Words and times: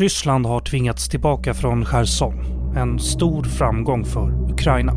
Ryssland 0.00 0.46
har 0.46 0.60
tvingats 0.60 1.08
tillbaka 1.08 1.54
från 1.54 1.84
Cherson, 1.84 2.34
en 2.76 2.98
stor 2.98 3.42
framgång 3.42 4.04
för 4.04 4.52
Ukraina. 4.52 4.96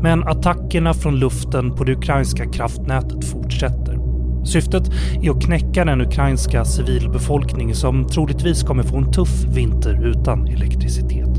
Men 0.00 0.24
attackerna 0.28 0.94
från 0.94 1.18
luften 1.18 1.74
på 1.74 1.84
det 1.84 1.92
ukrainska 1.92 2.46
kraftnätet 2.46 3.24
fortsätter. 3.24 3.98
Syftet 4.44 4.82
är 5.22 5.30
att 5.30 5.42
knäcka 5.42 5.84
den 5.84 6.00
ukrainska 6.00 6.64
civilbefolkning 6.64 7.74
som 7.74 8.06
troligtvis 8.06 8.62
kommer 8.62 8.82
få 8.82 8.96
en 8.96 9.12
tuff 9.12 9.44
vinter 9.44 10.06
utan 10.06 10.46
elektricitet. 10.46 11.38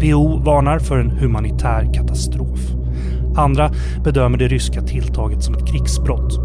WHO 0.00 0.38
varnar 0.38 0.78
för 0.78 0.98
en 0.98 1.10
humanitär 1.10 1.94
katastrof. 1.94 2.60
Andra 3.36 3.70
bedömer 4.04 4.38
det 4.38 4.48
ryska 4.48 4.82
tilltaget 4.82 5.42
som 5.42 5.54
ett 5.54 5.68
krigsbrott. 5.68 6.38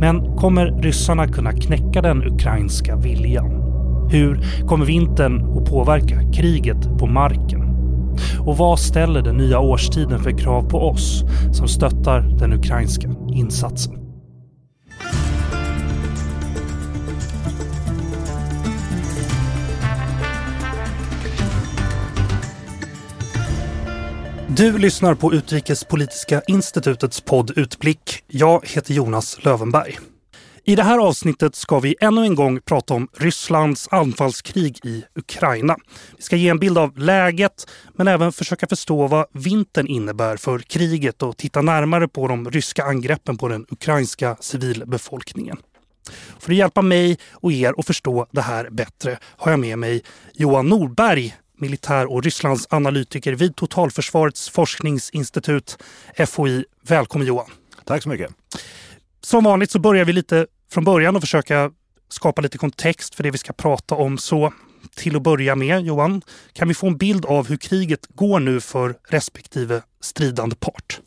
Men 0.00 0.36
kommer 0.36 0.82
ryssarna 0.82 1.28
kunna 1.28 1.52
knäcka 1.52 2.02
den 2.02 2.22
ukrainska 2.22 2.96
viljan? 2.96 3.65
Hur 4.10 4.40
kommer 4.66 4.86
vintern 4.86 5.58
att 5.58 5.70
påverka 5.70 6.32
kriget 6.32 6.98
på 6.98 7.06
marken? 7.06 7.62
Och 8.40 8.56
vad 8.56 8.80
ställer 8.80 9.22
den 9.22 9.36
nya 9.36 9.58
årstiden 9.60 10.22
för 10.22 10.38
krav 10.38 10.70
på 10.70 10.78
oss 10.78 11.24
som 11.52 11.68
stöttar 11.68 12.20
den 12.20 12.52
ukrainska 12.52 13.08
insatsen? 13.32 13.92
Du 24.56 24.78
lyssnar 24.78 25.14
på 25.14 25.34
Utrikespolitiska 25.34 26.42
institutets 26.46 27.20
podd 27.20 27.52
Utblick. 27.56 28.22
Jag 28.26 28.66
heter 28.66 28.94
Jonas 28.94 29.44
Lövenberg. 29.44 29.98
I 30.68 30.76
det 30.76 30.82
här 30.82 30.98
avsnittet 30.98 31.54
ska 31.54 31.80
vi 31.80 31.96
ännu 32.00 32.22
en 32.22 32.34
gång 32.34 32.60
prata 32.60 32.94
om 32.94 33.08
Rysslands 33.16 33.88
anfallskrig 33.90 34.78
i 34.84 35.04
Ukraina. 35.14 35.76
Vi 36.16 36.22
ska 36.22 36.36
ge 36.36 36.48
en 36.48 36.58
bild 36.58 36.78
av 36.78 36.98
läget 36.98 37.66
men 37.94 38.08
även 38.08 38.32
försöka 38.32 38.66
förstå 38.66 39.06
vad 39.06 39.26
vintern 39.32 39.86
innebär 39.86 40.36
för 40.36 40.58
kriget 40.58 41.22
och 41.22 41.36
titta 41.36 41.62
närmare 41.62 42.08
på 42.08 42.28
de 42.28 42.50
ryska 42.50 42.84
angreppen 42.84 43.38
på 43.38 43.48
den 43.48 43.66
ukrainska 43.68 44.36
civilbefolkningen. 44.40 45.56
För 46.38 46.52
att 46.52 46.58
hjälpa 46.58 46.82
mig 46.82 47.18
och 47.32 47.52
er 47.52 47.74
att 47.78 47.86
förstå 47.86 48.26
det 48.30 48.42
här 48.42 48.70
bättre 48.70 49.18
har 49.22 49.50
jag 49.50 49.60
med 49.60 49.78
mig 49.78 50.02
Johan 50.34 50.68
Norberg, 50.68 51.36
militär 51.58 52.12
och 52.12 52.22
Rysslands 52.22 52.66
analytiker 52.70 53.32
vid 53.32 53.56
Totalförsvarets 53.56 54.50
forskningsinstitut 54.50 55.78
FOI. 56.26 56.64
Välkommen 56.82 57.26
Johan! 57.26 57.50
Tack 57.84 58.02
så 58.02 58.08
mycket! 58.08 58.30
Som 59.20 59.44
vanligt 59.44 59.70
så 59.70 59.78
börjar 59.78 60.04
vi 60.04 60.12
lite 60.12 60.46
från 60.70 60.84
början 60.84 61.16
och 61.16 61.22
försöka 61.22 61.70
skapa 62.08 62.42
lite 62.42 62.58
kontext 62.58 63.14
för 63.14 63.22
det 63.22 63.30
vi 63.30 63.38
ska 63.38 63.52
prata 63.52 63.94
om. 63.94 64.18
Så 64.18 64.52
till 64.94 65.16
att 65.16 65.22
börja 65.22 65.56
med, 65.56 65.80
Johan, 65.80 66.22
kan 66.52 66.68
vi 66.68 66.74
få 66.74 66.86
en 66.86 66.96
bild 66.96 67.26
av 67.26 67.48
hur 67.48 67.56
kriget 67.56 68.06
går 68.08 68.40
nu 68.40 68.60
för 68.60 68.96
respektive 69.08 69.82
stridande 70.00 70.56
part? 70.56 71.00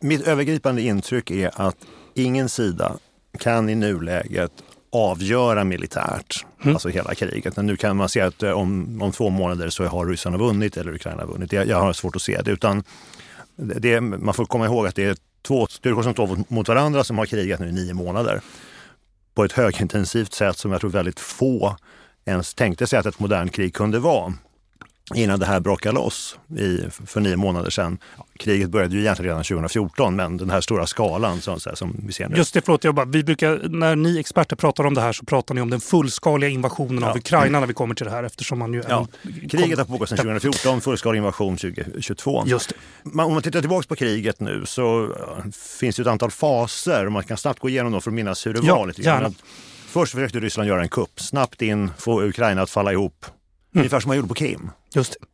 Mitt 0.00 0.26
övergripande 0.26 0.82
intryck 0.82 1.30
är 1.30 1.50
att 1.54 1.76
ingen 2.14 2.48
sida 2.48 2.96
kan 3.38 3.68
i 3.68 3.74
nuläget 3.74 4.52
avgöra 4.92 5.64
militärt, 5.64 6.46
mm. 6.62 6.74
alltså 6.74 6.88
hela 6.88 7.14
kriget. 7.14 7.56
Men 7.56 7.66
nu 7.66 7.76
kan 7.76 7.96
man 7.96 8.08
se 8.08 8.20
att 8.20 8.42
eh, 8.42 8.50
om, 8.50 9.02
om 9.02 9.12
två 9.12 9.30
månader 9.30 9.68
så 9.68 9.84
har 9.84 10.06
ryssarna 10.06 10.36
vunnit 10.36 10.76
eller 10.76 10.94
Ukraina 10.94 11.24
vunnit. 11.24 11.52
Jag, 11.52 11.66
jag 11.66 11.80
har 11.80 11.92
svårt 11.92 12.16
att 12.16 12.22
se 12.22 12.42
det. 12.42 12.50
Utan 12.50 12.84
det, 13.56 14.00
man 14.00 14.34
får 14.34 14.44
komma 14.44 14.66
ihåg 14.66 14.86
att 14.86 14.94
det 14.94 15.04
är 15.04 15.16
två 15.42 15.66
styrkor 15.66 16.02
som 16.02 16.12
står 16.12 16.44
mot 16.48 16.68
varandra 16.68 17.04
som 17.04 17.18
har 17.18 17.26
krigat 17.26 17.60
nu 17.60 17.68
i 17.68 17.72
nio 17.72 17.94
månader. 17.94 18.40
På 19.34 19.44
ett 19.44 19.52
högintensivt 19.52 20.32
sätt 20.32 20.58
som 20.58 20.72
jag 20.72 20.80
tror 20.80 20.90
väldigt 20.90 21.20
få 21.20 21.76
ens 22.24 22.54
tänkte 22.54 22.86
sig 22.86 22.98
att 22.98 23.06
ett 23.06 23.18
modernt 23.18 23.52
krig 23.52 23.74
kunde 23.74 23.98
vara 23.98 24.32
innan 25.14 25.40
det 25.40 25.46
här 25.46 25.60
brakade 25.60 25.94
loss 25.94 26.38
i, 26.58 26.78
för 27.06 27.20
nio 27.20 27.36
månader 27.36 27.70
sedan. 27.70 27.98
Kriget 28.38 28.70
började 28.70 28.94
ju 28.94 29.00
egentligen 29.00 29.28
redan 29.28 29.44
2014, 29.44 30.16
men 30.16 30.36
den 30.36 30.50
här 30.50 30.60
stora 30.60 30.86
skalan 30.86 31.40
som, 31.40 31.60
som 31.60 31.96
vi 32.06 32.12
ser 32.12 32.28
nu. 32.28 32.36
Just 32.36 32.54
det, 32.54 32.60
förlåt, 32.60 32.84
jag 32.84 32.94
bara, 32.94 33.06
vi 33.06 33.24
brukar, 33.24 33.68
när 33.68 33.96
ni 33.96 34.18
experter 34.18 34.56
pratar 34.56 34.86
om 34.86 34.94
det 34.94 35.00
här 35.00 35.12
så 35.12 35.24
pratar 35.24 35.54
ni 35.54 35.60
om 35.60 35.70
den 35.70 35.80
fullskaliga 35.80 36.50
invasionen 36.50 37.02
ja. 37.02 37.10
av 37.10 37.16
Ukraina 37.16 37.60
när 37.60 37.66
vi 37.66 37.74
kommer 37.74 37.94
till 37.94 38.06
det 38.06 38.12
här 38.12 38.24
eftersom 38.24 38.58
man 38.58 38.72
ju... 38.72 38.82
Ja. 38.88 39.06
Kriget 39.50 39.78
har 39.78 39.84
pågått 39.84 40.08
sedan 40.08 40.18
2014, 40.18 40.80
fullskalig 40.80 41.18
invasion 41.18 41.56
2022. 41.56 42.44
Just 42.46 42.68
det. 42.68 42.74
Man, 43.10 43.26
om 43.26 43.32
man 43.32 43.42
tittar 43.42 43.60
tillbaka 43.60 43.88
på 43.88 43.96
kriget 43.96 44.40
nu 44.40 44.62
så 44.66 45.14
finns 45.80 45.96
det 45.96 46.02
ett 46.02 46.08
antal 46.08 46.30
faser 46.30 47.06
och 47.06 47.12
man 47.12 47.24
kan 47.24 47.36
snabbt 47.36 47.60
gå 47.60 47.68
igenom 47.68 47.92
dem 47.92 48.00
för 48.00 48.10
att 48.10 48.14
minnas 48.14 48.46
hur 48.46 48.54
det 48.54 48.60
ja, 48.62 48.76
var. 48.76 48.86
Lite 48.86 49.02
grann. 49.02 49.34
Först 49.86 50.12
försökte 50.12 50.40
Ryssland 50.40 50.68
göra 50.68 50.82
en 50.82 50.88
kupp, 50.88 51.20
snabbt 51.20 51.62
in, 51.62 51.90
få 51.98 52.22
Ukraina 52.22 52.62
att 52.62 52.70
falla 52.70 52.92
ihop 52.92 53.26
Mm. 53.74 53.80
Ungefär 53.80 54.00
som 54.00 54.08
man 54.08 54.16
gjorde 54.16 54.28
på 54.28 54.34
Krim. 54.34 54.70
Just 54.94 55.12
det. 55.12 55.26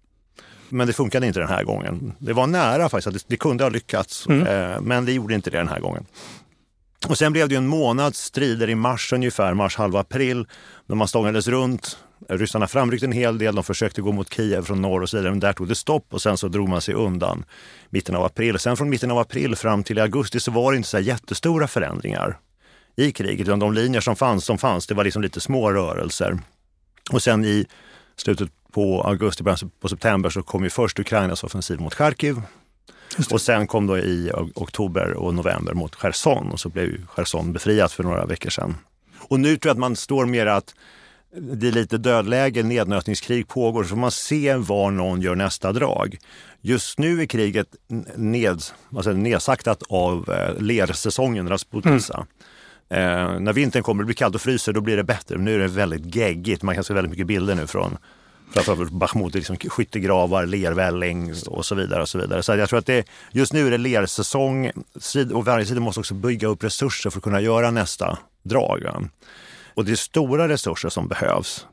Men 0.68 0.86
det 0.86 0.92
funkade 0.92 1.26
inte 1.26 1.40
den 1.40 1.48
här 1.48 1.64
gången. 1.64 2.12
Det 2.18 2.32
var 2.32 2.46
nära 2.46 2.88
faktiskt, 2.88 3.14
det, 3.14 3.24
det 3.28 3.36
kunde 3.36 3.64
ha 3.64 3.68
lyckats. 3.68 4.26
Mm. 4.26 4.46
Eh, 4.46 4.80
men 4.80 5.04
det 5.04 5.12
gjorde 5.12 5.34
inte 5.34 5.50
det 5.50 5.58
den 5.58 5.68
här 5.68 5.80
gången. 5.80 6.06
Och 7.08 7.18
sen 7.18 7.32
blev 7.32 7.48
det 7.48 7.56
en 7.56 7.66
månads 7.66 8.20
strider 8.20 8.70
i 8.70 8.74
mars 8.74 9.12
ungefär, 9.12 9.54
mars 9.54 9.76
halva 9.76 10.00
april, 10.00 10.46
när 10.86 10.96
man 10.96 11.08
stångades 11.08 11.48
runt. 11.48 11.98
Ryssarna 12.28 12.66
framryckte 12.66 13.06
en 13.06 13.12
hel 13.12 13.38
del, 13.38 13.54
de 13.54 13.64
försökte 13.64 14.02
gå 14.02 14.12
mot 14.12 14.34
Kiev 14.34 14.62
från 14.62 14.82
norr 14.82 15.02
och 15.02 15.08
så 15.10 15.16
vidare, 15.16 15.30
men 15.30 15.40
där 15.40 15.52
tog 15.52 15.68
det 15.68 15.74
stopp 15.74 16.06
och 16.10 16.22
sen 16.22 16.36
så 16.36 16.48
drog 16.48 16.68
man 16.68 16.80
sig 16.80 16.94
undan 16.94 17.44
mitten 17.90 18.14
av 18.14 18.24
april. 18.24 18.58
Sen 18.58 18.76
från 18.76 18.90
mitten 18.90 19.10
av 19.10 19.18
april 19.18 19.56
fram 19.56 19.84
till 19.84 19.98
augusti 19.98 20.40
så 20.40 20.50
var 20.50 20.72
det 20.72 20.76
inte 20.76 20.88
så 20.88 20.98
jättestora 20.98 21.68
förändringar 21.68 22.38
i 22.96 23.12
kriget, 23.12 23.48
utan 23.48 23.58
de 23.58 23.72
linjer 23.72 24.00
som 24.00 24.16
fanns, 24.16 24.44
som 24.44 24.58
fanns, 24.58 24.86
det 24.86 24.94
var 24.94 25.04
liksom 25.04 25.22
lite 25.22 25.40
små 25.40 25.72
rörelser. 25.72 26.38
Och 27.12 27.22
sen 27.22 27.44
i 27.44 27.66
slutet 28.20 28.50
på 28.72 29.02
augusti, 29.02 29.42
början 29.42 29.70
på 29.80 29.88
september 29.88 30.30
så 30.30 30.42
kom 30.42 30.64
ju 30.64 30.70
först 30.70 30.98
Ukrainas 30.98 31.44
offensiv 31.44 31.80
mot 31.80 31.94
Charkiv. 31.94 32.42
Och 33.30 33.40
sen 33.40 33.66
kom 33.66 33.86
då 33.86 33.98
i 33.98 34.30
oktober 34.54 35.12
och 35.12 35.34
november 35.34 35.74
mot 35.74 35.94
Cherson 35.94 36.50
och 36.50 36.60
så 36.60 36.68
blev 36.68 36.84
ju 36.84 37.06
Cherson 37.06 37.52
befriat 37.52 37.92
för 37.92 38.04
några 38.04 38.26
veckor 38.26 38.50
sedan. 38.50 38.76
Och 39.18 39.40
nu 39.40 39.56
tror 39.56 39.70
jag 39.70 39.74
att 39.74 39.78
man 39.78 39.96
står 39.96 40.26
mer 40.26 40.46
att 40.46 40.74
det 41.32 41.68
är 41.68 41.72
lite 41.72 41.98
dödläge, 41.98 42.62
nednötningskrig 42.62 43.48
pågår, 43.48 43.84
så 43.84 43.96
man 43.96 44.10
se 44.10 44.56
var 44.56 44.90
någon 44.90 45.20
gör 45.20 45.34
nästa 45.34 45.72
drag. 45.72 46.18
Just 46.60 46.98
nu 46.98 47.22
är 47.22 47.26
kriget 47.26 47.68
ned, 48.16 48.62
alltså 48.96 49.12
nedsaktat 49.12 49.82
av 49.88 50.30
eh, 50.30 50.62
lersäsongen, 50.62 51.48
Rasputitsa. 51.48 52.14
Mm. 52.14 52.26
Eh, 52.90 53.40
när 53.40 53.52
vintern 53.52 53.82
kommer, 53.82 54.02
det 54.02 54.06
blir 54.06 54.14
kallt 54.14 54.34
och 54.34 54.40
fryser, 54.40 54.72
då 54.72 54.80
blir 54.80 54.96
det 54.96 55.04
bättre. 55.04 55.38
nu 55.38 55.54
är 55.54 55.58
det 55.58 55.68
väldigt 55.68 56.14
geggigt. 56.14 56.62
Man 56.62 56.74
kan 56.74 56.84
se 56.84 56.94
väldigt 56.94 57.10
mycket 57.10 57.26
bilder 57.26 57.54
nu 57.54 57.66
från 57.66 57.98
framförallt 58.52 58.92
Bachmut, 58.92 59.34
liksom 59.34 59.56
skyttegravar, 59.56 60.46
lervälling 60.46 61.32
och 61.46 61.66
så 61.66 61.74
vidare. 61.74 62.02
och 62.02 62.08
Så 62.08 62.18
vidare. 62.18 62.42
Så 62.42 62.56
jag 62.56 62.68
tror 62.68 62.78
att 62.78 62.86
det, 62.86 63.08
just 63.32 63.52
nu 63.52 63.66
är 63.66 63.70
det 63.70 63.78
lersäsong 63.78 64.70
och 65.32 65.44
varje 65.44 65.66
sida 65.66 65.80
måste 65.80 66.00
också 66.00 66.14
bygga 66.14 66.48
upp 66.48 66.64
resurser 66.64 67.10
för 67.10 67.18
att 67.18 67.24
kunna 67.24 67.40
göra 67.40 67.70
nästa 67.70 68.18
drag. 68.42 69.08
Och 69.74 69.84
det 69.84 69.92
är 69.92 69.96
stora 69.96 70.48
resurser 70.48 70.88
som 70.88 71.08
behövs. 71.08 71.66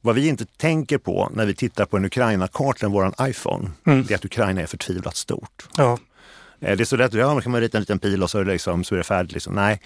Vad 0.00 0.14
vi 0.14 0.28
inte 0.28 0.44
tänker 0.44 0.98
på 0.98 1.30
när 1.34 1.46
vi 1.46 1.54
tittar 1.54 1.84
på 1.84 1.96
en 1.96 2.04
Ukraina-karta, 2.04 2.88
vår 2.88 3.12
iPhone, 3.20 3.70
mm. 3.86 4.04
det 4.04 4.14
är 4.14 4.16
att 4.16 4.24
Ukraina 4.24 4.60
är 4.60 4.66
förtvivlat 4.66 5.16
stort. 5.16 5.68
Ja. 5.76 5.98
Eh, 6.60 6.76
det 6.76 6.82
är 6.82 6.84
så 6.84 6.96
lätt, 6.96 7.14
ja, 7.14 7.34
man 7.34 7.42
kan 7.42 7.52
man 7.52 7.60
rita 7.60 7.78
en 7.78 7.82
liten 7.82 7.98
pil 7.98 8.22
och 8.22 8.30
så 8.30 8.38
är 8.38 8.44
det, 8.44 8.52
liksom, 8.52 8.84
så 8.84 8.94
är 8.94 8.96
det 8.98 9.04
färdigt. 9.04 9.32
Liksom. 9.32 9.54
Nej, 9.54 9.80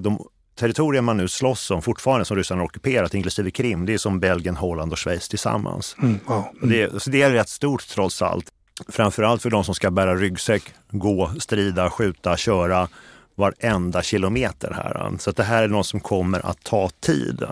de 0.00 0.18
territorier 0.58 1.02
man 1.02 1.16
nu 1.16 1.28
slåss 1.28 1.70
om 1.70 1.82
fortfarande 1.82 2.24
som 2.24 2.36
ryssarna 2.36 2.60
har 2.60 2.66
ockuperat, 2.66 3.14
inklusive 3.14 3.50
Krim, 3.50 3.86
det 3.86 3.94
är 3.94 3.98
som 3.98 4.20
Belgien, 4.20 4.56
Holland 4.56 4.92
och 4.92 4.98
Schweiz 4.98 5.28
tillsammans. 5.28 5.96
Mm, 6.02 6.18
wow. 6.26 6.44
mm. 6.62 6.70
Det, 6.70 7.02
så 7.02 7.10
det 7.10 7.22
är 7.22 7.30
rätt 7.30 7.48
stort 7.48 7.88
trots 7.88 8.22
allt. 8.22 8.52
Framförallt 8.88 9.42
för 9.42 9.50
de 9.50 9.64
som 9.64 9.74
ska 9.74 9.90
bära 9.90 10.16
ryggsäck, 10.16 10.62
gå, 10.90 11.30
strida, 11.38 11.90
skjuta, 11.90 12.36
köra 12.36 12.88
varenda 13.34 14.02
kilometer 14.02 14.72
här. 14.72 15.18
Så 15.18 15.30
det 15.30 15.42
här 15.42 15.62
är 15.62 15.68
något 15.68 15.86
som 15.86 16.00
kommer 16.00 16.46
att 16.46 16.64
ta 16.64 16.90
tid. 17.00 17.44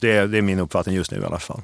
Det, 0.00 0.26
det 0.26 0.38
är 0.38 0.42
min 0.42 0.58
uppfattning 0.58 0.94
just 0.94 1.10
nu 1.10 1.20
i 1.20 1.24
alla 1.24 1.38
fall. 1.38 1.62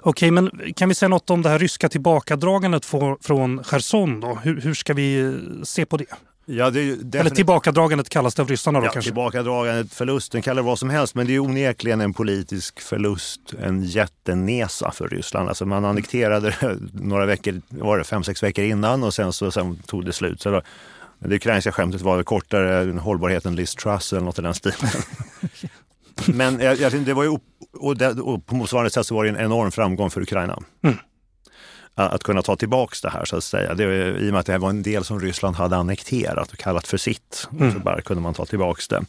Okej, 0.00 0.30
men 0.30 0.72
kan 0.76 0.88
vi 0.88 0.94
säga 0.94 1.08
något 1.08 1.30
om 1.30 1.42
det 1.42 1.48
här 1.48 1.58
ryska 1.58 1.88
tillbakadragandet 1.88 2.84
från 3.20 3.64
Cherson? 3.64 4.20
Då? 4.20 4.34
Hur, 4.34 4.60
hur 4.60 4.74
ska 4.74 4.94
vi 4.94 5.38
se 5.64 5.86
på 5.86 5.96
det? 5.96 6.06
Ja, 6.48 6.66
Eller 6.66 7.30
tillbakadragandet 7.30 8.08
kallas 8.08 8.34
det 8.34 8.42
av 8.42 8.48
ryssarna 8.48 8.80
då 8.80 8.86
ja, 8.86 8.90
kanske? 8.90 9.08
Tillbakadragandet, 9.08 9.92
förlusten, 9.92 10.42
kalla 10.42 10.62
det 10.62 10.66
vad 10.66 10.78
som 10.78 10.90
helst. 10.90 11.14
Men 11.14 11.26
det 11.26 11.34
är 11.34 11.38
onekligen 11.38 12.00
en 12.00 12.14
politisk 12.14 12.80
förlust, 12.80 13.40
en 13.62 13.82
jättenesa 13.82 14.90
för 14.90 15.08
Ryssland. 15.08 15.48
Alltså 15.48 15.66
man 15.66 15.84
annekterade 15.84 16.54
några 16.92 17.26
veckor, 17.26 17.62
var 17.68 17.98
det 17.98 18.04
fem, 18.04 18.24
sex 18.24 18.42
veckor 18.42 18.64
innan 18.64 19.04
och 19.04 19.14
sen 19.14 19.32
så 19.32 19.50
sen 19.50 19.76
tog 19.76 20.04
det 20.04 20.12
slut. 20.12 20.40
Så 20.40 20.50
då, 20.50 20.62
det 21.18 21.36
ukrainska 21.36 21.72
skämtet 21.72 22.00
var 22.00 22.22
kortare 22.22 22.98
hållbarhet 22.98 23.46
än 23.46 23.56
Liz 23.56 23.74
Truss 23.74 24.12
eller 24.12 24.22
något 24.22 24.38
i 24.38 24.42
den 24.42 24.54
stilen. 24.54 24.90
men 26.26 26.60
jag, 26.60 26.76
jag, 26.76 26.92
det 26.92 27.14
var 27.14 27.24
ju, 27.24 27.38
och, 27.78 27.96
det, 27.96 28.08
och 28.08 28.46
på 28.46 28.54
motsvarande 28.54 28.90
sätt 28.90 29.06
så 29.06 29.14
var 29.14 29.24
det 29.24 29.30
en 29.30 29.36
enorm 29.36 29.70
framgång 29.70 30.10
för 30.10 30.20
Ukraina. 30.20 30.58
Mm 30.82 30.96
att 31.96 32.22
kunna 32.22 32.42
ta 32.42 32.56
tillbaks 32.56 33.00
det 33.00 33.10
här 33.10 33.24
så 33.24 33.36
att 33.36 33.44
säga. 33.44 33.74
Det, 33.74 33.84
I 34.18 34.28
och 34.28 34.32
med 34.32 34.40
att 34.40 34.46
det 34.46 34.52
här 34.52 34.58
var 34.58 34.70
en 34.70 34.82
del 34.82 35.04
som 35.04 35.20
Ryssland 35.20 35.56
hade 35.56 35.76
annekterat 35.76 36.52
och 36.52 36.58
kallat 36.58 36.86
för 36.86 36.96
sitt, 36.96 37.48
mm. 37.52 37.72
så 37.72 37.78
bara 37.78 38.00
kunde 38.00 38.22
man 38.22 38.34
ta 38.34 38.46
tillbaks 38.46 38.88
det. 38.88 39.04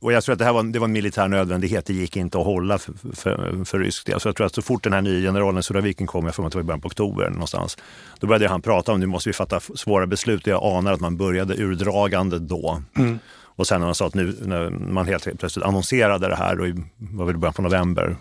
Och 0.00 0.12
jag 0.12 0.24
tror 0.24 0.32
att 0.32 0.38
det 0.38 0.44
här 0.44 0.52
var, 0.52 0.62
det 0.62 0.78
var 0.78 0.86
en 0.86 0.92
militär 0.92 1.28
nödvändighet. 1.28 1.86
Det 1.86 1.92
gick 1.92 2.16
inte 2.16 2.38
att 2.38 2.44
hålla 2.44 2.78
för, 2.78 2.92
för, 3.14 3.64
för 3.64 3.78
rysk 3.78 4.06
del. 4.06 4.20
Så 4.20 4.28
jag 4.28 4.36
tror 4.36 4.46
att 4.46 4.54
så 4.54 4.62
fort 4.62 4.82
den 4.84 4.92
här 4.92 5.02
nya 5.02 5.20
generalen 5.20 5.62
Suravikin 5.62 6.06
kom, 6.06 6.24
jag 6.24 6.34
får 6.34 6.46
att 6.46 6.52
det 6.52 6.58
var 6.58 6.62
i 6.62 6.66
början 6.66 6.80
på 6.80 6.86
oktober 6.86 7.30
någonstans, 7.30 7.78
då 8.20 8.26
började 8.26 8.48
han 8.48 8.62
prata 8.62 8.92
om 8.92 9.00
nu 9.00 9.06
måste 9.06 9.28
vi 9.28 9.32
fatta 9.32 9.60
svåra 9.60 10.06
beslut. 10.06 10.46
Jag 10.46 10.64
anar 10.64 10.92
att 10.92 11.00
man 11.00 11.16
började 11.16 11.54
urdragande 11.54 12.38
då. 12.38 12.82
Mm. 12.96 13.18
Och 13.34 13.66
sen 13.66 13.80
när 13.80 13.86
han 13.86 13.94
sa 13.94 14.06
att 14.06 14.14
nu 14.14 14.36
när 14.42 14.70
man 14.70 15.06
helt 15.06 15.38
plötsligt 15.38 15.64
annonserade 15.64 16.28
det 16.28 16.36
här, 16.36 16.60
och 16.60 16.68
i, 16.68 16.74
var 16.96 17.24
väl 17.24 17.38
början 17.38 17.54
på 17.54 17.62
november, 17.62 18.16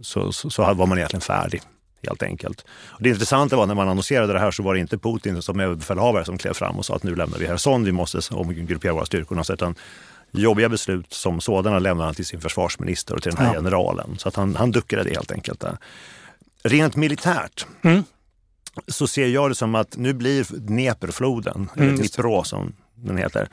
så, 0.00 0.32
så, 0.32 0.50
så 0.50 0.74
var 0.74 0.86
man 0.86 0.98
egentligen 0.98 1.20
färdig 1.20 1.62
helt 2.02 2.22
enkelt. 2.22 2.64
Och 2.86 3.02
det 3.02 3.08
intressanta 3.08 3.56
var 3.56 3.66
när 3.66 3.74
man 3.74 3.88
annonserade 3.88 4.32
det 4.32 4.38
här 4.38 4.50
så 4.50 4.62
var 4.62 4.74
det 4.74 4.80
inte 4.80 4.98
Putin 4.98 5.42
som 5.42 5.60
överbefälhavare 5.60 6.24
som 6.24 6.38
klev 6.38 6.52
fram 6.52 6.76
och 6.76 6.86
sa 6.86 6.96
att 6.96 7.02
nu 7.02 7.14
lämnar 7.14 7.38
vi 7.38 7.46
Cherson, 7.46 7.84
vi 7.84 7.92
måste 7.92 8.34
omgruppera 8.34 8.92
våra 8.92 9.06
styrkor. 9.06 9.52
Utan 9.52 9.74
jobbiga 10.30 10.68
beslut 10.68 11.12
som 11.12 11.40
sådana 11.40 11.78
lämnade 11.78 12.08
han 12.08 12.14
till 12.14 12.26
sin 12.26 12.40
försvarsminister 12.40 13.14
och 13.14 13.22
till 13.22 13.32
den 13.32 13.46
här 13.46 13.54
ja. 13.54 13.58
generalen. 13.58 14.18
Så 14.18 14.28
att 14.28 14.36
han, 14.36 14.56
han 14.56 14.70
duckade 14.70 15.04
det 15.04 15.10
helt 15.10 15.32
enkelt. 15.32 15.60
Där. 15.60 15.78
Rent 16.62 16.96
militärt 16.96 17.66
mm. 17.82 18.04
så 18.88 19.06
ser 19.06 19.26
jag 19.26 19.50
det 19.50 19.54
som 19.54 19.74
att 19.74 19.96
nu 19.96 20.12
blir 20.12 20.46
Dneperfloden, 20.50 21.68
mm. 21.76 21.88
eller 21.88 21.98
Dnipro 21.98 22.44
som 22.44 22.72
den 22.94 23.16
heter, 23.16 23.48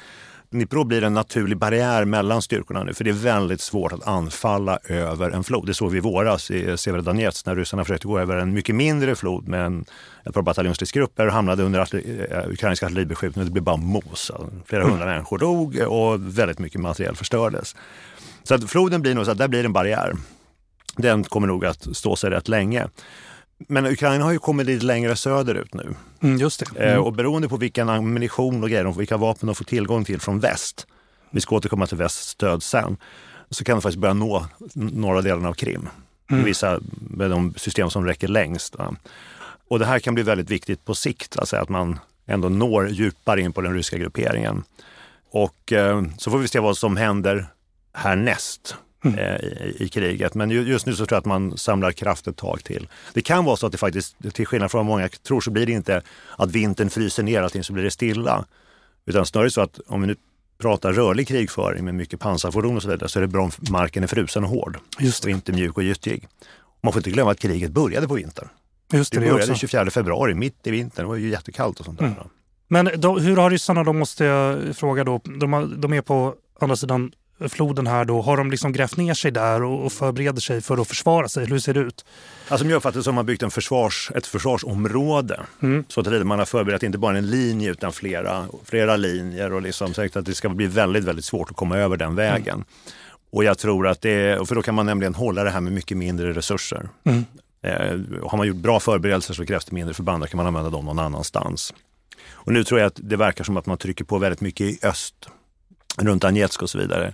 Dnipro 0.54 0.84
blir 0.84 1.04
en 1.04 1.14
naturlig 1.14 1.58
barriär 1.58 2.06
mellan 2.06 2.42
styrkorna 2.42 2.84
nu 2.84 2.94
för 2.94 3.04
det 3.04 3.10
är 3.10 3.14
väldigt 3.14 3.62
svårt 3.62 3.92
att 3.92 4.08
anfalla 4.08 4.80
över 4.84 5.32
en 5.32 5.44
flod. 5.44 5.68
Det 5.68 5.74
såg 5.74 5.92
vi 5.92 5.98
i 5.98 6.02
våras 6.02 6.52
i 6.52 6.78
Severodonetsk 6.78 7.46
när 7.46 7.56
ryssarna 7.56 7.84
försökte 7.84 8.08
gå 8.08 8.20
över 8.20 8.38
en 8.38 8.54
mycket 8.54 8.76
mindre 8.76 9.16
flod 9.16 9.48
med 9.48 9.66
en, 9.66 9.86
ett 10.26 10.34
par 10.34 10.42
bataljonsstridsgrupper 10.42 11.28
och 11.28 11.34
hamnade 11.34 11.64
under 11.64 11.80
artilleri, 11.80 12.28
eh, 12.32 12.50
ukrainska 12.50 12.86
artilleribeskjutning. 12.86 13.46
Det 13.46 13.52
blev 13.52 13.64
bara 13.64 13.78
mos. 13.78 14.32
Flera 14.66 14.84
hundra 14.84 15.04
mm. 15.04 15.16
människor 15.16 15.38
dog 15.38 15.80
och 15.88 16.38
väldigt 16.38 16.60
mycket 16.60 16.82
materiel 16.82 17.16
förstördes. 17.16 17.76
Så 18.44 18.56
att 18.56 18.70
floden 18.70 19.02
blir 19.02 19.16
nog 19.16 19.26
så 19.26 19.32
att 19.32 19.38
där 19.38 19.48
blir 19.48 19.66
en 19.66 19.74
barriär. 19.74 20.14
Den 20.98 21.24
kommer 21.24 21.48
nog 21.48 21.66
att 21.66 21.96
stå 21.96 22.16
sig 22.16 22.30
rätt 22.30 22.48
länge. 22.48 22.88
Men 23.68 23.86
Ukraina 23.86 24.24
har 24.24 24.32
ju 24.32 24.40
kommit 24.40 24.68
lite 24.68 24.86
längre 24.86 25.16
söderut 25.16 25.74
nu. 25.74 25.96
Mm, 26.22 26.38
just 26.38 26.60
det. 26.60 26.86
Eh, 26.86 26.92
mm. 26.92 27.04
och 27.04 27.14
beroende 27.14 27.50
på 27.50 27.58
vilken 27.58 27.90
ammunition 27.90 28.64
och 28.64 28.70
grejer, 28.70 28.92
vilka 28.98 29.18
vapen 29.18 29.48
de 29.48 29.56
får 29.56 29.66
tillgång 29.66 30.06
till 30.06 30.22
från 30.22 30.40
väst, 30.40 30.88
vi 31.32 31.42
ska 31.42 31.56
återkomma 31.56 31.88
till 31.88 31.98
västs 31.98 32.30
stöd 32.30 32.64
sen, 32.64 32.98
så 33.50 33.64
kan 33.64 33.76
de 33.76 33.82
faktiskt 33.82 34.00
börja 34.00 34.14
nå 34.14 34.46
norra 34.74 35.22
delen 35.22 35.46
av 35.46 35.54
Krim. 35.54 35.90
Mm. 36.32 36.44
Vissa 36.44 36.80
med 37.10 37.30
de 37.30 37.54
system 37.58 37.90
som 37.90 38.06
räcker 38.06 38.28
längst. 38.28 38.76
Va? 38.76 38.96
Och 39.68 39.80
det 39.80 39.86
här 39.86 40.00
kan 40.00 40.14
bli 40.14 40.24
väldigt 40.24 40.50
viktigt 40.50 40.86
på 40.86 40.96
sikt, 40.96 41.40
alltså 41.40 41.56
att 41.56 41.70
man 41.70 42.00
ändå 42.26 42.50
når 42.50 42.90
djupare 42.90 43.42
in 43.42 43.54
på 43.54 43.62
den 43.62 43.74
ryska 43.74 43.98
grupperingen. 43.98 44.64
Och 45.32 45.74
eh, 45.74 46.04
så 46.18 46.32
får 46.32 46.38
vi 46.38 46.48
se 46.48 46.60
vad 46.60 46.78
som 46.78 46.98
händer 46.98 47.48
härnäst. 47.94 48.76
Eh, 49.06 49.36
i, 49.36 49.76
i, 49.80 49.90
kriget. 49.90 50.34
Men 50.34 50.50
just 50.50 50.86
nu 50.86 50.96
så 50.96 51.06
tror 51.06 51.16
jag 51.16 51.20
att 51.20 51.26
man 51.26 51.58
samlar 51.58 51.92
kraft 51.92 52.28
ett 52.28 52.38
tag 52.38 52.64
till. 52.64 52.88
Det 53.14 53.22
kan 53.22 53.46
vara 53.46 53.56
så 53.56 53.66
att 53.66 53.72
det 53.72 53.78
faktiskt, 53.78 54.16
till 54.34 54.48
skillnad 54.48 54.72
från 54.72 54.80
vad 54.80 54.86
många 54.86 55.10
tror, 55.10 55.42
så 55.42 55.52
blir 55.52 55.66
det 55.66 55.72
inte 55.72 56.02
att 56.38 56.52
vintern 56.52 56.90
fryser 56.90 57.24
ner 57.24 57.42
allting 57.42 57.64
så 57.64 57.74
blir 57.74 57.84
det 57.84 57.92
stilla. 57.92 58.46
Utan 59.06 59.26
snarare 59.26 59.52
så 59.52 59.62
att 59.62 59.80
om 59.88 60.02
vi 60.02 60.08
nu 60.08 60.16
pratar 60.62 60.94
rörlig 60.94 61.28
krigföring 61.28 61.86
med 61.86 61.96
mycket 61.96 62.20
pansarfordon 62.20 62.76
och 62.76 62.82
så 62.82 62.90
vidare 62.90 63.10
så 63.10 63.20
är 63.20 63.22
det 63.22 63.28
bra 63.28 63.44
om 63.44 63.52
marken 63.70 64.04
är 64.04 64.08
frusen 64.08 64.44
och 64.44 64.50
hård 64.50 64.78
och 65.24 65.30
inte 65.30 65.52
mjuk 65.52 65.78
och 65.78 65.84
gyttjig. 65.84 66.28
Man 66.84 66.94
får 66.94 67.00
inte 67.00 67.12
glömma 67.12 67.32
att 67.32 67.40
kriget 67.40 67.72
började 67.72 68.08
på 68.08 68.14
vintern. 68.14 68.48
Just 68.94 69.14
det, 69.14 69.20
det 69.20 69.30
började 69.30 69.52
det 69.52 69.58
24 69.58 69.90
februari, 69.90 70.34
mitt 70.34 70.68
i 70.68 70.72
vintern. 70.72 71.06
Det 71.06 71.10
var 71.10 71.16
ju 71.16 71.30
jättekallt 71.30 71.80
och 71.80 71.86
sånt 71.86 72.00
där. 72.00 72.06
Mm. 72.06 72.18
Men 72.68 72.90
då, 72.96 73.20
hur 73.20 73.38
har 73.38 73.50
ryssarna, 73.50 73.84
då 73.84 73.94
måste 73.94 74.26
jag 74.26 74.76
fråga 74.76 75.04
då, 75.04 75.22
de, 75.24 75.74
de 75.82 75.94
är 75.94 76.02
på 76.02 76.36
andra 76.60 76.76
sidan 76.76 77.12
floden 77.50 77.88
här 77.88 78.06
då, 78.06 78.22
har 78.22 78.38
de 78.38 78.52
liksom 78.52 78.72
grävt 78.72 78.98
ner 78.98 79.14
sig 79.14 79.32
där 79.32 79.64
och, 79.64 79.86
och 79.86 79.92
förbereder 79.92 80.42
sig 80.42 80.62
för 80.62 80.78
att 80.78 80.88
försvara 80.88 81.28
sig? 81.28 81.46
Hur 81.46 81.60
ser 81.60 81.74
det 81.74 81.80
ut? 81.80 82.06
Alltså, 82.48 82.68
jag 82.68 82.78
uppfattar 82.78 83.00
det 83.00 83.04
som 83.04 83.12
att 83.12 83.16
man 83.16 83.26
byggt 83.26 83.44
en 83.44 83.52
försvars, 83.52 84.12
ett 84.16 84.28
försvarsområde. 84.28 85.40
Mm. 85.62 85.84
Så 85.88 86.02
att 86.02 86.26
man 86.26 86.40
har 86.40 86.46
förberett 86.46 86.84
inte 86.84 86.98
bara 86.98 87.18
en 87.18 87.30
linje 87.30 87.72
utan 87.72 87.94
flera, 87.94 88.46
flera 88.66 88.96
linjer 88.96 89.54
och 89.54 89.62
liksom 89.62 89.94
sagt 89.94 90.16
att 90.16 90.26
det 90.26 90.34
ska 90.34 90.50
bli 90.50 90.68
väldigt, 90.68 91.04
väldigt 91.04 91.26
svårt 91.26 91.50
att 91.50 91.56
komma 91.56 91.78
över 91.78 91.98
den 91.98 92.16
vägen. 92.16 92.54
Mm. 92.56 92.66
Och 93.32 93.44
jag 93.44 93.58
tror 93.58 93.88
att 93.88 94.02
det, 94.02 94.48
för 94.48 94.56
då 94.56 94.62
kan 94.62 94.76
man 94.76 94.86
nämligen 94.86 95.16
hålla 95.16 95.44
det 95.44 95.50
här 95.50 95.62
med 95.62 95.74
mycket 95.74 95.98
mindre 95.98 96.34
resurser. 96.34 96.90
Mm. 97.04 97.26
Eh, 97.62 98.22
har 98.28 98.38
man 98.38 98.48
gjort 98.48 98.58
bra 98.58 98.80
förberedelser 98.80 99.34
så 99.34 99.46
krävs 99.46 99.66
det 99.66 99.76
mindre 99.76 99.94
förband, 99.94 100.24
då 100.24 100.28
kan 100.28 100.38
man 100.38 100.48
använda 100.48 100.70
dem 100.70 100.86
någon 100.86 101.00
annanstans. 101.00 101.74
Och 102.32 102.54
nu 102.54 102.64
tror 102.64 102.80
jag 102.80 102.88
att 102.88 103.00
det 103.04 103.16
verkar 103.16 103.44
som 103.44 103.58
att 103.58 103.66
man 103.66 103.78
trycker 103.78 104.06
på 104.06 104.18
väldigt 104.18 104.42
mycket 104.42 104.68
i 104.68 104.80
öst 104.84 105.30
runt 105.98 106.24
Anjetsk 106.24 106.62
och 106.62 106.70
så 106.70 106.78
vidare. 106.78 107.14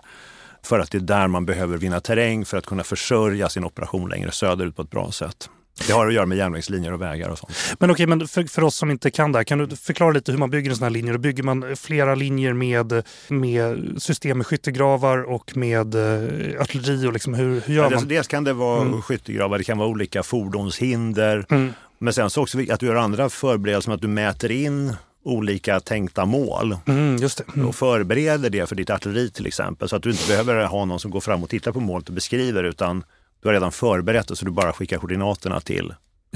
För 0.64 0.80
att 0.80 0.92
det 0.92 0.98
är 0.98 1.02
där 1.02 1.28
man 1.28 1.46
behöver 1.46 1.78
vinna 1.78 2.00
terräng 2.00 2.46
för 2.46 2.58
att 2.58 2.66
kunna 2.66 2.84
försörja 2.84 3.50
sin 3.50 3.64
operation 3.64 4.10
längre 4.10 4.31
söderut 4.31 4.76
på 4.76 4.81
ett 4.81 4.92
bra 4.92 5.12
sätt. 5.12 5.50
Det 5.88 5.94
har 5.94 6.08
att 6.08 6.14
göra 6.14 6.26
med 6.26 6.38
järnvägslinjer 6.38 6.94
och 6.94 7.02
vägar 7.02 7.30
och 7.30 7.38
sånt. 7.38 7.54
Men 7.80 7.92
okej, 7.92 8.08
men 8.08 8.28
för, 8.28 8.44
för 8.44 8.64
oss 8.64 8.76
som 8.76 8.92
inte 8.92 9.12
kan 9.12 9.31
det 9.31 9.40
här, 9.40 9.44
kan 9.44 9.58
du 9.58 9.76
förklara 9.76 10.12
lite 10.12 10.31
hur 10.31 10.40
man 10.40 10.50
bygger 10.50 10.70
en 10.70 10.76
sån 10.76 10.84
här 10.84 10.90
linje? 10.90 11.12
Då 11.12 11.18
bygger 11.18 11.44
man 11.44 11.76
flera 11.76 12.16
linjer 12.16 12.54
med, 12.54 13.04
med 13.28 13.96
system 13.98 14.38
med 14.38 14.48
skyttegravar 14.48 15.18
och 15.24 15.58
med 15.58 15.96
uh, 15.96 16.62
artilleri 16.62 17.08
och 17.08 17.14
liksom 17.14 17.34
hur, 17.34 17.62
hur 17.62 17.74
gör 17.74 17.84
ja, 17.84 17.90
man? 17.90 18.08
Dels 18.08 18.28
kan 18.28 18.44
det 18.44 18.54
vara 18.54 18.81
mm. 18.81 19.02
skyttegravar, 19.02 19.58
det 19.58 19.64
kan 19.64 19.78
vara 19.78 19.90
olika 19.90 20.24
fordonshinder. 20.24 21.46
Mm. 21.50 21.74
Men 21.98 22.14
sen 22.14 22.30
så 22.30 22.42
också 22.42 22.60
att 22.72 22.80
du 22.80 22.86
gör 22.86 22.96
andra 22.96 23.30
förberedelser, 23.30 23.92
att 23.92 24.02
du 24.02 24.08
mäter 24.08 24.52
in 24.52 24.96
olika 25.30 25.80
tänkta 25.80 26.26
mål 26.26 26.78
mm. 26.86 27.18
Mm. 27.56 27.68
och 27.68 27.76
förbereder 27.76 28.50
det 28.50 28.68
för 28.68 28.76
ditt 28.76 28.90
artilleri 28.90 29.31
till 29.31 29.48
exempel. 29.48 29.90
Så 29.90 29.96
att 29.96 30.04
du 30.04 30.12
inte 30.12 30.28
behöver 30.28 30.66
ha 30.66 30.86
någon 30.86 31.00
som 31.00 31.12
går 31.12 31.22
fram 31.22 31.44
och 31.44 31.50
tittar 31.50 31.72
på 31.72 31.80
målet 31.80 32.08
och 32.08 32.14
beskriver 32.14 32.64
utan 32.64 33.04
du 33.42 33.48
har 33.48 33.54
redan 33.54 33.72
förberett 33.72 34.28
det 34.28 34.36
så 34.36 34.46
du 34.46 34.52
bara 34.52 34.74
skickar 34.74 34.98
koordinaterna 34.98 35.62
till 35.62 35.94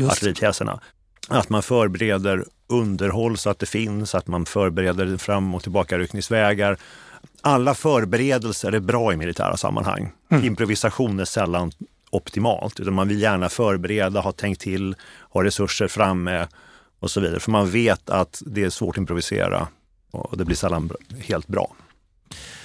artilleripjäserna. 0.10 0.80
Att 1.30 1.50
man 1.50 1.64
förbereder 1.64 2.46
underhåll 2.68 3.38
så 3.38 3.50
att 3.50 3.60
det 3.60 3.66
finns, 3.66 4.16
att 4.16 4.28
man 4.28 4.46
förbereder 4.46 5.18
fram 5.18 5.56
och 5.56 5.64
tillbakaryckningsvägar. 5.64 6.78
Alla 7.42 7.74
förberedelser 7.74 8.72
är 8.72 8.80
bra 8.80 9.14
i 9.14 9.18
militära 9.18 9.58
sammanhang. 9.58 10.12
Mm. 10.32 10.46
Improvisation 10.46 11.20
är 11.20 11.26
sällan 11.26 11.72
optimalt, 12.10 12.80
utan 12.80 12.94
man 12.94 13.08
vill 13.08 13.22
gärna 13.22 13.50
förbereda, 13.50 14.20
ha 14.20 14.32
tänkt 14.32 14.62
till, 14.62 14.96
ha 15.30 15.44
resurser 15.44 15.88
framme 15.88 16.48
och 17.04 17.12
så 17.12 17.20
vidare. 17.20 17.40
För 17.40 17.52
man 17.52 17.70
vet 17.70 18.10
att 18.10 18.44
det 18.46 18.64
är 18.64 18.70
svårt 18.70 18.96
att 18.96 18.98
improvisera 18.98 19.68
och 20.12 20.38
det 20.38 20.46
blir 20.46 20.56
sällan 20.56 20.92
helt 21.20 21.48
bra. 21.48 21.76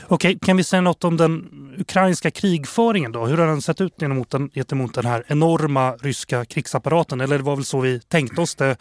Okej, 0.06 0.38
kan 0.42 0.56
vi 0.56 0.64
säga 0.64 0.80
något 0.80 1.04
om 1.04 1.16
den 1.16 1.48
ukrainska 1.78 2.30
krigföringen 2.30 3.12
då? 3.12 3.26
Hur 3.26 3.38
har 3.38 3.46
den 3.46 3.62
sett 3.62 3.80
ut 3.80 4.00
gentemot 4.00 4.30
den, 4.30 4.50
gentemot 4.50 4.94
den 4.94 5.06
här 5.06 5.24
enorma 5.26 5.92
ryska 5.92 6.44
krigsapparaten? 6.44 7.20
Eller 7.20 7.38
det 7.38 7.44
var 7.44 7.56
väl 7.56 7.64
så 7.64 7.80
vi 7.80 8.00
tänkte 8.00 8.40
oss 8.40 8.54
det, 8.54 8.76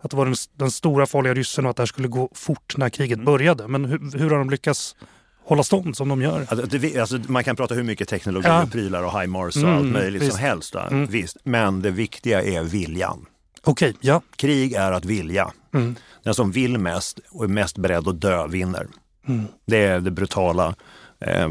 att 0.00 0.10
det 0.10 0.16
var 0.16 0.24
den, 0.24 0.34
den 0.56 0.70
stora 0.70 1.06
farliga 1.06 1.34
ryssen 1.34 1.64
och 1.64 1.70
att 1.70 1.76
det 1.76 1.80
här 1.80 1.86
skulle 1.86 2.08
gå 2.08 2.30
fort 2.34 2.76
när 2.76 2.88
kriget 2.88 3.24
började. 3.24 3.68
Men 3.68 3.84
hur, 3.84 4.18
hur 4.18 4.30
har 4.30 4.38
de 4.38 4.50
lyckats 4.50 4.96
hålla 5.44 5.62
stånd 5.62 5.96
som 5.96 6.08
de 6.08 6.22
gör. 6.22 6.46
Alltså, 6.48 6.78
det, 6.78 6.98
alltså, 6.98 7.20
man 7.26 7.44
kan 7.44 7.56
prata 7.56 7.74
hur 7.74 7.82
mycket 7.82 8.08
teknologi 8.08 8.48
ja. 8.48 8.62
och 8.62 8.72
prylar 8.72 9.02
och 9.02 9.20
HIMARS 9.20 9.56
och 9.56 9.62
mm, 9.62 9.76
allt 9.76 9.92
möjligt 9.92 10.22
visst. 10.22 10.32
som 10.32 10.40
helst. 10.40 10.74
Mm. 10.74 11.06
Visst. 11.06 11.36
Men 11.44 11.82
det 11.82 11.90
viktiga 11.90 12.42
är 12.42 12.62
viljan. 12.62 13.26
Okej, 13.64 13.94
ja. 14.00 14.22
Krig 14.36 14.72
är 14.72 14.92
att 14.92 15.04
vilja. 15.04 15.52
Mm. 15.74 15.96
Den 16.22 16.34
som 16.34 16.52
vill 16.52 16.78
mest 16.78 17.20
och 17.30 17.44
är 17.44 17.48
mest 17.48 17.78
beredd 17.78 18.08
att 18.08 18.20
dö 18.20 18.46
vinner. 18.46 18.86
Mm. 19.28 19.44
Det 19.66 19.84
är 19.84 20.00
det 20.00 20.10
brutala 20.10 20.74
eh, 21.20 21.48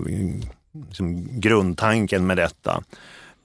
liksom 0.88 1.40
grundtanken 1.40 2.28
med 2.28 2.38
detta. 2.38 2.84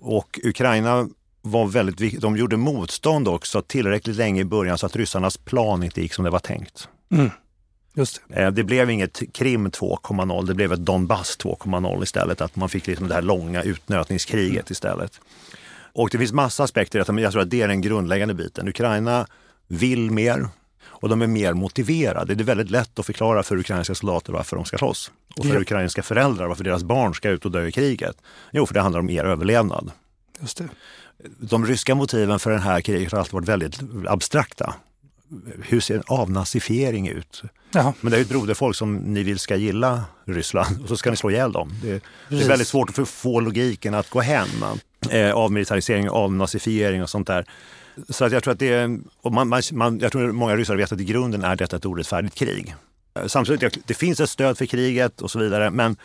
Och 0.01 0.41
Ukraina 0.45 1.09
var 1.43 1.67
väldigt 1.67 2.01
viktigt. 2.01 2.21
De 2.21 2.37
gjorde 2.37 2.57
motstånd 2.57 3.29
också 3.29 3.63
tillräckligt 3.63 4.17
länge 4.17 4.41
i 4.41 4.45
början 4.45 4.79
så 4.79 4.87
att 4.87 4.97
ryssarnas 4.97 5.37
plan 5.37 5.83
inte 5.83 6.01
gick 6.03 6.15
som 6.15 6.25
det 6.25 6.31
var 6.31 6.39
tänkt. 6.39 6.89
Mm. 7.11 7.31
Just 7.95 8.21
det. 8.29 8.43
Eh, 8.43 8.51
det 8.51 8.65
blev 8.65 8.91
inget 8.91 9.23
Krim 9.33 9.69
2.0, 9.69 10.47
det 10.47 10.55
blev 10.55 10.73
ett 10.73 10.85
Donbass 10.85 11.39
2.0 11.39 12.03
istället. 12.03 12.41
Att 12.41 12.57
man 12.57 12.69
fick 12.69 12.87
liksom 12.87 13.09
det 13.09 13.15
här 13.15 13.23
långa 13.23 13.63
utnötningskriget 13.63 14.71
istället. 14.71 15.21
Och 15.97 16.09
det 16.13 16.19
finns 16.19 16.33
massa 16.33 16.65
aspekter 16.65 16.99
i 16.99 17.01
detta, 17.01 17.13
men 17.13 17.25
jag 17.25 17.33
tror 17.33 17.43
att 17.43 17.51
det 17.51 17.63
är 17.63 17.69
den 17.69 17.81
grundläggande 17.81 18.35
biten. 18.35 18.69
Ukraina 18.69 19.27
vill 19.69 20.11
mer 20.11 20.49
och 20.85 21.09
de 21.09 21.23
är 21.23 21.27
mer 21.27 21.53
motiverade. 21.53 22.35
Det 22.35 22.43
är 22.43 22.45
väldigt 22.45 22.71
lätt 22.71 22.99
att 22.99 23.07
förklara 23.07 23.43
för 23.43 23.57
ukrainska 23.57 23.95
soldater 23.95 24.33
varför 24.33 24.57
de 24.57 24.65
ska 24.65 24.79
slåss. 24.79 25.11
Och 25.37 25.47
för 25.47 25.55
ja. 25.55 25.61
ukrainska 25.61 26.03
föräldrar 26.03 26.47
varför 26.47 26.65
deras 26.65 26.85
barn 26.85 27.15
ska 27.15 27.31
ut 27.31 27.45
och 27.45 27.51
dö 27.51 27.67
i 27.67 27.73
kriget. 27.73 28.17
Jo, 28.51 28.67
för 28.67 28.75
det 28.75 28.81
handlar 28.81 29.01
om 29.01 29.11
er 29.11 29.25
överlevnad. 29.25 29.91
Just 30.41 30.57
det. 30.57 30.69
De 31.39 31.67
ryska 31.67 31.95
motiven 31.95 32.39
för 32.39 32.51
det 32.51 32.59
här 32.59 32.81
kriget 32.81 33.13
har 33.13 33.19
alltid 33.19 33.35
varit 33.35 33.49
väldigt 33.49 33.81
abstrakta. 34.07 34.75
Hur 35.63 35.81
ser 35.81 35.95
en 35.95 36.03
avnazifiering 36.07 37.09
ut? 37.09 37.43
Jaha. 37.71 37.93
Men 38.01 38.13
det 38.13 38.19
är 38.19 38.23
ett 38.23 38.29
broderfolk 38.29 38.77
som 38.77 38.97
ni 38.97 39.23
vill 39.23 39.39
ska 39.39 39.57
gilla 39.57 40.05
Ryssland 40.25 40.83
och 40.83 40.89
så 40.89 40.97
ska 40.97 41.11
ni 41.11 41.17
slå 41.17 41.31
ihjäl 41.31 41.53
dem. 41.53 41.73
Det, 41.83 42.03
det 42.29 42.43
är 42.43 42.49
väldigt 42.49 42.69
svårt 42.69 42.99
att 42.99 43.09
få 43.09 43.41
logiken 43.41 43.95
att 43.95 44.11
gå 44.11 44.21
hem 44.21 44.49
eh, 45.11 45.33
avmilitarisering, 45.35 46.09
avnazifiering 46.09 47.03
och 47.03 47.11
sånt 47.11 47.27
där. 47.27 47.47
Så 48.09 48.25
att 48.25 48.33
jag 48.33 48.43
tror 48.43 48.53
att 48.53 48.59
det 48.59 48.73
är, 48.73 48.99
och 49.23 49.33
man, 49.33 49.49
man, 49.73 49.99
jag 49.99 50.13
tror 50.13 50.33
många 50.33 50.57
ryssar 50.57 50.77
vet 50.77 50.93
att 50.93 51.01
i 51.01 51.05
grunden 51.05 51.45
är 51.45 51.57
detta 51.57 51.77
ett 51.77 51.87
orättfärdigt 51.87 52.35
krig. 52.35 52.75
Eh, 53.19 53.27
samtidigt, 53.27 53.79
det 53.87 53.95
finns 53.95 54.21
ett 54.21 54.31
stöd 54.31 54.59
för 54.59 54.67
kriget 54.67 55.23
och 55.23 55.31
så 55.31 55.39
vidare, 55.39 55.71
men 55.71 55.97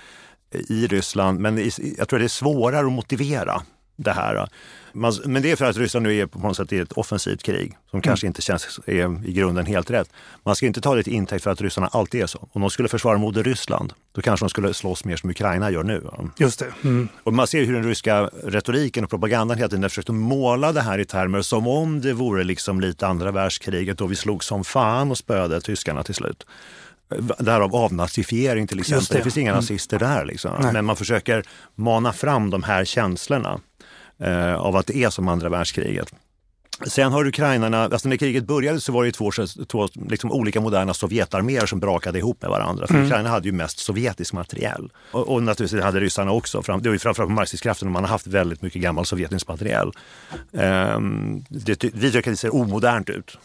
i 0.54 0.88
Ryssland, 0.88 1.40
men 1.40 1.72
jag 1.98 2.08
tror 2.08 2.20
det 2.20 2.26
är 2.26 2.28
svårare 2.28 2.86
att 2.86 2.94
motivera 2.94 3.62
det 3.96 4.12
här. 4.12 4.50
Man, 4.94 5.14
men 5.26 5.42
det 5.42 5.52
är 5.52 5.56
för 5.56 5.66
att 5.66 5.78
Ryssland 5.78 6.04
nu 6.04 6.18
är 6.18 6.26
på 6.26 6.40
något 6.40 6.58
sätt 6.58 6.74
i 6.74 6.80
ett 6.80 6.92
offensivt 6.92 7.44
krig 7.44 7.78
som 7.90 7.98
mm. 7.98 8.02
kanske 8.02 8.28
inte 8.28 8.42
känns 8.42 8.80
är 8.86 9.28
i 9.28 9.34
grunden 9.34 9.66
helt 9.66 9.92
rätt. 9.92 10.10
Man 10.44 10.56
ska 10.56 10.66
inte 10.66 10.82
ta 10.82 10.96
det 10.96 11.04
till 11.04 11.14
intäkt 11.14 11.44
för 11.44 11.52
att 11.52 11.62
ryssarna 11.62 11.88
alltid 11.88 12.22
är 12.22 12.28
så. 12.28 12.48
Om 12.52 12.62
de 12.62 12.70
skulle 12.70 12.90
försvara 12.90 13.18
moder 13.18 13.44
Ryssland, 13.44 13.94
då 14.12 14.22
kanske 14.22 14.46
de 14.46 14.50
skulle 14.50 14.74
slåss 14.74 15.06
mer 15.06 15.16
som 15.16 15.30
Ukraina 15.30 15.72
gör 15.72 15.84
nu. 15.84 16.04
Just 16.38 16.60
det. 16.60 16.68
Mm. 16.84 17.10
Och 17.24 17.34
man 17.34 17.48
ser 17.48 17.66
hur 17.66 17.74
den 17.74 17.84
ryska 17.84 18.30
retoriken 18.44 19.04
och 19.04 19.10
propagandan 19.10 19.58
hela 19.58 19.70
tiden 19.70 19.90
försökt 19.90 20.10
måla 20.10 20.72
det 20.72 20.82
här 20.82 21.00
i 21.00 21.06
termer 21.06 21.42
som 21.42 21.68
om 21.68 22.02
det 22.02 22.14
vore 22.14 22.44
liksom 22.44 22.82
lite 22.82 23.08
andra 23.08 23.32
världskriget 23.32 23.98
då 23.98 24.08
vi 24.08 24.16
slog 24.16 24.44
som 24.44 24.64
fan 24.64 25.12
och 25.12 25.18
spöade 25.18 25.62
tyskarna 25.62 26.04
till 26.04 26.16
slut. 26.16 26.46
Därav 27.40 27.76
avnazifiering 27.76 28.68
till 28.68 28.80
exempel. 28.80 29.06
Det. 29.10 29.18
det. 29.18 29.24
finns 29.24 29.38
inga 29.38 29.52
mm. 29.52 29.58
nazister 29.58 30.00
där. 30.00 30.26
Liksom. 30.26 30.70
Men 30.74 30.86
man 30.86 30.96
försöker 30.96 31.44
mana 31.76 32.14
fram 32.14 32.50
de 32.50 32.64
här 32.64 32.86
känslorna 32.86 33.60
eh, 34.22 34.56
av 34.56 34.76
att 34.76 34.88
det 34.88 34.98
är 34.98 35.10
som 35.10 35.28
andra 35.28 35.50
världskriget. 35.50 36.14
Sen 36.88 37.12
har 37.12 37.28
ukrainarna, 37.28 37.84
alltså 37.84 38.10
när 38.10 38.18
kriget 38.18 38.44
började 38.44 38.80
så 38.80 38.92
var 38.92 39.06
det 39.06 39.12
två, 39.12 39.32
två 39.68 39.88
liksom 40.10 40.32
olika 40.32 40.62
moderna 40.62 40.94
sovjetarméer 40.94 41.66
som 41.66 41.80
brakade 41.80 42.20
ihop 42.20 42.42
med 42.42 42.52
varandra. 42.52 42.88
För 42.88 42.94
mm. 42.94 43.06
Ukraina 43.06 43.30
hade 43.30 43.48
ju 43.48 43.52
mest 43.52 43.80
sovjetisk 43.80 44.34
materiell. 44.34 44.92
Och, 45.12 45.34
och 45.34 45.44
naturligtvis 45.44 45.84
hade 45.84 46.00
ryssarna 46.00 46.32
också. 46.32 46.62
Det 46.62 46.90
var 46.90 46.94
ju 46.94 47.00
framförallt 47.00 47.30
på 47.30 47.36
marxistkraften 47.36 47.92
man 47.92 48.04
har 48.04 48.10
haft 48.10 48.28
väldigt 48.28 48.62
mycket 48.62 48.82
gammal 48.82 49.06
sovjetisk 49.06 49.48
materiell. 49.48 49.92
Um, 50.52 51.46
det, 51.50 51.84
vi 51.84 52.12
tycker 52.12 52.20
att 52.20 52.26
det 52.26 52.38
ser 52.38 52.56
omodernt 52.56 53.10
ut. 53.10 53.38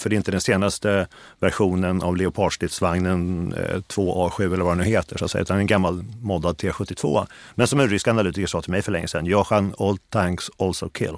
För 0.00 0.10
det 0.10 0.14
är 0.14 0.16
inte 0.16 0.30
den 0.30 0.40
senaste 0.40 1.06
versionen 1.38 2.02
av 2.02 2.16
Leopardstridsvagnen 2.16 3.54
2A7 3.88 4.40
eh, 4.40 4.52
eller 4.52 4.64
vad 4.64 4.76
den 4.76 4.78
nu 4.78 4.84
heter, 4.84 5.18
så 5.18 5.24
att 5.24 5.30
säga, 5.30 5.42
utan 5.42 5.58
en 5.58 5.66
gammal 5.66 6.04
moddad 6.20 6.56
T72. 6.56 7.26
Men 7.54 7.66
som 7.66 7.80
en 7.80 7.88
rysk 7.88 8.08
analytiker 8.08 8.46
sa 8.46 8.62
till 8.62 8.70
mig 8.70 8.82
för 8.82 8.92
länge 8.92 9.08
sedan, 9.08 9.26
Johan, 9.26 9.74
old 9.78 10.00
tanks 10.10 10.50
also 10.58 10.88
kill. 10.88 11.16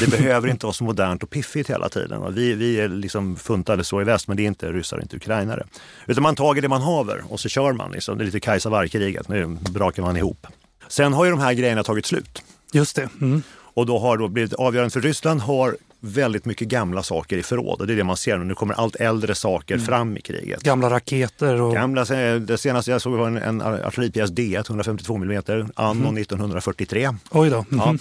Det 0.00 0.10
behöver 0.10 0.48
inte 0.48 0.66
vara 0.66 0.74
så 0.74 0.84
modernt 0.84 1.22
och 1.22 1.30
piffigt 1.30 1.70
hela 1.70 1.88
tiden. 1.88 2.34
Vi, 2.34 2.54
vi 2.54 2.80
är 2.80 2.88
liksom 2.88 3.36
funtade 3.36 3.84
så 3.84 4.00
i 4.00 4.04
väst, 4.04 4.28
men 4.28 4.36
det 4.36 4.42
är 4.42 4.46
inte 4.46 4.72
ryssar, 4.72 5.02
inte 5.02 5.16
ukrainare. 5.16 5.66
Utan 6.06 6.22
man 6.22 6.36
tager 6.36 6.62
det 6.62 6.68
man 6.68 6.82
haver 6.82 7.22
och 7.28 7.40
så 7.40 7.48
kör 7.48 7.72
man. 7.72 7.92
Liksom. 7.92 8.18
Det 8.18 8.24
är 8.24 8.26
lite 8.26 8.40
Kajsa 8.40 8.70
Warg-kriget, 8.70 9.28
nu 9.28 9.46
brakar 9.46 10.02
man 10.02 10.16
ihop. 10.16 10.46
Sen 10.88 11.12
har 11.12 11.24
ju 11.24 11.30
de 11.30 11.40
här 11.40 11.52
grejerna 11.52 11.82
tagit 11.82 12.06
slut. 12.06 12.42
Just 12.72 12.96
det. 12.96 13.08
Mm. 13.20 13.42
Och 13.74 13.86
då 13.86 13.98
har 13.98 14.16
då 14.16 14.28
blivit 14.28 14.52
avgörande 14.52 14.90
för 14.90 15.00
Ryssland 15.00 15.40
har 15.40 15.76
väldigt 16.04 16.44
mycket 16.44 16.68
gamla 16.68 17.02
saker 17.02 17.36
i 17.36 17.42
förråd. 17.42 17.80
Och 17.80 17.86
det 17.86 17.92
är 17.92 17.96
det 17.96 18.04
man 18.04 18.16
ser 18.16 18.38
nu. 18.38 18.44
Nu 18.44 18.54
kommer 18.54 18.74
allt 18.74 18.96
äldre 18.96 19.34
saker 19.34 19.74
mm. 19.74 19.86
fram 19.86 20.16
i 20.16 20.20
kriget. 20.20 20.62
Gamla 20.62 20.90
raketer? 20.90 21.60
Och... 21.60 21.74
Gamla, 21.74 22.04
det 22.38 22.58
senaste 22.58 22.90
jag 22.90 23.02
såg 23.02 23.12
var 23.12 23.26
en, 23.26 23.36
en 23.36 23.62
artilleripjäs 23.62 24.30
D1, 24.30 24.66
152 24.66 25.16
mm, 25.16 25.42
anno 25.74 26.08
mm. 26.08 26.16
1943. 26.16 27.10
Oj 27.30 27.50
då. 27.50 27.56
Mm. 27.56 27.66
Ja. 27.70 27.94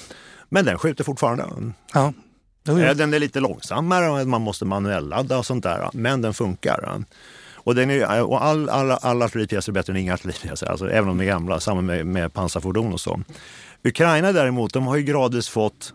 Men 0.49 0.65
den 0.65 0.77
skjuter 0.77 1.03
fortfarande. 1.03 1.45
Ja. 1.93 2.13
Den 2.63 3.13
är 3.13 3.19
lite 3.19 3.39
långsammare, 3.39 4.25
man 4.25 4.41
måste 4.41 4.65
manuelladda 4.65 5.37
och 5.37 5.45
sånt 5.45 5.63
där. 5.63 5.89
Men 5.93 6.21
den 6.21 6.33
funkar. 6.33 7.03
Och, 7.63 7.75
den 7.75 7.89
är, 7.89 8.23
och 8.23 8.43
all, 8.43 8.69
alla, 8.69 8.97
alla 8.97 9.25
artilleripjäser 9.25 9.71
är 9.71 9.73
bättre 9.73 9.93
än 9.93 9.97
inga 9.97 10.13
artilleripjäser, 10.13 10.67
alltså, 10.67 10.89
även 10.89 11.09
om 11.09 11.17
de 11.17 11.23
är 11.23 11.27
gamla. 11.27 11.59
Samma 11.59 11.81
med, 11.81 12.05
med 12.05 12.33
pansarfordon 12.33 12.93
och 12.93 13.01
så. 13.01 13.21
Ukraina 13.83 14.31
däremot, 14.31 14.73
de 14.73 14.87
har 14.87 14.95
ju 14.95 15.03
gradvis 15.03 15.49
fått 15.49 15.93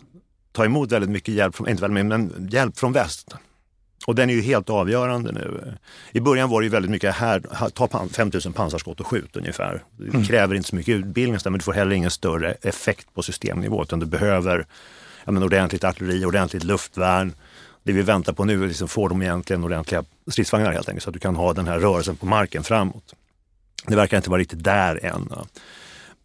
ta 0.56 0.64
emot 0.64 0.92
väldigt 0.92 1.10
mycket 1.10 1.34
hjälp, 1.34 1.56
från, 1.56 1.68
inte 1.68 1.82
väldigt 1.82 2.06
mycket, 2.06 2.20
men 2.20 2.48
hjälp 2.50 2.78
från 2.78 2.92
väst. 2.92 3.34
Och 4.06 4.14
den 4.14 4.30
är 4.30 4.34
ju 4.34 4.40
helt 4.40 4.70
avgörande 4.70 5.32
nu. 5.32 5.74
I 6.12 6.20
början 6.20 6.50
var 6.50 6.60
det 6.60 6.64
ju 6.64 6.70
väldigt 6.70 6.90
mycket 6.90 7.14
här, 7.14 7.40
ta 7.70 8.08
5000 8.12 8.52
pansarskott 8.52 9.00
och 9.00 9.06
skjut 9.06 9.36
ungefär. 9.36 9.84
Det 9.98 10.08
mm. 10.08 10.24
kräver 10.24 10.54
inte 10.54 10.68
så 10.68 10.76
mycket 10.76 10.94
utbildning, 10.94 11.40
men 11.44 11.52
du 11.52 11.60
får 11.60 11.72
heller 11.72 11.92
ingen 11.92 12.10
större 12.10 12.52
effekt 12.52 13.14
på 13.14 13.22
systemnivå, 13.22 13.82
utan 13.82 14.00
du 14.00 14.06
behöver 14.06 14.66
ja, 15.24 15.32
men 15.32 15.42
ordentligt 15.42 15.84
artilleri, 15.84 16.24
ordentligt 16.24 16.64
luftvärn. 16.64 17.34
Det 17.82 17.92
vi 17.92 18.02
väntar 18.02 18.32
på 18.32 18.44
nu 18.44 18.64
är 18.64 18.68
liksom 18.68 18.88
får 18.88 19.08
de 19.08 19.22
egentligen 19.22 19.64
ordentliga 19.64 20.04
stridsvagnar 20.30 20.72
helt 20.72 20.88
enkelt, 20.88 21.04
så 21.04 21.10
att 21.10 21.14
du 21.14 21.20
kan 21.20 21.36
ha 21.36 21.52
den 21.52 21.68
här 21.68 21.78
rörelsen 21.78 22.16
på 22.16 22.26
marken 22.26 22.64
framåt. 22.64 23.14
Det 23.86 23.96
verkar 23.96 24.16
inte 24.16 24.30
vara 24.30 24.40
riktigt 24.40 24.64
där 24.64 25.04
än. 25.04 25.32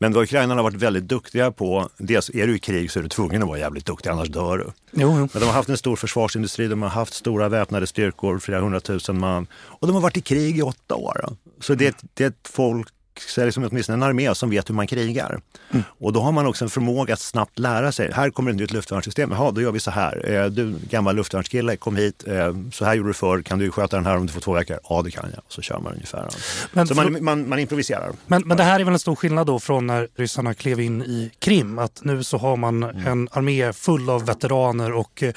Men 0.02 0.14
vad 0.14 0.24
ukrainarna 0.24 0.56
har 0.56 0.64
varit 0.64 0.82
väldigt 0.82 1.08
duktiga 1.08 1.52
på, 1.52 1.90
dels 1.98 2.30
är 2.30 2.48
du 2.48 2.56
i 2.56 2.60
krig 2.60 2.92
så 2.92 3.00
är 3.00 3.04
du 3.04 3.10
tvungen 3.10 3.42
att 3.42 3.48
vara 3.48 3.60
jävligt 3.60 3.86
duktig, 3.86 4.10
annars 4.10 4.30
dör 4.30 4.58
du. 4.58 4.64
Jo, 4.92 5.18
jo. 5.20 5.30
Men 5.34 5.42
de 5.42 5.46
har 5.46 5.54
haft 5.54 5.70
en 5.70 5.78
stor 5.78 5.96
försvarsindustri, 5.96 6.68
de 6.68 6.82
har 6.82 6.90
haft 6.90 7.14
stora 7.14 7.50
väpnade 7.50 7.88
styrkor, 7.88 8.40
flera 8.40 8.62
hundratusen 8.62 9.20
man. 9.20 9.48
Och 9.54 9.88
de 9.88 9.94
har 9.94 10.02
varit 10.02 10.18
i 10.18 10.22
krig 10.22 10.58
i 10.58 10.62
åtta 10.62 10.96
år. 10.96 11.36
Så 11.60 11.76
det, 11.76 11.98
det 12.14 12.24
är 12.24 12.28
ett 12.28 12.48
folk 12.48 12.88
så 13.20 13.42
är 13.42 13.46
det 13.46 13.52
som 13.52 13.64
åtminstone 13.64 13.96
en 13.96 14.04
armé 14.04 14.36
som 14.36 14.50
vet 14.50 14.70
hur 14.70 14.76
man 14.76 14.88
krigar. 14.88 15.42
Mm. 15.72 15.84
Och 16.00 16.14
då 16.14 16.22
har 16.22 16.32
man 16.32 16.48
också 16.48 16.66
en 16.66 16.70
förmåga 16.70 17.14
att 17.14 17.20
snabbt 17.20 17.60
lära 17.60 17.92
sig. 17.92 18.12
Här 18.12 18.30
kommer 18.30 18.52
ett 18.52 18.58
nytt 18.58 18.72
luftvärnssystem. 18.72 19.32
Jaha, 19.32 19.52
då 19.52 19.62
gör 19.62 19.72
vi 19.72 19.80
så 19.80 19.92
här. 19.92 20.32
Eh, 20.32 20.46
du, 20.46 20.76
gammal 20.90 21.16
luftvärnskille, 21.16 21.78
kom 21.78 21.96
hit. 21.96 22.24
Eh, 22.28 22.56
så 22.72 22.86
här 22.86 22.94
gjorde 22.94 23.10
du 23.10 23.14
förr. 23.14 23.42
Kan 23.42 23.60
du 23.60 23.72
sköta 23.72 23.96
den 23.96 24.06
här 24.06 24.18
om 24.18 24.26
du 24.26 24.34
får 24.34 24.42
två 24.42 24.54
veckor? 24.54 24.80
Ja, 24.90 25.02
det 25.02 25.12
kan 25.12 25.30
jag. 25.34 25.44
Så 25.48 25.62
kör 25.62 25.80
man 25.80 25.94
ungefär. 25.94 26.28
Men 26.72 26.88
så 26.88 26.96
man, 26.96 27.24
man, 27.24 27.50
man, 27.50 27.60
improviserar. 27.60 28.12
Men, 28.28 28.42
men 28.46 28.58
det 28.58 28.64
här 28.64 28.80
är 28.80 28.84
väl 28.84 28.94
en 28.94 29.00
stor 29.00 29.16
skillnad 29.16 29.48
då 29.48 29.60
från 29.60 29.88
när 29.88 30.08
ryssarna 30.16 30.54
klev 30.54 30.80
in 30.80 31.02
i 31.02 31.32
Krim. 31.40 31.80
Att 31.80 32.02
nu 32.04 32.24
så 32.24 32.38
har 32.38 32.58
man 32.58 32.84
mm. 32.84 33.08
en 33.08 33.30
armé 33.32 33.74
full 33.74 34.10
av 34.10 34.26
veteraner 34.26 34.92
och 34.92 35.24
eh, 35.24 35.34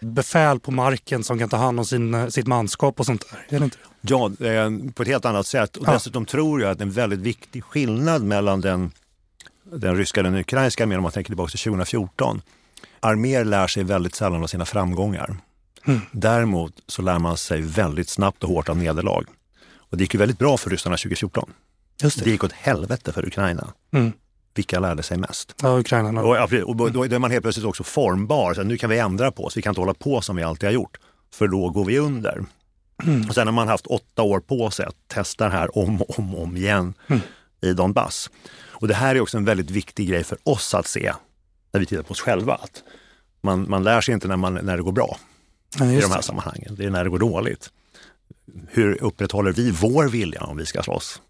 befäl 0.00 0.60
på 0.60 0.70
marken 0.70 1.24
som 1.24 1.38
kan 1.38 1.48
ta 1.48 1.56
hand 1.56 1.78
om 1.78 1.86
sin, 1.86 2.30
sitt 2.30 2.46
manskap 2.46 3.00
och 3.00 3.06
sånt 3.06 3.24
där. 3.30 3.56
Är 3.56 3.58
det 3.58 3.64
inte? 3.64 3.78
Ja, 4.02 4.30
på 4.94 5.02
ett 5.02 5.08
helt 5.08 5.24
annat 5.24 5.46
sätt. 5.46 5.76
Och 5.76 5.88
ja. 5.88 5.92
Dessutom 5.92 6.26
tror 6.26 6.60
jag 6.60 6.70
att 6.70 6.80
en 6.80 6.90
väldigt 6.90 7.20
viktig 7.20 7.64
skillnad 7.64 8.22
mellan 8.22 8.60
den, 8.60 8.90
den 9.64 9.96
ryska 9.96 10.20
och 10.20 10.24
den 10.24 10.36
ukrainska 10.36 10.82
armén, 10.82 10.98
om 10.98 11.02
man 11.02 11.12
tänker 11.12 11.28
tillbaka 11.28 11.50
till 11.50 11.60
2014. 11.60 12.42
Arméer 13.00 13.44
lär 13.44 13.66
sig 13.66 13.84
väldigt 13.84 14.14
sällan 14.14 14.42
av 14.42 14.46
sina 14.46 14.64
framgångar. 14.64 15.36
Mm. 15.84 16.00
Däremot 16.12 16.72
så 16.86 17.02
lär 17.02 17.18
man 17.18 17.36
sig 17.36 17.60
väldigt 17.60 18.08
snabbt 18.08 18.42
och 18.44 18.48
hårt 18.48 18.68
av 18.68 18.76
nederlag. 18.76 19.24
Och 19.74 19.96
det 19.96 20.04
gick 20.04 20.14
ju 20.14 20.18
väldigt 20.18 20.38
bra 20.38 20.56
för 20.56 20.70
ryssarna 20.70 20.96
2014. 20.96 21.52
Just 22.02 22.18
det. 22.18 22.24
det 22.24 22.30
gick 22.30 22.44
åt 22.44 22.52
helvete 22.52 23.12
för 23.12 23.26
Ukraina. 23.26 23.72
Mm. 23.92 24.12
Vilka 24.54 24.80
lärde 24.80 25.02
sig 25.02 25.18
mest? 25.18 25.54
Ja, 25.62 25.78
Ukraina. 25.78 26.22
Och, 26.22 26.36
och 26.66 26.92
då 26.92 27.04
är 27.04 27.18
man 27.18 27.30
helt 27.30 27.42
plötsligt 27.42 27.66
också 27.66 27.84
formbar. 27.84 28.54
Så 28.54 28.62
nu 28.62 28.76
kan 28.76 28.90
vi 28.90 28.98
ändra 28.98 29.32
på 29.32 29.44
oss. 29.44 29.56
Vi 29.56 29.62
kan 29.62 29.70
inte 29.70 29.80
hålla 29.80 29.94
på 29.94 30.20
som 30.20 30.36
vi 30.36 30.42
alltid 30.42 30.68
har 30.68 30.74
gjort. 30.74 30.98
För 31.34 31.48
då 31.48 31.70
går 31.70 31.84
vi 31.84 31.98
under. 31.98 32.44
Och 33.28 33.34
sen 33.34 33.46
har 33.46 33.52
man 33.52 33.68
haft 33.68 33.86
åtta 33.86 34.22
år 34.22 34.40
på 34.40 34.70
sig 34.70 34.86
att 34.86 34.96
testa 35.08 35.44
det 35.44 35.50
här 35.50 35.78
om 35.78 36.02
och 36.02 36.18
om, 36.18 36.34
om 36.34 36.56
igen 36.56 36.94
mm. 37.06 37.22
i 37.60 37.72
Donbass. 37.72 38.30
Och 38.70 38.88
det 38.88 38.94
här 38.94 39.14
är 39.14 39.20
också 39.20 39.36
en 39.36 39.44
väldigt 39.44 39.70
viktig 39.70 40.08
grej 40.08 40.24
för 40.24 40.38
oss 40.42 40.74
att 40.74 40.86
se 40.86 41.12
när 41.72 41.80
vi 41.80 41.86
tittar 41.86 42.02
på 42.02 42.10
oss 42.10 42.20
själva. 42.20 42.54
Att 42.54 42.82
man, 43.40 43.70
man 43.70 43.84
lär 43.84 44.00
sig 44.00 44.14
inte 44.14 44.28
när, 44.28 44.36
man, 44.36 44.54
när 44.54 44.76
det 44.76 44.82
går 44.82 44.92
bra 44.92 45.16
ja, 45.78 45.84
i 45.84 46.00
de 46.00 46.10
här 46.10 46.16
det. 46.16 46.22
sammanhangen. 46.22 46.74
Det 46.74 46.84
är 46.84 46.90
när 46.90 47.04
det 47.04 47.10
går 47.10 47.18
dåligt. 47.18 47.70
Hur 48.68 49.02
upprätthåller 49.02 49.52
vi 49.52 49.70
vår 49.70 50.08
vilja 50.08 50.40
om 50.40 50.56
vi 50.56 50.66
ska 50.66 50.82
slåss? 50.82 51.20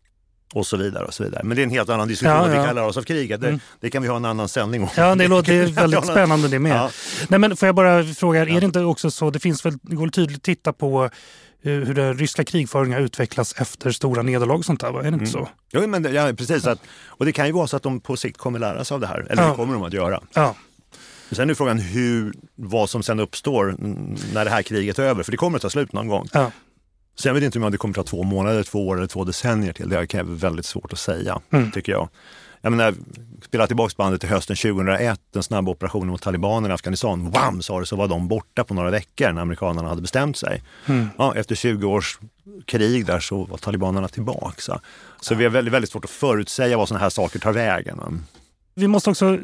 och 0.52 0.67
så 0.67 0.76
vidare. 0.76 1.05
och 1.05 1.14
så 1.14 1.25
vidare. 1.25 1.43
Men 1.45 1.57
det 1.57 1.62
är 1.62 1.64
en 1.64 1.71
helt 1.71 1.88
annan 1.88 2.09
diskussion. 2.09 2.37
Ja, 2.37 2.55
ja. 2.55 2.61
Vi 2.61 2.67
kallar 2.67 2.83
oss 2.83 2.97
av 2.97 3.02
kriget. 3.02 3.41
Det, 3.41 3.49
mm. 3.49 3.61
det, 3.81 3.91
kan 3.91 4.02
vi 4.02 4.09
ha 4.09 4.17
en 4.17 4.25
annan 4.25 4.49
sändning 4.49 4.83
om. 4.83 4.88
Ja, 4.97 5.14
det 5.14 5.29
låter 5.29 5.67
väldigt 5.67 6.07
spännande 6.07 6.49
det 6.49 6.59
med. 6.59 6.76
Ja. 6.76 6.91
Nej, 7.29 7.41
men 7.41 7.57
får 7.57 7.67
jag 7.67 7.75
bara 7.75 8.05
fråga, 8.05 8.41
är 8.41 8.61
det 8.61 8.67
inte 8.67 8.81
också 8.81 9.11
så, 9.11 9.31
det 9.31 9.38
finns 9.38 9.67
väl, 9.67 9.79
det 9.83 9.97
går 9.97 10.09
tydligt 10.09 10.37
att 10.37 10.43
titta 10.43 10.73
på 10.73 11.11
hur 11.62 11.95
den 11.95 12.19
ryska 12.19 12.45
krigföringen 12.45 12.99
utvecklas 12.99 13.54
efter 13.59 13.90
stora 13.90 14.23
nederlag 14.23 14.59
och 14.59 14.64
sånt 14.64 14.81
där, 14.81 14.88
är 14.88 15.02
det 15.02 15.09
inte 15.09 15.16
mm. 15.16 15.26
så? 15.26 15.49
Jo, 15.73 15.87
men 15.87 16.14
ja, 16.14 16.33
precis. 16.37 16.66
Att, 16.66 16.78
och 17.07 17.25
det 17.25 17.33
kan 17.33 17.47
ju 17.47 17.52
vara 17.52 17.66
så 17.66 17.76
att 17.76 17.83
de 17.83 18.00
på 18.00 18.16
sikt 18.16 18.37
kommer 18.38 18.59
lära 18.59 18.85
sig 18.85 18.95
av 18.95 19.00
det 19.00 19.07
här, 19.07 19.26
eller 19.31 19.49
det 19.49 19.54
kommer 19.54 19.75
de 19.75 19.83
att 19.83 19.92
göra. 19.92 20.21
Ja. 20.35 20.54
Sen 21.31 21.50
är 21.50 21.54
frågan 21.54 21.78
hur, 21.78 22.33
vad 22.54 22.90
som 22.90 23.02
sen 23.02 23.21
uppstår 23.21 23.75
när 24.35 24.45
det 24.45 24.50
här 24.50 24.62
kriget 24.62 24.99
är 24.99 25.02
över, 25.02 25.23
för 25.23 25.31
det 25.31 25.37
kommer 25.37 25.59
att 25.59 25.62
ta 25.62 25.71
slut 25.71 25.92
någon 25.92 26.09
gång. 26.09 26.28
Ja. 26.33 26.50
Sen 27.19 27.35
vet 27.35 27.42
jag 27.42 27.49
inte 27.49 27.59
om 27.59 27.73
det 27.73 27.78
kommer 27.78 27.95
ta 27.95 28.02
två 28.02 28.23
månader, 28.23 28.62
två 28.62 28.88
år 28.88 28.97
eller 28.97 29.07
två 29.07 29.25
decennier 29.25 29.73
till. 29.73 29.88
Det 29.88 30.14
är 30.14 30.23
väldigt 30.23 30.66
svårt 30.66 30.92
att 30.92 30.99
säga, 30.99 31.40
mm. 31.50 31.71
tycker 31.71 31.92
jag. 31.92 32.09
Jag 32.64 32.71
menar, 32.71 32.95
spela 33.45 33.66
tillbaka 33.66 33.95
bandet 33.97 34.21
till 34.21 34.31
hösten 34.31 34.57
2001, 34.57 35.21
den 35.33 35.42
snabba 35.42 35.71
operationen 35.71 36.09
mot 36.09 36.23
talibanerna 36.23 36.73
i 36.73 36.75
Afghanistan. 36.75 37.31
Wham 37.31 37.62
sa 37.62 37.81
det 37.81 37.87
så 37.87 37.97
var 37.97 38.09
de 38.09 38.28
borta 38.28 38.64
på 38.64 38.75
några 38.75 38.90
veckor 38.90 39.33
när 39.33 39.42
amerikanerna 39.42 39.88
hade 39.88 40.02
bestämt 40.02 40.37
sig. 40.37 40.62
Mm. 40.87 41.09
Ja, 41.19 41.35
efter 41.35 41.54
20 41.54 41.87
års 41.87 42.19
krig 42.64 43.07
där 43.07 43.21
så 43.21 43.45
var 43.45 43.57
talibanerna 43.57 44.09
tillbaka. 44.09 44.54
Så, 44.59 44.81
så 45.21 45.35
ja. 45.35 45.38
vi 45.38 45.45
har 45.45 45.50
väldigt, 45.50 45.75
väldigt 45.75 45.90
svårt 45.90 46.04
att 46.04 46.11
förutsäga 46.11 46.76
vad 46.76 46.88
sådana 46.88 47.02
här 47.02 47.11
saker 47.11 47.38
tar 47.38 47.52
vägen. 47.52 48.25
Vi 48.75 48.88
måste 48.88 49.11
också 49.11 49.38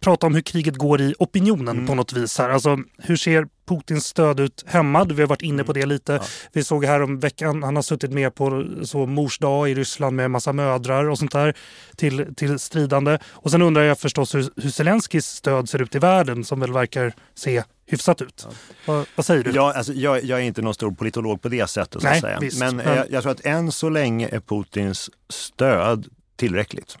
prata 0.00 0.26
om 0.26 0.34
hur 0.34 0.42
kriget 0.42 0.76
går 0.76 1.00
i 1.00 1.14
opinionen 1.18 1.76
mm. 1.76 1.86
på 1.86 1.94
något 1.94 2.12
vis. 2.12 2.38
här. 2.38 2.50
Alltså, 2.50 2.78
hur 2.98 3.16
ser 3.16 3.48
Putins 3.68 4.06
stöd 4.06 4.40
ut 4.40 4.64
hemma? 4.66 5.04
Vi 5.04 5.20
har 5.20 5.28
varit 5.28 5.42
inne 5.42 5.64
på 5.64 5.72
det 5.72 5.86
lite. 5.86 6.12
Ja. 6.12 6.20
Vi 6.52 6.64
såg 6.64 6.84
här 6.84 7.02
om 7.02 7.18
veckan, 7.18 7.62
han 7.62 7.76
har 7.76 7.82
suttit 7.82 8.12
med 8.12 8.34
på 8.34 8.66
så 8.82 9.06
mors 9.06 9.38
dag 9.38 9.70
i 9.70 9.74
Ryssland 9.74 10.16
med 10.16 10.30
massa 10.30 10.52
mödrar 10.52 11.08
och 11.08 11.18
sånt 11.18 11.32
där 11.32 11.54
till, 11.96 12.34
till 12.34 12.58
stridande. 12.58 13.18
Och 13.26 13.50
sen 13.50 13.62
undrar 13.62 13.82
jag 13.82 13.98
förstås 13.98 14.34
hur, 14.34 14.50
hur 14.56 14.70
Zelenskyjs 14.70 15.26
stöd 15.26 15.68
ser 15.68 15.82
ut 15.82 15.94
i 15.94 15.98
världen 15.98 16.44
som 16.44 16.60
väl 16.60 16.72
verkar 16.72 17.12
se 17.34 17.62
hyfsat 17.86 18.22
ut. 18.22 18.46
Ja. 18.48 18.54
Vad, 18.86 19.06
vad, 19.16 19.26
säger 19.26 19.44
du? 19.44 19.50
Ja, 19.50 19.72
alltså, 19.72 19.92
jag, 19.92 20.24
jag, 20.24 20.38
är 20.38 20.42
inte 20.42 20.62
någon 20.62 20.74
stor 20.74 20.90
politolog 20.90 21.42
på 21.42 21.48
det 21.48 21.70
sättet. 21.70 22.02
Nej, 22.02 22.20
säga. 22.20 22.38
Visst, 22.40 22.60
men, 22.60 22.76
men... 22.76 22.96
Jag, 22.96 23.10
jag 23.10 23.22
tror 23.22 23.32
att 23.32 23.46
än 23.46 23.72
så 23.72 23.88
länge 23.88 24.28
är 24.28 24.40
Putins 24.40 25.10
stöd 25.28 26.06
tillräckligt. 26.36 26.98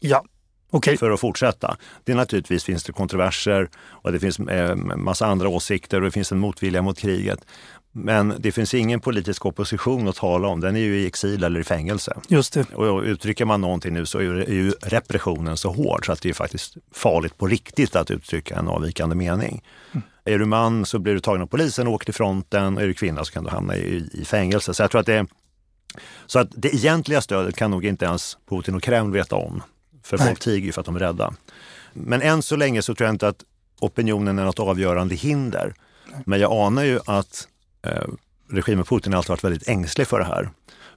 Ja, 0.00 0.24
Okay. 0.76 0.96
för 0.96 1.10
att 1.10 1.20
fortsätta. 1.20 1.76
Det 2.04 2.12
är 2.12 2.16
naturligtvis 2.16 2.64
finns 2.64 2.84
det 2.84 2.92
kontroverser 2.92 3.68
och 3.88 4.12
det 4.12 4.20
finns 4.20 4.38
eh, 4.38 4.76
massa 4.76 5.26
andra 5.26 5.48
åsikter 5.48 5.96
och 5.96 6.04
det 6.04 6.10
finns 6.10 6.32
en 6.32 6.38
motvilja 6.38 6.82
mot 6.82 6.98
kriget. 6.98 7.38
Men 7.98 8.34
det 8.38 8.52
finns 8.52 8.74
ingen 8.74 9.00
politisk 9.00 9.46
opposition 9.46 10.08
att 10.08 10.16
tala 10.16 10.48
om. 10.48 10.60
Den 10.60 10.76
är 10.76 10.80
ju 10.80 11.00
i 11.00 11.06
exil 11.06 11.44
eller 11.44 11.60
i 11.60 11.64
fängelse. 11.64 12.16
Just 12.28 12.52
det. 12.52 12.74
Och 12.74 13.02
uttrycker 13.02 13.44
man 13.44 13.60
någonting 13.60 13.94
nu 13.94 14.06
så 14.06 14.18
är 14.18 14.22
ju 14.22 14.70
repressionen 14.70 15.56
så 15.56 15.72
hård 15.72 16.06
så 16.06 16.12
att 16.12 16.22
det 16.22 16.28
är 16.28 16.34
faktiskt 16.34 16.76
farligt 16.92 17.38
på 17.38 17.46
riktigt 17.46 17.96
att 17.96 18.10
uttrycka 18.10 18.56
en 18.56 18.68
avvikande 18.68 19.16
mening. 19.16 19.62
Mm. 19.92 20.02
Är 20.24 20.38
du 20.38 20.44
man 20.44 20.86
så 20.86 20.98
blir 20.98 21.14
du 21.14 21.20
tagen 21.20 21.42
av 21.42 21.46
polisen 21.46 21.86
och 21.86 21.92
åker 21.92 22.04
till 22.04 22.14
fronten. 22.14 22.76
Och 22.76 22.82
är 22.82 22.86
du 22.86 22.94
kvinna 22.94 23.24
så 23.24 23.32
kan 23.32 23.44
du 23.44 23.50
hamna 23.50 23.76
i, 23.76 24.10
i 24.12 24.24
fängelse. 24.24 24.74
Så 24.74 24.82
jag 24.82 24.90
tror 24.90 25.00
att 25.00 25.06
det 25.06 25.26
så 26.26 26.38
att 26.38 26.48
det 26.50 26.74
egentliga 26.74 27.20
stödet 27.20 27.56
kan 27.56 27.70
nog 27.70 27.84
inte 27.84 28.04
ens 28.04 28.38
Putin 28.48 28.74
och 28.74 28.82
Kreml 28.82 29.12
veta 29.12 29.36
om. 29.36 29.62
För 30.06 30.18
folk 30.18 30.40
tiger 30.40 30.66
ju 30.66 30.72
för 30.72 30.80
att 30.80 30.86
de 30.86 30.96
är 30.96 31.00
rädda. 31.00 31.34
Men 31.92 32.22
än 32.22 32.42
så 32.42 32.56
länge 32.56 32.82
så 32.82 32.94
tror 32.94 33.06
jag 33.06 33.14
inte 33.14 33.28
att 33.28 33.44
opinionen 33.80 34.38
är 34.38 34.44
något 34.44 34.58
avgörande 34.58 35.14
hinder. 35.14 35.74
Men 36.24 36.40
jag 36.40 36.52
anar 36.52 36.84
ju 36.84 37.00
att 37.06 37.48
eh, 37.82 38.04
regimen 38.50 38.84
Putin 38.84 39.14
alltid 39.14 39.28
varit 39.28 39.44
väldigt 39.44 39.68
ängslig 39.68 40.06
för 40.06 40.18
det 40.18 40.24
här. 40.24 40.50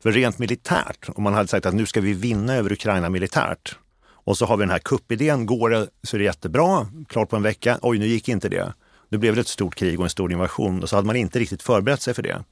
För 0.03 0.11
rent 0.11 0.39
militärt, 0.39 1.09
om 1.15 1.23
man 1.23 1.33
hade 1.33 1.47
sagt 1.47 1.65
att 1.65 1.73
nu 1.73 1.85
ska 1.85 2.01
vi 2.01 2.13
vinna 2.13 2.55
över 2.55 2.71
Ukraina 2.71 3.09
militärt 3.09 3.77
och 4.11 4.37
så 4.37 4.45
har 4.45 4.57
vi 4.57 4.61
den 4.61 4.71
här 4.71 4.79
kuppidén, 4.79 5.45
går 5.45 5.69
det 5.69 5.87
så 6.03 6.17
är 6.17 6.19
det 6.19 6.25
jättebra, 6.25 6.87
klart 7.07 7.29
på 7.29 7.35
en 7.35 7.43
vecka, 7.43 7.79
oj 7.81 7.99
nu 7.99 8.07
gick 8.07 8.29
inte 8.29 8.49
det. 8.49 8.73
Nu 9.09 9.17
blev 9.17 9.35
det 9.35 9.41
ett 9.41 9.47
stort 9.47 9.75
krig 9.75 9.99
och 9.99 10.05
en 10.05 10.09
stor 10.09 10.31
invasion 10.31 10.83
och 10.83 10.89
så 10.89 10.95
hade 10.95 11.05
man 11.05 11.15
inte 11.15 11.39
riktigt 11.39 11.63
förberett 11.63 12.01
sig 12.01 12.13
för 12.13 12.23
det. 12.23 12.43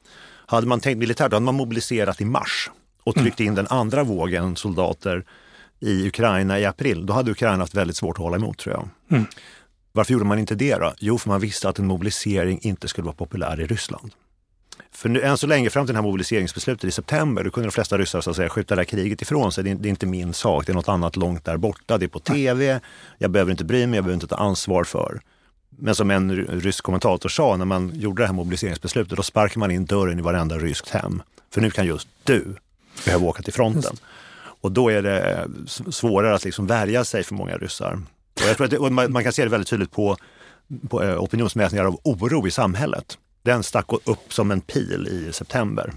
Hade 0.46 0.68
man 0.68 0.80
tänkt 0.80 0.98
militärt, 0.98 1.32
då 1.32 1.36
hade 1.36 1.46
man 1.46 1.56
mobiliserat 1.56 2.22
i 2.22 2.26
mars 2.26 2.72
och 3.04 3.16
tryckt 3.16 3.40
in 3.40 3.56
den 3.56 3.68
andra 3.68 4.04
vågen 4.04 4.56
soldater 4.56 5.26
i 5.79 6.07
Ukraina 6.07 6.60
i 6.60 6.65
april, 6.65 7.05
då 7.05 7.13
hade 7.13 7.31
Ukraina 7.31 7.57
haft 7.57 7.75
väldigt 7.75 7.98
svårt 7.98 8.17
att 8.17 8.24
hålla 8.24 8.36
emot 8.36 8.57
tror 8.57 8.75
jag. 8.75 8.89
Mm. 9.17 9.27
Varför 9.91 10.13
gjorde 10.13 10.25
man 10.25 10.39
inte 10.39 10.55
det 10.55 10.75
då? 10.75 10.93
Jo, 11.00 11.17
för 11.17 11.29
man 11.29 11.39
visste 11.39 11.69
att 11.69 11.79
en 11.79 11.88
mobilisering 11.88 12.60
inte 12.62 12.88
skulle 12.88 13.05
vara 13.05 13.15
populär 13.15 13.62
i 13.62 13.65
Ryssland. 13.65 14.12
För 14.91 15.10
nu, 15.10 15.22
än 15.22 15.38
så 15.38 15.48
länge, 15.48 15.69
fram 15.69 15.86
till 15.86 15.93
det 15.93 15.98
här 15.98 16.07
mobiliseringsbeslutet 16.07 16.84
i 16.84 16.91
september, 16.91 17.43
då 17.43 17.50
kunde 17.50 17.67
de 17.67 17.72
flesta 17.72 17.98
ryssar 17.98 18.22
så 18.22 18.29
att 18.29 18.36
säga, 18.36 18.50
skjuta 18.50 18.75
det 18.75 18.81
här 18.81 18.86
kriget 18.86 19.22
ifrån 19.22 19.51
sig. 19.51 19.63
Det 19.63 19.72
är, 19.72 19.75
det 19.75 19.88
är, 19.88 19.89
inte 19.89 20.05
min 20.05 20.34
sak, 20.34 20.65
det 20.65 20.72
är 20.72 20.74
något 20.74 20.89
annat 20.89 21.15
långt 21.15 21.46
där 21.46 21.57
borta. 21.57 21.98
Det 21.98 22.05
är 22.05 22.07
på 22.07 22.19
tv, 22.19 22.79
jag 23.17 23.31
behöver 23.31 23.51
inte 23.51 23.63
bry 23.63 23.88
mig, 23.88 23.98
jag 23.98 24.03
behöver 24.03 24.13
inte 24.13 24.27
ta 24.27 24.36
ansvar 24.36 24.84
för. 24.84 25.22
Men 25.69 25.96
som 25.96 26.12
en 26.12 26.36
rysk 26.36 26.84
kommentator 26.84 27.29
sa, 27.29 27.57
när 27.57 27.65
man 27.65 27.91
gjorde 27.96 28.24
det 28.24 28.27
här 28.27 28.34
mobiliseringsbeslutet, 28.34 29.17
då 29.17 29.24
sparkar 29.24 29.60
man 29.60 29.72
in 29.72 29.86
dörren 29.86 30.19
i 30.19 30.22
varenda 30.22 30.57
ryskt 30.57 30.89
hem. 30.89 31.22
För 31.53 31.62
nu 31.62 31.72
kan 31.72 31.86
just 31.86 32.07
du 32.24 32.55
behöva 33.05 33.25
åka 33.25 33.43
till 33.43 33.53
fronten. 33.53 33.98
Och 34.68 34.74
då 34.74 34.90
är 34.90 35.02
det 35.02 35.48
svårare 35.90 36.36
att 36.36 36.46
liksom 36.46 36.68
värja 36.68 37.04
sig 37.04 37.24
för 37.24 37.36
många 37.36 37.58
ryssar. 37.58 38.00
Och 38.36 38.48
jag 38.48 38.58
tror 38.58 38.66
att 38.66 38.72
det, 38.72 38.90
man, 38.90 39.12
man, 39.12 39.24
kan 39.24 39.34
se 39.34 39.44
det 39.44 39.50
väldigt 39.50 39.70
tydligt 39.70 39.92
på, 39.92 40.18
på 40.90 41.04
eh, 41.04 41.24
opinionsmätningar 41.24 41.86
av 41.86 42.00
oro 42.04 42.48
i 42.48 42.52
samhället. 42.52 43.18
Den 43.44 43.64
stack 43.64 43.86
upp 44.04 44.34
som 44.34 44.52
en 44.52 44.62
pil 44.62 45.08
i 45.08 45.34
september. 45.34 45.94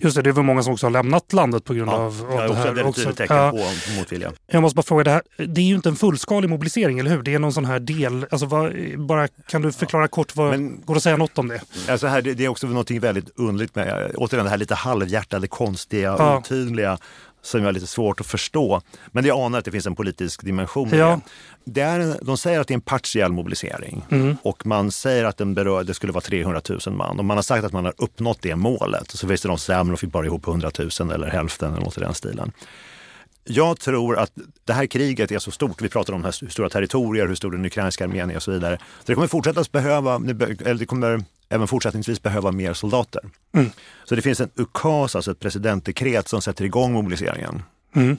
Just 0.00 0.16
det, 0.16 0.22
det 0.22 0.30
är 0.30 0.32
väl 0.32 0.44
många 0.44 0.62
som 0.62 0.72
också 0.72 0.86
har 0.86 0.90
lämnat 0.90 1.32
landet 1.32 1.64
på 1.64 1.74
grund 1.74 1.90
ja, 1.90 1.94
av, 1.94 2.26
av 2.30 2.48
det 2.48 2.54
här. 2.54 2.74
Det 2.74 2.80
är 2.80 2.86
också 2.86 3.12
tecken 3.12 3.36
ja. 3.36 3.50
på 3.50 3.92
motvilja. 3.98 4.32
Jag 4.46 4.62
måste 4.62 4.76
bara 4.76 4.82
fråga, 4.82 5.04
det, 5.04 5.10
här, 5.10 5.22
det 5.36 5.60
är 5.60 5.64
ju 5.64 5.74
inte 5.74 5.88
en 5.88 5.96
fullskalig 5.96 6.50
mobilisering, 6.50 6.98
eller 6.98 7.10
hur? 7.10 7.22
Det 7.22 7.34
är 7.34 7.38
någon 7.38 7.52
sån 7.52 7.64
här 7.64 7.80
del, 7.80 8.26
alltså 8.30 8.46
vad, 8.46 8.72
bara, 8.98 9.28
kan 9.28 9.62
du 9.62 9.72
förklara 9.72 10.04
ja. 10.04 10.08
kort, 10.08 10.36
vad, 10.36 10.50
Men, 10.50 10.80
går 10.84 10.94
det 10.94 10.98
att 10.98 11.02
säga 11.02 11.16
något 11.16 11.38
om 11.38 11.48
det? 11.48 11.60
Alltså 11.88 12.06
här, 12.06 12.22
det, 12.22 12.34
det 12.34 12.44
är 12.44 12.48
också 12.48 12.66
något 12.66 12.90
väldigt 12.90 13.30
underligt 13.38 13.74
med, 13.74 14.12
återigen 14.14 14.44
det 14.44 14.50
här 14.50 14.58
lite 14.58 14.74
halvhjärtade, 14.74 15.48
konstiga, 15.48 16.16
ja. 16.18 16.38
otydliga 16.38 16.98
som 17.48 17.60
jag 17.60 17.66
har 17.66 17.72
lite 17.72 17.86
svårt 17.86 18.20
att 18.20 18.26
förstå. 18.26 18.80
Men 19.06 19.24
jag 19.24 19.40
anar 19.40 19.58
att 19.58 19.64
det 19.64 19.70
finns 19.70 19.86
en 19.86 19.94
politisk 19.94 20.44
dimension 20.44 20.88
ja. 20.92 21.20
det. 21.64 21.80
Är, 21.80 22.24
de 22.24 22.38
säger 22.38 22.60
att 22.60 22.68
det 22.68 22.72
är 22.72 22.76
en 22.76 22.80
partiell 22.80 23.32
mobilisering 23.32 24.04
mm. 24.10 24.36
och 24.42 24.66
man 24.66 24.90
säger 24.90 25.24
att 25.24 25.36
den 25.36 25.54
berör, 25.54 25.84
det 25.84 25.94
skulle 25.94 26.12
vara 26.12 26.22
300 26.22 26.60
000 26.86 26.96
man. 26.96 27.18
Och 27.18 27.24
man 27.24 27.36
har 27.36 27.42
sagt 27.42 27.64
att 27.64 27.72
man 27.72 27.84
har 27.84 27.94
uppnått 27.98 28.38
det 28.42 28.56
målet. 28.56 29.10
Så 29.10 29.28
finns 29.28 29.40
det 29.40 29.48
de 29.48 29.58
som 29.58 29.64
säger 29.64 29.92
att 29.92 30.00
fick 30.00 30.12
bara 30.12 30.26
ihop 30.26 30.48
100 30.48 30.70
000 31.00 31.10
eller 31.10 31.26
hälften 31.26 31.72
eller 31.72 31.84
något 31.84 31.96
i 31.96 32.00
den 32.00 32.14
stilen. 32.14 32.52
Jag 33.44 33.80
tror 33.80 34.18
att 34.18 34.32
det 34.64 34.72
här 34.72 34.86
kriget 34.86 35.32
är 35.32 35.38
så 35.38 35.50
stort. 35.50 35.82
Vi 35.82 35.88
pratar 35.88 36.12
om 36.12 36.24
hur 36.24 36.48
stora 36.48 36.68
territorier, 36.68 37.26
hur 37.26 37.34
stor 37.34 37.50
den 37.50 37.64
ukrainska 37.64 38.04
armén 38.04 38.30
är 38.30 38.36
och 38.36 38.42
så 38.42 38.50
vidare. 38.50 38.78
Så 38.78 39.04
det 39.06 39.14
kommer 39.14 39.26
fortsätta 39.26 39.64
behöva, 39.72 40.14
eller 40.14 40.74
det 40.74 40.86
kommer 40.86 41.24
även 41.48 41.68
fortsättningsvis 41.68 42.22
behöva 42.22 42.52
mer 42.52 42.72
soldater. 42.72 43.22
Mm. 43.52 43.70
Så 44.04 44.14
det 44.14 44.22
finns 44.22 44.40
en 44.40 44.50
ukas, 44.56 45.16
alltså 45.16 45.30
ett 45.30 45.40
presidentdekret 45.40 46.28
som 46.28 46.42
sätter 46.42 46.64
igång 46.64 46.92
mobiliseringen. 46.92 47.62
Mm. 47.94 48.16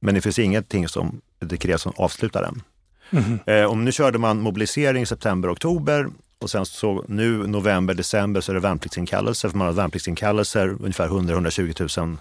Men 0.00 0.14
det 0.14 0.20
finns 0.20 0.38
ingenting 0.38 0.88
som 0.88 1.20
dekret 1.38 1.80
som 1.80 1.92
avslutar 1.96 2.42
den. 2.42 2.62
Mm. 3.10 3.38
Eh, 3.46 3.70
om 3.70 3.84
nu 3.84 3.92
körde 3.92 4.18
man 4.18 4.40
mobilisering 4.40 5.06
september, 5.06 5.52
oktober 5.52 6.08
och 6.38 6.50
sen 6.50 6.66
så 6.66 7.04
nu 7.08 7.46
november, 7.46 7.94
december 7.94 8.40
så 8.40 8.52
är 8.52 8.54
det 8.54 8.60
värnpliktsinkallelser. 8.60 9.48
För 9.48 9.58
man 9.58 9.66
har 9.66 9.74
värnpliktsinkallelser, 9.74 10.68
ungefär 10.68 11.08
100-120 11.08 12.00
000 12.00 12.16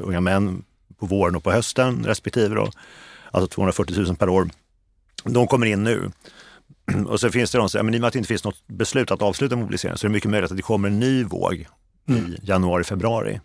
unga 0.00 0.20
män 0.20 0.64
på 0.98 1.06
våren 1.06 1.36
och 1.36 1.44
på 1.44 1.52
hösten 1.52 2.04
respektive. 2.04 2.54
Då. 2.54 2.70
Alltså 3.30 3.48
240 3.54 3.96
000 3.96 4.16
per 4.16 4.28
år. 4.28 4.50
De 5.24 5.46
kommer 5.46 5.66
in 5.66 5.84
nu. 5.84 6.10
Och 7.06 7.20
så 7.20 7.30
finns 7.30 7.50
det 7.50 7.58
de 7.58 7.62
som 7.62 7.68
säger, 7.68 7.82
men 7.82 7.94
i 7.94 7.96
och 7.96 8.00
med 8.00 8.08
att 8.08 8.12
det 8.12 8.18
inte 8.18 8.28
finns 8.28 8.44
något 8.44 8.66
beslut 8.66 9.10
att 9.10 9.22
avsluta 9.22 9.56
mobiliseringen 9.56 9.98
så 9.98 10.06
är 10.06 10.08
det 10.08 10.12
mycket 10.12 10.30
möjligt 10.30 10.50
att 10.50 10.56
det 10.56 10.62
kommer 10.62 10.88
en 10.88 11.00
ny 11.00 11.24
våg 11.24 11.66
mm. 12.08 12.24
i 12.24 12.38
januari, 12.42 12.84
februari. 12.84 13.40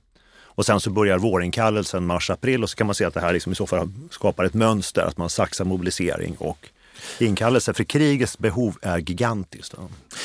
Och 0.57 0.65
sen 0.65 0.79
så 0.79 0.89
börjar 0.89 1.17
vårinkallelsen 1.17 2.05
mars-april 2.05 2.63
och 2.63 2.69
så 2.69 2.75
kan 2.75 2.87
man 2.87 2.95
se 2.95 3.05
att 3.05 3.13
det 3.13 3.19
här 3.19 3.33
liksom 3.33 3.51
i 3.51 3.55
så 3.55 3.67
fall 3.67 3.89
skapar 4.11 4.43
ett 4.43 4.53
mönster, 4.53 5.01
att 5.01 5.17
man 5.17 5.29
saxar 5.29 5.65
mobilisering 5.65 6.35
och 6.37 6.69
inkallelse. 7.19 7.73
För 7.73 7.83
krigets 7.83 8.39
behov 8.39 8.77
är 8.81 8.97
gigantiskt. 8.97 9.73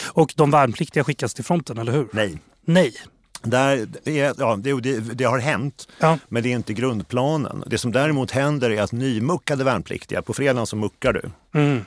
Och 0.06 0.32
de 0.36 0.50
värnpliktiga 0.50 1.04
skickas 1.04 1.34
till 1.34 1.44
fronten, 1.44 1.78
eller 1.78 1.92
hur? 1.92 2.08
Nej. 2.12 2.38
Nej. 2.64 2.94
Där, 3.42 3.88
är, 4.04 4.34
ja, 4.38 4.56
det, 4.56 4.80
det, 4.80 5.00
det, 5.00 5.24
har 5.24 5.38
hänt, 5.38 5.88
ja. 5.98 6.18
men 6.28 6.42
det 6.42 6.48
är 6.48 6.56
inte 6.56 6.74
grundplanen. 6.74 7.64
Det 7.66 7.78
som 7.78 7.92
däremot 7.92 8.30
händer 8.30 8.70
är 8.70 8.82
att 8.82 8.92
nymuckade 8.92 9.64
värnpliktiga, 9.64 10.22
på 10.22 10.34
fredagen 10.34 10.66
så 10.66 10.76
muckar 10.76 11.12
du. 11.12 11.30
Mm 11.60 11.84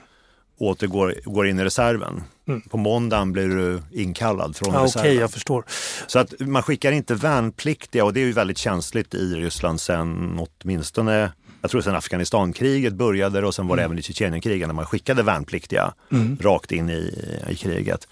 återgår 0.57 1.15
går 1.25 1.47
in 1.47 1.59
i 1.59 1.63
reserven. 1.63 2.23
Mm. 2.47 2.61
På 2.61 2.77
måndagen 2.77 3.31
blir 3.31 3.47
du 3.47 3.81
inkallad 3.91 4.55
från 4.55 4.75
ah, 4.75 4.83
reserven. 4.83 5.01
Okej, 5.01 5.11
okay, 5.11 5.21
jag 5.21 5.31
förstår. 5.31 5.65
Så 6.07 6.19
att 6.19 6.33
man 6.39 6.63
skickar 6.63 6.91
inte 6.91 7.15
värnpliktiga 7.15 8.05
och 8.05 8.13
det 8.13 8.19
är 8.19 8.25
ju 8.25 8.31
väldigt 8.31 8.57
känsligt 8.57 9.13
i 9.13 9.35
Ryssland 9.35 9.81
sen 9.81 10.39
åtminstone 10.39 11.31
jag 11.61 11.71
tror 11.71 11.81
sen 11.81 11.95
Afghanistankriget 11.95 12.93
började 12.93 13.45
och 13.45 13.55
sen 13.55 13.67
var 13.67 13.75
det 13.75 13.81
mm. 13.81 13.91
även 13.91 13.99
i 13.99 14.01
Tjetjenienkriget 14.01 14.67
när 14.67 14.73
man 14.75 14.85
skickade 14.85 15.23
värnpliktiga 15.23 15.93
mm. 16.11 16.37
rakt 16.41 16.71
in 16.71 16.89
i, 16.89 17.13
i 17.49 17.55
kriget. 17.55 18.07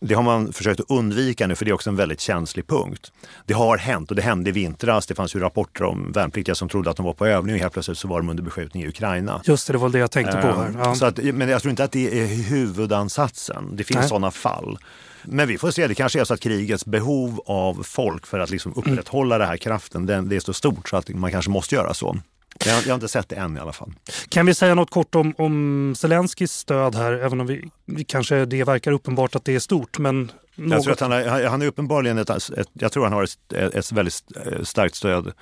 Det 0.00 0.14
har 0.14 0.22
man 0.22 0.52
försökt 0.52 0.80
att 0.80 0.90
undvika 0.90 1.46
nu 1.46 1.54
för 1.54 1.64
det 1.64 1.70
är 1.70 1.72
också 1.72 1.90
en 1.90 1.96
väldigt 1.96 2.20
känslig 2.20 2.66
punkt. 2.66 3.12
Det 3.46 3.54
har 3.54 3.78
hänt 3.78 4.10
och 4.10 4.16
det 4.16 4.22
hände 4.22 4.50
i 4.50 4.52
vintras. 4.52 5.06
Det 5.06 5.14
fanns 5.14 5.36
ju 5.36 5.40
rapporter 5.40 5.84
om 5.84 6.12
värnpliktiga 6.12 6.54
som 6.54 6.68
trodde 6.68 6.90
att 6.90 6.96
de 6.96 7.06
var 7.06 7.12
på 7.12 7.26
övning 7.26 7.54
och 7.54 7.60
helt 7.60 7.72
plötsligt 7.72 7.98
så 7.98 8.08
var 8.08 8.20
de 8.20 8.28
under 8.28 8.42
beskjutning 8.42 8.82
i 8.82 8.88
Ukraina. 8.88 9.40
Just 9.44 9.66
det, 9.66 9.72
det 9.72 9.78
var 9.78 9.88
det 9.88 9.98
jag 9.98 10.10
tänkte 10.10 10.36
på. 10.36 10.46
Här. 10.46 10.74
Ja. 10.78 10.94
Så 10.94 11.06
att, 11.06 11.16
men 11.16 11.48
jag 11.48 11.62
tror 11.62 11.70
inte 11.70 11.84
att 11.84 11.92
det 11.92 12.20
är 12.20 12.26
huvudansatsen. 12.26 13.76
Det 13.76 13.84
finns 13.84 14.00
Nej. 14.00 14.08
sådana 14.08 14.30
fall. 14.30 14.78
Men 15.24 15.48
vi 15.48 15.58
får 15.58 15.70
se, 15.70 15.86
det 15.86 15.94
kanske 15.94 16.20
är 16.20 16.24
så 16.24 16.34
att 16.34 16.40
krigets 16.40 16.86
behov 16.86 17.40
av 17.46 17.82
folk 17.82 18.26
för 18.26 18.38
att 18.38 18.50
liksom 18.50 18.72
upprätthålla 18.76 19.34
mm. 19.34 19.44
den 19.44 19.48
här 19.48 19.56
kraften, 19.56 20.06
den, 20.06 20.28
det 20.28 20.36
är 20.36 20.40
så 20.40 20.52
stort 20.52 20.88
så 20.88 20.96
att 20.96 21.08
man 21.08 21.30
kanske 21.30 21.50
måste 21.50 21.74
göra 21.74 21.94
så. 21.94 22.16
Jag 22.64 22.72
har, 22.72 22.82
jag 22.82 22.88
har, 22.88 22.94
inte 22.94 23.08
sett 23.08 23.28
det 23.28 23.36
än 23.36 23.56
i 23.56 23.60
alla 23.60 23.72
fall. 23.72 23.92
Kan 24.28 24.46
vi 24.46 24.54
säga 24.54 24.74
något 24.74 24.90
kort 24.90 25.14
om, 25.14 25.34
om 25.38 25.94
Zelenskyjs 25.96 26.52
stöd 26.52 26.94
här, 26.94 27.12
även 27.12 27.40
om 27.40 27.46
vi, 27.46 27.70
vi 27.84 28.04
kanske 28.04 28.44
det 28.44 28.64
verkar 28.64 28.92
uppenbart 28.92 29.34
att 29.34 29.44
det 29.44 29.54
är 29.54 29.58
stort. 29.58 29.98
Men 29.98 30.32
något... 30.54 30.72
Jag 30.72 30.82
tror 30.82 30.92
att 30.92 31.00
han, 31.00 31.12
är, 31.12 31.46
han 31.46 31.62
är 31.62 31.66
uppenbarligen 31.66 32.18
ett, 32.18 32.30
ett, 32.30 32.68
jag 32.72 32.92
tror 32.92 33.04
han 33.04 33.12
har 33.12 33.24
ett, 33.24 33.52
ett 33.74 33.92
väldigt 33.92 34.22
starkt 34.62 34.94
stöd 34.94 35.32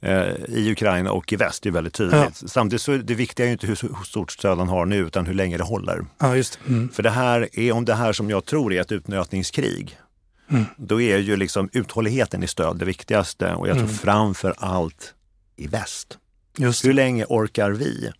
eh, 0.00 0.34
i 0.48 0.72
Ukraina 0.72 1.12
och 1.12 1.32
i 1.32 1.36
väst, 1.36 1.62
det 1.62 1.68
är 1.68 1.72
väldigt 1.72 1.94
tydligt. 1.94 2.40
Ja. 2.42 2.48
Samtidigt 2.48 2.82
så 2.82 2.92
är 2.92 2.98
det 2.98 3.14
viktiga 3.14 3.46
är 3.46 3.52
inte 3.52 3.66
hur, 3.66 3.78
hur 3.82 4.04
stort 4.04 4.32
stöd 4.32 4.58
han 4.58 4.68
har 4.68 4.86
nu, 4.86 4.96
utan 4.96 5.26
hur 5.26 5.34
länge 5.34 5.56
det 5.56 5.64
håller. 5.64 6.04
Ja, 6.18 6.36
just 6.36 6.58
mm. 6.68 6.88
För 6.88 7.02
det 7.02 7.10
här 7.10 7.48
är, 7.52 7.72
om 7.72 7.84
det 7.84 7.94
här 7.94 8.12
som 8.12 8.30
jag 8.30 8.44
tror 8.44 8.72
är 8.72 8.80
ett 8.80 8.92
utnötningskrig, 8.92 9.98
mm. 10.50 10.64
då 10.76 11.00
är 11.00 11.18
ju 11.18 11.36
liksom 11.36 11.68
uthålligheten 11.72 12.42
i 12.42 12.46
stöd 12.46 12.76
det 12.76 12.84
viktigaste 12.84 13.54
och 13.54 13.68
jag 13.68 13.74
tror 13.74 13.86
mm. 13.86 13.96
framför 13.96 14.54
allt 14.58 15.14
i 15.56 15.66
väst. 15.66 16.18
Just. 16.58 16.84
Hur 16.84 16.92
länge 16.92 17.24
orkar 17.28 17.70
vi? 17.70 18.10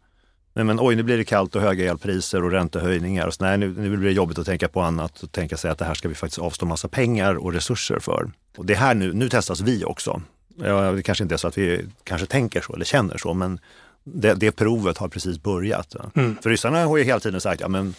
Nej, 0.54 0.64
men 0.64 0.78
oj, 0.80 0.96
nu 0.96 1.02
blir 1.02 1.16
det 1.16 1.24
kallt 1.24 1.56
och 1.56 1.62
höga 1.62 1.90
elpriser 1.90 2.44
och 2.44 2.50
räntehöjningar. 2.50 3.30
Så, 3.30 3.44
nej, 3.44 3.58
nu, 3.58 3.68
nu 3.68 3.96
blir 3.96 4.08
det 4.08 4.14
jobbigt 4.14 4.38
att 4.38 4.46
tänka 4.46 4.68
på 4.68 4.80
annat 4.80 5.22
och 5.22 5.32
tänka 5.32 5.56
sig 5.56 5.70
att 5.70 5.78
det 5.78 5.84
här 5.84 5.94
ska 5.94 6.08
vi 6.08 6.14
faktiskt 6.14 6.38
avstå 6.38 6.66
massa 6.66 6.88
pengar 6.88 7.34
och 7.34 7.52
resurser 7.52 7.98
för. 7.98 8.30
Och 8.56 8.66
det 8.66 8.74
här 8.74 8.94
nu, 8.94 9.12
nu 9.12 9.28
testas 9.28 9.60
vi 9.60 9.84
också. 9.84 10.22
Ja, 10.56 10.92
det 10.92 11.02
kanske 11.02 11.24
inte 11.24 11.34
är 11.34 11.36
så 11.36 11.48
att 11.48 11.58
vi 11.58 11.86
kanske 12.04 12.26
tänker 12.26 12.60
så 12.60 12.74
eller 12.74 12.84
känner 12.84 13.18
så, 13.18 13.34
men 13.34 13.58
det, 14.04 14.34
det 14.34 14.52
provet 14.52 14.98
har 14.98 15.08
precis 15.08 15.42
börjat. 15.42 15.96
Mm. 16.16 16.36
För 16.42 16.50
ryssarna 16.50 16.84
har 16.84 16.96
ju 16.96 17.04
hela 17.04 17.20
tiden 17.20 17.40
sagt, 17.40 17.60
ja 17.60 17.68
men 17.68 17.94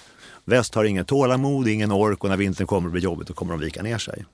väst 0.45 0.75
har 0.75 0.83
ingen 0.83 1.05
tålamod, 1.05 1.67
ingen 1.67 1.91
ork 1.91 2.23
och 2.23 2.29
när 2.29 2.37
vintern 2.37 2.67
kommer 2.67 2.87
och 2.87 2.91
blir 2.91 3.03
jobbigt 3.03 3.27
då 3.27 3.33
kommer 3.33 3.53
de 3.53 3.59
vika 3.59 3.83
ner 3.83 3.97
sig. 3.97 4.25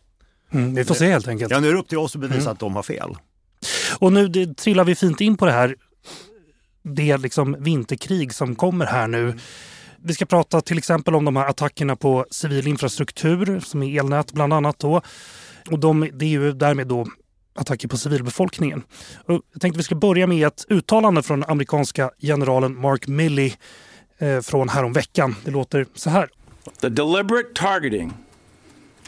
Mm, 0.51 0.75
vi 0.75 0.85
får 0.85 0.95
se 0.95 1.05
helt 1.05 1.27
enkelt. 1.27 1.51
Ja, 1.51 1.59
nu 1.59 1.69
är 1.69 1.73
det 1.73 1.79
upp 1.79 1.89
till 1.89 1.97
oss 1.97 2.15
att 2.15 2.21
bevisa 2.21 2.41
mm. 2.41 2.51
att 2.51 2.59
de 2.59 2.75
har 2.75 2.83
fel. 2.83 3.15
Och 3.99 4.13
nu 4.13 4.27
det, 4.27 4.57
trillar 4.57 4.83
vi 4.83 4.95
fint 4.95 5.21
in 5.21 5.37
på 5.37 5.45
det 5.45 5.51
här 5.51 5.75
det 6.84 7.17
liksom 7.17 7.56
vinterkrig 7.60 8.34
som 8.34 8.56
kommer 8.56 8.86
här 8.86 9.08
nu. 9.08 9.34
Vi 10.04 10.13
ska 10.13 10.26
prata 10.26 10.62
till 10.62 10.78
exempel 10.78 11.15
om 11.15 11.26
de 11.26 11.36
här 11.36 11.48
attackerna 11.48 11.96
på 11.96 12.26
civil 12.32 12.67
infrastruktur 12.67 13.60
som 13.60 13.84
är 13.84 14.00
elnät 14.00 14.34
bland 14.34 14.54
annat. 14.54 14.80
Då. 14.80 15.02
Och 15.72 15.80
de, 15.80 16.10
det 16.13 16.26
är 16.26 16.30
ju 16.30 16.52
därmed 16.52 16.88
då 16.88 17.08
attacker 17.56 17.88
på 17.88 17.98
civilbefolkningen. 17.98 18.84
Och 19.26 19.41
jag 19.52 19.62
tänkte 19.62 19.78
vi 19.78 19.84
ska 19.84 19.96
börja 19.96 20.28
med 20.28 20.48
ett 20.48 20.65
uttalande 20.70 21.24
från 21.24 21.44
amerikanska 21.44 22.12
generalen 22.22 22.82
Mark 22.82 23.08
Milley 23.08 23.54
eh, 24.17 24.41
från 24.41 24.70
häromveckan. 24.70 25.36
Det 25.46 25.52
låter 25.52 25.86
så 25.96 26.10
här. 26.10 26.30
The 26.82 26.89
deliberate 26.89 27.50
targeting 27.54 28.13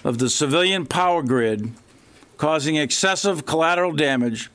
of 0.02 0.18
the 0.18 0.30
civilian 0.30 0.86
power 0.86 1.22
grid 1.22 1.72
causing 2.38 2.78
excessive 2.78 3.42
collateral 3.42 3.98
damage 3.98 4.50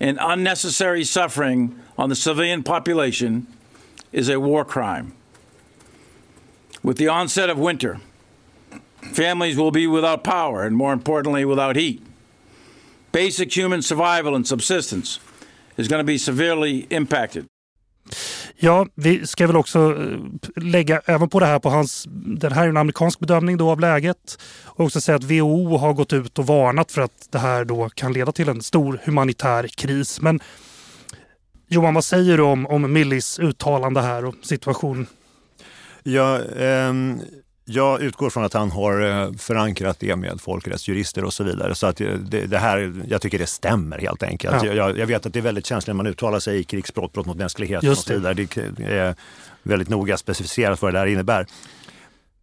and 0.00 0.18
unnecessary 0.32 1.04
suffering 1.04 1.74
on 1.98 2.08
the 2.08 2.16
civilian 2.16 2.62
population 2.62 3.46
is 4.12 4.28
a 4.28 4.38
war 4.38 4.64
crime. 4.64 5.12
With 6.82 6.98
the 6.98 7.08
onset 7.08 7.50
of 7.50 7.58
winter, 7.58 8.00
families 9.12 9.56
will 9.56 9.70
be 9.70 9.86
without 9.86 10.22
power 10.22 10.62
and, 10.62 10.76
more 10.76 10.92
importantly, 10.92 11.44
without 11.44 11.76
heat. 11.76 12.02
Basic 13.12 13.56
human 13.56 13.82
survival 13.82 14.34
and 14.34 14.46
subsistence 14.46 15.20
is 15.76 15.88
going 15.88 16.00
to 16.00 16.04
be 16.04 16.18
severely 16.18 16.86
impacted. 16.90 17.46
Ja, 18.58 18.86
vi 18.94 19.26
ska 19.26 19.46
väl 19.46 19.56
också 19.56 19.96
eh, 19.98 20.18
lägga 20.62 21.00
även 21.04 21.28
på 21.28 21.40
det 21.40 21.46
här 21.46 21.58
på 21.58 21.70
hans, 21.70 22.06
Det 22.10 22.52
här 22.52 22.64
är 22.64 22.68
en 22.68 22.76
amerikansk 22.76 23.18
bedömning 23.18 23.56
då 23.56 23.70
av 23.70 23.80
läget 23.80 24.38
och 24.64 24.84
också 24.84 25.00
säga 25.00 25.16
att 25.16 25.24
WHO 25.24 25.76
har 25.76 25.92
gått 25.92 26.12
ut 26.12 26.38
och 26.38 26.46
varnat 26.46 26.92
för 26.92 27.02
att 27.02 27.28
det 27.30 27.38
här 27.38 27.64
då 27.64 27.88
kan 27.88 28.12
leda 28.12 28.32
till 28.32 28.48
en 28.48 28.62
stor 28.62 29.00
humanitär 29.04 29.68
kris. 29.68 30.20
Men 30.20 30.40
Johan, 31.68 31.94
vad 31.94 32.04
säger 32.04 32.36
du 32.36 32.42
om, 32.42 32.66
om 32.66 32.92
Millis 32.92 33.38
uttalande 33.38 34.00
här 34.00 34.24
och 34.24 34.34
situation? 34.42 35.06
Ja, 36.02 36.42
ehm, 36.42 37.20
jag 37.64 38.02
utgår 38.02 38.30
från 38.30 38.44
att 38.44 38.52
han 38.52 38.70
har 38.70 39.00
eh, 39.00 39.32
förankrat 39.32 40.00
det 40.00 40.16
med 40.16 40.40
folkrättsjurister 40.40 41.24
och 41.24 41.32
så 41.32 41.44
vidare. 41.44 41.74
Så 41.74 41.86
att 41.86 41.96
det, 41.96 42.46
det 42.46 42.58
här, 42.58 43.02
jag 43.08 43.22
tycker 43.22 43.38
det 43.38 43.46
stämmer 43.46 43.98
helt 43.98 44.22
enkelt. 44.22 44.62
Ja. 44.62 44.72
Jag, 44.72 44.98
jag, 44.98 45.06
vet 45.06 45.26
att 45.26 45.32
det 45.32 45.38
är 45.38 45.42
väldigt 45.42 45.66
känsligt 45.66 45.86
när 45.86 45.94
man 45.94 46.06
uttalar 46.06 46.40
sig 46.40 46.58
i 46.58 46.64
krigsbrott, 46.64 47.12
brott 47.12 47.26
mot 47.26 47.36
mänskligheten 47.36 47.90
och 47.90 47.98
så 47.98 48.12
vidare. 48.12 48.34
Det 48.34 48.84
är 48.84 49.14
väldigt 49.62 49.88
noga 49.88 50.16
specificerat 50.16 50.82
vad 50.82 50.94
det 50.94 50.98
där 50.98 51.06
innebär. 51.06 51.46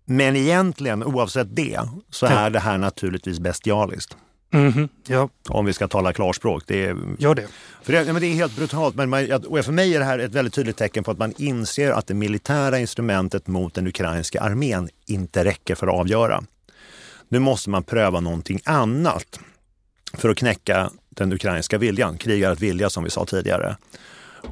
Men 0.05 0.35
egentligen, 0.35 1.03
oavsett 1.03 1.55
det, 1.55 1.79
så 2.09 2.25
är 2.25 2.49
det 2.49 2.59
här 2.59 2.77
naturligtvis 2.77 3.39
bestialiskt. 3.39 4.17
Mm 4.53 4.89
ja. 5.07 5.29
Om 5.49 5.65
vi 5.65 5.73
ska 5.73 5.87
tala 5.87 6.13
klarspråk. 6.13 6.63
Det 6.67 6.85
är, 6.85 6.97
Gör 7.17 7.35
det. 7.35 7.47
För 7.81 7.93
det, 7.93 8.13
men 8.13 8.21
det 8.21 8.27
är 8.27 8.33
helt 8.33 8.55
brutalt. 8.55 8.95
Men 8.95 9.09
man, 9.09 9.31
och 9.31 9.65
för 9.65 9.71
mig 9.71 9.95
är 9.95 9.99
det 9.99 10.05
här 10.05 10.19
ett 10.19 10.31
väldigt 10.31 10.53
tydligt 10.53 10.77
tecken 10.77 11.03
på 11.03 11.11
att 11.11 11.17
man 11.17 11.33
inser 11.37 11.91
att 11.91 12.07
det 12.07 12.13
militära 12.13 12.79
instrumentet 12.79 13.47
mot 13.47 13.73
den 13.73 13.87
ukrainska 13.87 14.41
armén 14.41 14.89
inte 15.05 15.45
räcker 15.45 15.75
för 15.75 15.87
att 15.87 15.93
avgöra. 15.93 16.43
Nu 17.29 17.39
måste 17.39 17.69
man 17.69 17.83
pröva 17.83 18.19
någonting 18.19 18.59
annat 18.65 19.39
för 20.13 20.29
att 20.29 20.37
knäcka 20.37 20.91
den 21.09 21.33
ukrainska 21.33 21.77
viljan, 21.77 22.17
krigarens 22.17 22.61
vilja 22.61 22.89
som 22.89 23.03
vi 23.03 23.09
sa 23.09 23.25
tidigare. 23.25 23.77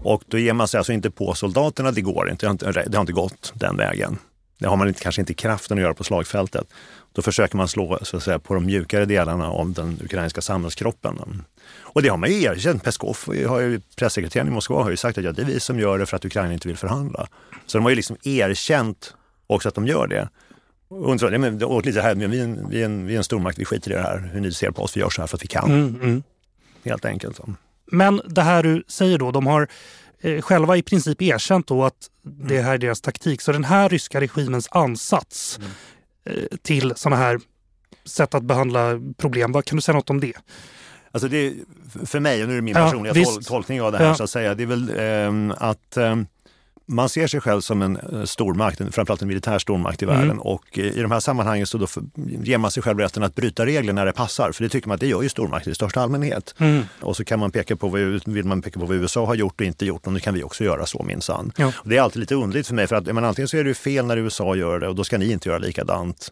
Och 0.04 0.24
då 0.28 0.38
ger 0.38 0.54
man 0.54 0.68
sig 0.68 0.78
alltså 0.78 0.94
inte 0.94 1.12
på 1.12 1.34
soldaterna, 1.34 1.92
det 1.92 2.02
går 2.02 2.32
inte, 2.32 2.54
det 2.88 2.96
har 2.96 3.02
inte 3.02 3.14
gått 3.14 3.54
den 3.56 3.78
vägen. 3.78 4.18
Det 4.60 4.68
har 4.68 4.78
man 4.78 4.88
inte, 4.88 5.02
kanske 5.02 5.22
inte 5.22 5.34
kraften 5.34 5.78
att 5.78 5.82
göra 5.82 5.94
på 5.94 6.04
slagfältet. 6.04 6.68
Då 7.14 7.22
försöker 7.22 7.58
man 7.58 7.68
slå 7.68 8.00
så 8.02 8.18
att 8.18 8.24
säga, 8.24 8.40
på 8.40 8.54
de 8.54 8.66
mjukare 8.66 9.06
delarna 9.06 9.50
av 9.50 9.74
den 9.74 10.00
ukrainska 10.04 10.42
samhällskroppen. 10.42 11.44
Och 11.80 12.02
det 12.02 12.10
har 12.10 12.18
man 12.18 12.30
ju 12.30 12.44
erkänt. 12.44 12.84
Peskov, 12.84 13.18
har 13.48 13.60
ju, 13.60 13.82
pressekreteraren 13.96 14.48
i 14.48 14.52
Moskva, 14.52 14.84
har 14.84 14.90
ju 14.90 14.98
sagt 14.98 15.18
att 15.18 15.24
ja, 15.24 15.32
det 15.32 15.42
är 15.42 15.46
vi 15.46 15.60
som 15.60 15.80
gör 15.80 16.00
det 16.00 16.06
för 16.06 16.18
att 16.18 16.26
Ukraina 16.26 16.54
inte 16.54 16.68
vill 16.68 16.78
förhandla. 16.78 17.28
Så 17.66 17.78
de 17.78 17.84
har 17.84 17.90
ju 17.90 17.96
liksom 17.96 18.18
erkänt 18.24 19.16
också 19.48 19.70
att 19.70 19.76
de 19.76 19.88
gör 19.88 20.08
det. 20.08 20.30
Och, 20.88 21.18
ja, 21.22 21.38
men, 21.38 21.64
och 21.64 21.86
lite 21.86 22.02
här, 22.02 22.16
men 22.16 22.32
vi, 22.32 22.40
är 22.40 22.44
en, 22.44 22.70
vi, 22.70 22.82
är 22.82 22.86
en, 22.86 23.06
vi 23.06 23.14
är 23.14 23.18
en 23.18 23.24
stormakt, 23.24 23.60
vi 23.60 23.66
skiter 23.66 23.92
i 23.92 23.94
det 23.94 24.02
här, 24.02 24.30
hur 24.34 24.42
ni 24.42 24.52
ser 24.52 24.72
på 24.72 24.84
oss, 24.84 24.98
vi 24.98 25.02
gör 25.02 25.10
så 25.10 25.22
här 25.22 25.28
för 25.28 25.38
att 25.38 25.44
vi 25.44 25.48
kan. 25.48 25.72
Mm, 25.72 26.02
mm. 26.02 26.24
Helt 26.84 27.06
enkelt. 27.06 27.36
Så. 27.36 27.54
Men 27.92 28.22
det 28.26 28.42
här 28.42 28.64
du 28.64 28.84
säger 28.88 29.18
då, 29.18 29.32
de 29.32 29.48
har 29.48 29.68
eh, 30.22 30.42
själva 30.42 30.78
i 30.78 30.82
princip 30.82 31.22
erkänt 31.22 31.68
då 31.68 31.84
att 31.84 32.10
det 32.24 32.62
här 32.62 32.74
är 32.74 32.78
deras 32.78 33.02
taktik. 33.02 33.42
Så 33.42 33.52
den 33.52 33.64
här 33.64 33.90
ryska 33.90 34.22
regimens 34.22 34.68
ansats 34.72 35.58
mm 35.58 35.72
till 36.62 36.94
sådana 36.96 37.22
här 37.22 37.40
sätt 38.06 38.36
att 38.36 38.44
behandla 38.44 39.00
problem. 39.18 39.52
Vad 39.52 39.66
Kan 39.66 39.76
du 39.76 39.82
säga 39.82 39.96
något 39.96 40.10
om 40.10 40.20
det? 40.20 40.34
Alltså 41.12 41.28
det, 41.28 41.54
för 42.06 42.20
mig, 42.20 42.42
och 42.42 42.48
nu 42.48 42.54
är 42.54 42.56
det 42.56 42.62
min 42.62 42.74
personliga 42.74 43.14
ja, 43.16 43.40
tolkning 43.46 43.82
av 43.82 43.92
det 43.92 43.98
här, 43.98 44.06
ja. 44.06 44.16
så 44.16 44.24
att 44.24 44.30
säga, 44.30 44.56
det 44.56 44.64
är 44.64 44.68
väl 44.68 44.90
eh, 44.90 45.56
att 45.58 45.98
eh, 45.98 46.16
man 46.92 47.10
ser 47.10 47.28
sig 47.28 47.42
själv 47.42 47.62
som 47.62 47.82
en 47.82 47.98
eh, 47.98 48.24
stormakt, 48.24 48.78
framförallt 48.78 49.22
en 49.22 49.28
militär 49.28 49.60
stormakt 49.60 50.02
i 50.02 50.06
mm. 50.06 50.18
världen 50.18 50.40
och 50.40 50.80
eh, 50.80 50.86
i 50.86 51.02
de 51.02 51.12
här 51.12 51.20
sammanhangen 51.20 51.68
så 51.68 51.78
då 51.78 51.88
ger 52.44 52.58
man 52.58 52.72
sig 52.72 52.84
själv 52.84 53.00
rätten 53.00 53.24
att 53.24 53.36
bryta 53.36 53.66
regler 53.66 53.94
när 53.94 54.06
det 54.06 54.14
passar. 54.14 54.52
För 54.52 54.64
det 54.64 54.70
tycker 54.70 54.88
man 54.88 54.96
att 54.96 55.02
det 55.02 55.08
gör 55.08 55.22
ju 55.22 55.30
stormakter 55.30 55.72
i 55.72 55.76
största 55.76 56.02
allmänhet. 56.02 56.56
Mm. 56.58 56.84
Och 57.02 57.18
så 57.18 57.24
kan 57.24 57.40
man 57.40 57.52
peka 57.52 57.76
på 57.76 57.88
vad, 57.88 58.02
vill 58.26 58.46
man 58.46 58.62
peka 58.62 58.80
på 58.80 58.86
vad 58.86 58.98
USA 58.98 59.26
har 59.26 59.36
gjort 59.36 59.62
och 59.62 59.68
inte 59.68 59.86
gjort 59.86 60.08
och 60.08 60.14
nu 60.14 60.20
kan 60.20 60.34
vi 60.34 60.44
också 60.44 60.64
göra 60.64 60.86
så 60.86 61.04
minsann. 61.04 61.52
Ja. 61.58 61.74
Det 61.84 61.98
är 61.98 62.02
alltid 62.02 62.20
lite 62.20 62.36
underligt 62.36 62.68
för 62.68 62.76
mig 62.76 62.88
för 62.88 62.96
att 62.96 63.06
men, 63.06 63.26
antingen 63.26 63.48
så 63.48 63.58
är 63.58 63.64
det 63.64 63.74
fel 63.74 64.06
när 64.06 64.18
USA 64.18 64.56
gör 64.56 64.80
det 64.80 64.88
och 64.88 64.96
då 64.96 65.04
ska 65.04 65.18
ni 65.18 65.32
inte 65.32 65.50
göra 65.50 65.60
likadant. 65.60 66.32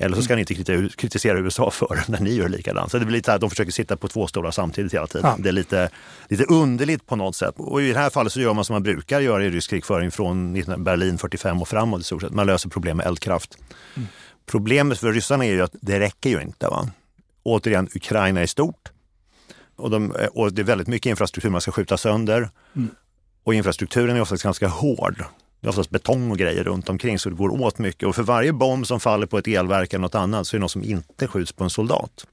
Eller 0.00 0.16
så 0.16 0.22
ska 0.22 0.34
ni 0.34 0.40
inte 0.40 0.88
kritisera 0.96 1.38
USA 1.38 1.70
för 1.72 2.00
när 2.08 2.20
ni 2.20 2.34
gör 2.34 2.48
likadant. 2.48 2.90
Så 2.90 2.98
det 2.98 3.04
blir 3.04 3.16
lite 3.16 3.34
att 3.34 3.40
de 3.40 3.50
försöker 3.50 3.72
sitta 3.72 3.96
på 3.96 4.08
två 4.08 4.26
stolar 4.26 4.50
samtidigt 4.50 4.94
hela 4.94 5.06
tiden. 5.06 5.30
Ja. 5.30 5.36
Det 5.38 5.48
är 5.48 5.52
lite, 5.52 5.90
lite 6.28 6.44
underligt 6.44 7.06
på 7.06 7.16
något 7.16 7.36
sätt. 7.36 7.54
Och 7.56 7.82
i 7.82 7.92
det 7.92 7.98
här 7.98 8.10
fallet 8.10 8.32
så 8.32 8.40
gör 8.40 8.54
man 8.54 8.64
som 8.64 8.74
man 8.74 8.82
brukar 8.82 9.20
göra 9.20 9.44
i 9.44 9.50
rysk 9.50 9.70
krigföring 9.70 10.10
från 10.10 10.52
Berlin 10.84 11.18
45 11.18 11.62
och 11.62 11.68
framåt 11.68 12.00
i 12.00 12.04
stort 12.04 12.22
sett. 12.22 12.32
Man 12.32 12.46
löser 12.46 12.68
problem 12.68 12.96
med 12.96 13.06
eldkraft. 13.06 13.58
Mm. 13.96 14.08
Problemet 14.46 14.98
för 14.98 15.12
ryssarna 15.12 15.46
är 15.46 15.52
ju 15.52 15.62
att 15.62 15.74
det 15.80 16.00
räcker 16.00 16.30
ju 16.30 16.42
inte. 16.42 16.66
Va? 16.66 16.90
Återigen, 17.42 17.88
Ukraina 17.94 18.40
är 18.40 18.46
stort. 18.46 18.92
Och, 19.76 19.90
de, 19.90 20.14
och 20.32 20.52
det 20.52 20.62
är 20.62 20.64
väldigt 20.64 20.88
mycket 20.88 21.10
infrastruktur 21.10 21.50
man 21.50 21.60
ska 21.60 21.72
skjuta 21.72 21.96
sönder. 21.96 22.50
Mm. 22.76 22.88
Och 23.44 23.54
infrastrukturen 23.54 24.16
är 24.16 24.20
oftast 24.20 24.42
ganska 24.42 24.68
hård. 24.68 25.24
Det 25.60 25.66
är 25.66 25.68
oftast 25.68 25.90
betong 25.90 26.30
och 26.30 26.38
grejer 26.38 26.64
runt 26.64 26.88
omkring 26.88 27.18
så 27.18 27.28
det 27.28 27.36
går 27.36 27.62
åt 27.62 27.78
mycket. 27.78 28.08
Och 28.08 28.14
för 28.14 28.22
varje 28.22 28.52
bomb 28.52 28.86
som 28.86 29.00
faller 29.00 29.26
på 29.26 29.38
ett 29.38 29.48
elverk 29.48 29.92
eller 29.92 30.02
något 30.02 30.14
annat 30.14 30.46
så 30.46 30.56
är 30.56 30.58
det 30.58 30.62
något 30.62 30.70
som 30.70 30.84
inte 30.84 31.26
skjuts 31.26 31.52
på 31.52 31.64
en 31.64 31.70
soldat. 31.70 32.26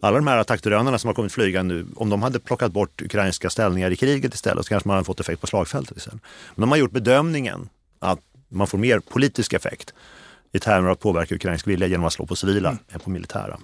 Alla 0.00 0.16
de 0.16 0.26
här 0.26 0.36
attackdrönarna 0.36 0.98
som 0.98 1.08
har 1.08 1.14
kommit 1.14 1.32
flygande 1.32 1.74
nu, 1.74 1.86
om 1.96 2.10
de 2.10 2.22
hade 2.22 2.40
plockat 2.40 2.72
bort 2.72 3.02
ukrainska 3.02 3.50
ställningar 3.50 3.90
i 3.90 3.96
kriget 3.96 4.34
istället 4.34 4.64
så 4.64 4.68
kanske 4.68 4.88
man 4.88 4.94
hade 4.94 5.04
fått 5.04 5.20
effekt 5.20 5.40
på 5.40 5.46
slagfältet 5.46 5.96
istället. 5.96 6.20
Men 6.54 6.60
de 6.60 6.70
har 6.70 6.76
gjort 6.78 6.90
bedömningen 6.90 7.68
att 7.98 8.18
man 8.48 8.66
får 8.66 8.78
mer 8.78 8.98
politisk 8.98 9.52
effekt 9.52 9.94
i 10.52 10.58
termer 10.58 10.88
av 10.88 10.92
att 10.92 11.00
påverka 11.00 11.34
ukrainsk 11.34 11.66
vilja 11.66 11.86
genom 11.86 12.06
att 12.06 12.12
slå 12.12 12.26
på 12.26 12.36
civila 12.36 12.68
mm. 12.68 12.80
än 12.90 13.00
på 13.00 13.10
militära. 13.10 13.58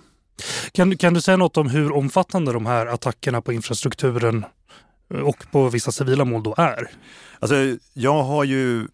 Kan, 0.73 0.97
kan 0.97 1.15
du 1.15 1.21
säga 1.21 1.37
något 1.37 1.57
om 1.57 1.69
hur 1.69 1.93
omfattande 1.93 2.53
de 2.53 2.67
här 2.67 2.87
attackerna 2.87 3.41
på 3.41 3.53
infrastrukturen 3.53 4.45
och 5.23 5.47
på 5.53 5.69
vissa 5.69 5.93
civila 5.93 6.25
mål 6.25 6.43
då 6.43 6.55
är? 6.59 6.91
Alltså, 7.41 7.77
jag 7.93 8.23
har 8.23 8.45
ju 8.45 8.89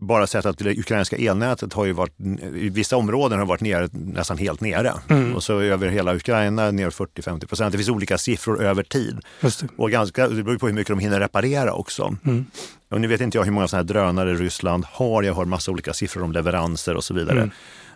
bara 0.00 0.26
sett 0.26 0.46
att 0.46 0.58
det 0.58 0.78
ukrainska 0.78 1.16
elnätet 1.16 1.72
har 1.72 1.84
ju 1.84 1.92
varit, 1.92 2.20
i 2.54 2.68
vissa 2.68 2.96
områden 2.96 3.38
har 3.38 3.46
varit 3.46 3.60
nere, 3.60 3.88
nästan 3.92 4.38
helt 4.38 4.60
nere. 4.60 4.92
Mm. 5.08 5.34
Och 5.34 5.42
så 5.42 5.60
över 5.60 5.88
hela 5.88 6.14
Ukraina 6.14 6.70
ner 6.70 6.90
40-50 6.90 7.46
procent. 7.46 7.72
Det 7.72 7.78
finns 7.78 7.88
olika 7.88 8.18
siffror 8.18 8.62
över 8.62 8.82
tid. 8.82 9.20
Det. 9.40 9.62
Och 9.76 9.90
ganska, 9.90 10.28
det 10.28 10.42
beror 10.42 10.58
på 10.58 10.66
hur 10.66 10.74
mycket 10.74 10.88
de 10.88 10.98
hinner 10.98 11.20
reparera 11.20 11.72
också. 11.72 12.16
Mm. 12.24 12.44
Och 12.90 13.00
nu 13.00 13.06
vet 13.06 13.20
inte 13.20 13.38
jag 13.38 13.44
hur 13.44 13.52
många 13.52 13.68
sådana 13.68 13.82
här 13.82 13.88
drönare 13.88 14.34
Ryssland 14.34 14.84
har. 14.84 15.22
Jag 15.22 15.34
har 15.34 15.44
massa 15.44 15.70
olika 15.70 15.92
siffror 15.92 16.22
om 16.22 16.32
leveranser 16.32 16.94
och 16.94 17.04
så 17.04 17.14
vidare. 17.14 17.40
Mm. 17.40 17.50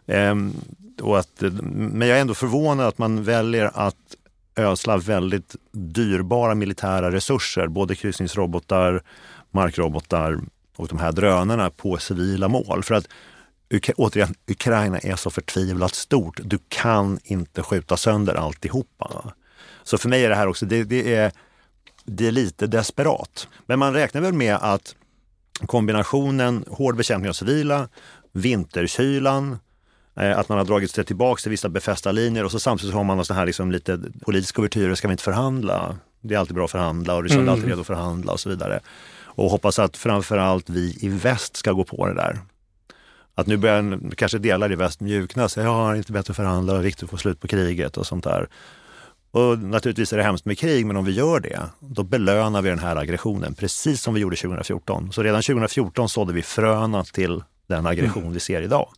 Ehm, 0.06 0.54
och 1.02 1.18
att, 1.18 1.42
men 1.62 2.08
jag 2.08 2.16
är 2.16 2.20
ändå 2.20 2.34
förvånad 2.34 2.86
att 2.86 2.98
man 2.98 3.24
väljer 3.24 3.70
att 3.74 3.96
ösla 4.56 4.96
väldigt 4.96 5.56
dyrbara 5.72 6.54
militära 6.54 7.12
resurser, 7.12 7.66
både 7.66 7.94
kryssningsrobotar, 7.94 9.02
markrobotar, 9.50 10.40
och 10.76 10.88
de 10.88 10.98
här 10.98 11.12
drönarna 11.12 11.70
på 11.70 11.96
civila 11.96 12.48
mål. 12.48 12.82
För 12.82 12.94
att 12.94 13.08
återigen, 13.96 14.34
Ukraina 14.48 14.98
är 14.98 15.16
så 15.16 15.30
förtvivlat 15.30 15.94
stort. 15.94 16.40
Du 16.44 16.58
kan 16.68 17.18
inte 17.24 17.62
skjuta 17.62 17.96
sönder 17.96 18.34
alltihopa. 18.34 19.32
Så 19.82 19.98
för 19.98 20.08
mig 20.08 20.24
är 20.24 20.28
det 20.28 20.34
här 20.34 20.46
också, 20.46 20.66
det, 20.66 20.84
det, 20.84 21.14
är, 21.14 21.32
det 22.04 22.26
är 22.26 22.32
lite 22.32 22.66
desperat. 22.66 23.48
Men 23.66 23.78
man 23.78 23.92
räknar 23.92 24.20
väl 24.20 24.32
med 24.32 24.56
att 24.56 24.94
kombinationen 25.66 26.64
hård 26.70 26.96
bekämpning 26.96 27.28
av 27.28 27.32
civila, 27.32 27.88
vinterkylan, 28.32 29.58
eh, 30.16 30.38
att 30.38 30.48
man 30.48 30.58
har 30.58 30.64
dragit 30.64 30.90
sig 30.90 31.04
tillbaka 31.04 31.40
till 31.40 31.50
vissa 31.50 31.68
befästa 31.68 32.12
linjer 32.12 32.44
och 32.44 32.50
så 32.50 32.60
samtidigt 32.60 32.94
har 32.94 33.04
man 33.04 33.24
så 33.24 33.34
här 33.34 33.46
liksom 33.46 33.72
lite 33.72 34.00
politiska 34.20 34.60
ouvertyrer, 34.60 34.94
ska 34.94 35.08
vi 35.08 35.12
inte 35.12 35.24
förhandla? 35.24 35.96
Det 36.20 36.34
är 36.34 36.38
alltid 36.38 36.54
bra 36.54 36.64
att 36.64 36.70
förhandla 36.70 37.14
och 37.14 37.22
Ryssland 37.22 37.48
är 37.48 37.52
alltid 37.52 37.64
mm. 37.64 37.70
redo 37.70 37.80
att 37.80 37.86
förhandla 37.86 38.32
och 38.32 38.40
så 38.40 38.48
vidare 38.48 38.80
och 39.34 39.50
hoppas 39.50 39.78
att 39.78 39.96
framförallt 39.96 40.70
vi 40.70 40.96
i 41.00 41.08
väst 41.08 41.56
ska 41.56 41.72
gå 41.72 41.84
på 41.84 42.06
det 42.06 42.14
där. 42.14 42.38
Att 43.34 43.46
nu 43.46 43.56
börjar 43.56 44.14
kanske 44.16 44.38
delar 44.38 44.72
i 44.72 44.76
väst 44.76 45.00
mjukna, 45.00 45.48
så 45.48 45.60
jag 45.60 45.96
inte 45.96 46.12
bättre 46.12 46.30
att 46.30 46.36
förhandla 46.36 46.72
det 46.72 46.78
är 46.78 46.82
viktigt 46.82 47.04
att 47.04 47.10
få 47.10 47.16
slut 47.16 47.40
på 47.40 47.48
kriget 47.48 47.96
och 47.96 48.06
sånt 48.06 48.24
där. 48.24 48.48
Och 49.30 49.58
naturligtvis 49.58 50.12
är 50.12 50.16
det 50.16 50.22
hemskt 50.22 50.44
med 50.44 50.58
krig, 50.58 50.86
men 50.86 50.96
om 50.96 51.04
vi 51.04 51.12
gör 51.12 51.40
det, 51.40 51.60
då 51.80 52.02
belönar 52.02 52.62
vi 52.62 52.68
den 52.68 52.78
här 52.78 52.96
aggressionen, 52.96 53.54
precis 53.54 54.02
som 54.02 54.14
vi 54.14 54.20
gjorde 54.20 54.36
2014. 54.36 55.12
Så 55.12 55.22
redan 55.22 55.42
2014 55.42 56.08
sådde 56.08 56.32
vi 56.32 56.42
fröna 56.42 57.04
till 57.04 57.42
den 57.66 57.86
aggression 57.86 58.22
mm. 58.22 58.34
vi 58.34 58.40
ser 58.40 58.62
idag. 58.62 58.88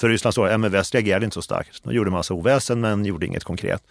För 0.00 0.08
Ryssland 0.08 0.34
så, 0.34 0.46
ja, 0.46 0.58
men 0.58 0.72
väst 0.72 0.94
reagerade 0.94 1.24
inte 1.24 1.34
så 1.34 1.42
starkt. 1.42 1.84
De 1.84 1.94
gjorde 1.94 2.10
massa 2.10 2.34
oväsen 2.34 2.80
men 2.80 3.04
gjorde 3.04 3.26
inget 3.26 3.44
konkret. 3.44 3.82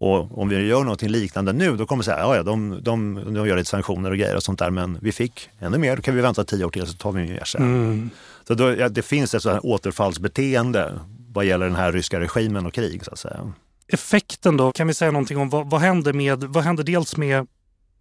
Och 0.00 0.38
om 0.38 0.48
vi 0.48 0.66
gör 0.66 0.84
något 0.84 1.02
liknande 1.02 1.52
nu, 1.52 1.76
då 1.76 1.86
kommer 1.86 2.02
vi 2.02 2.04
säga, 2.04 2.18
ja, 2.18 2.36
ja 2.36 2.42
de, 2.42 2.78
de, 2.82 3.14
de 3.34 3.46
gör 3.46 3.56
lite 3.56 3.70
sanktioner 3.70 4.10
och 4.10 4.16
grejer 4.16 4.36
och 4.36 4.42
sånt 4.42 4.58
där, 4.58 4.70
men 4.70 4.98
vi 5.02 5.12
fick 5.12 5.50
ännu 5.58 5.78
mer, 5.78 5.96
då 5.96 6.02
kan 6.02 6.14
vi 6.14 6.20
vänta 6.20 6.44
tio 6.44 6.64
år 6.64 6.70
till 6.70 6.86
så 6.86 6.92
tar 6.92 7.12
vi 7.12 7.28
mer 7.28 7.44
sen. 7.44 7.62
Mm. 7.62 8.10
Så 8.48 8.54
då, 8.54 8.76
ja, 8.76 8.88
det 8.88 9.02
finns 9.02 9.34
ett 9.34 9.42
sådant 9.42 9.64
återfallsbeteende 9.64 11.00
vad 11.32 11.44
gäller 11.44 11.66
den 11.66 11.76
här 11.76 11.92
ryska 11.92 12.20
regimen 12.20 12.66
och 12.66 12.74
krig 12.74 13.04
så 13.04 13.10
att 13.10 13.18
säga. 13.18 13.52
Effekten 13.88 14.56
då, 14.56 14.72
kan 14.72 14.86
vi 14.86 14.94
säga 14.94 15.10
någonting 15.10 15.38
om 15.38 15.48
vad, 15.48 15.70
vad 15.70 15.80
händer 15.80 16.12
med, 16.12 16.44
vad 16.44 16.64
händer 16.64 16.84
dels 16.84 17.16
med 17.16 17.46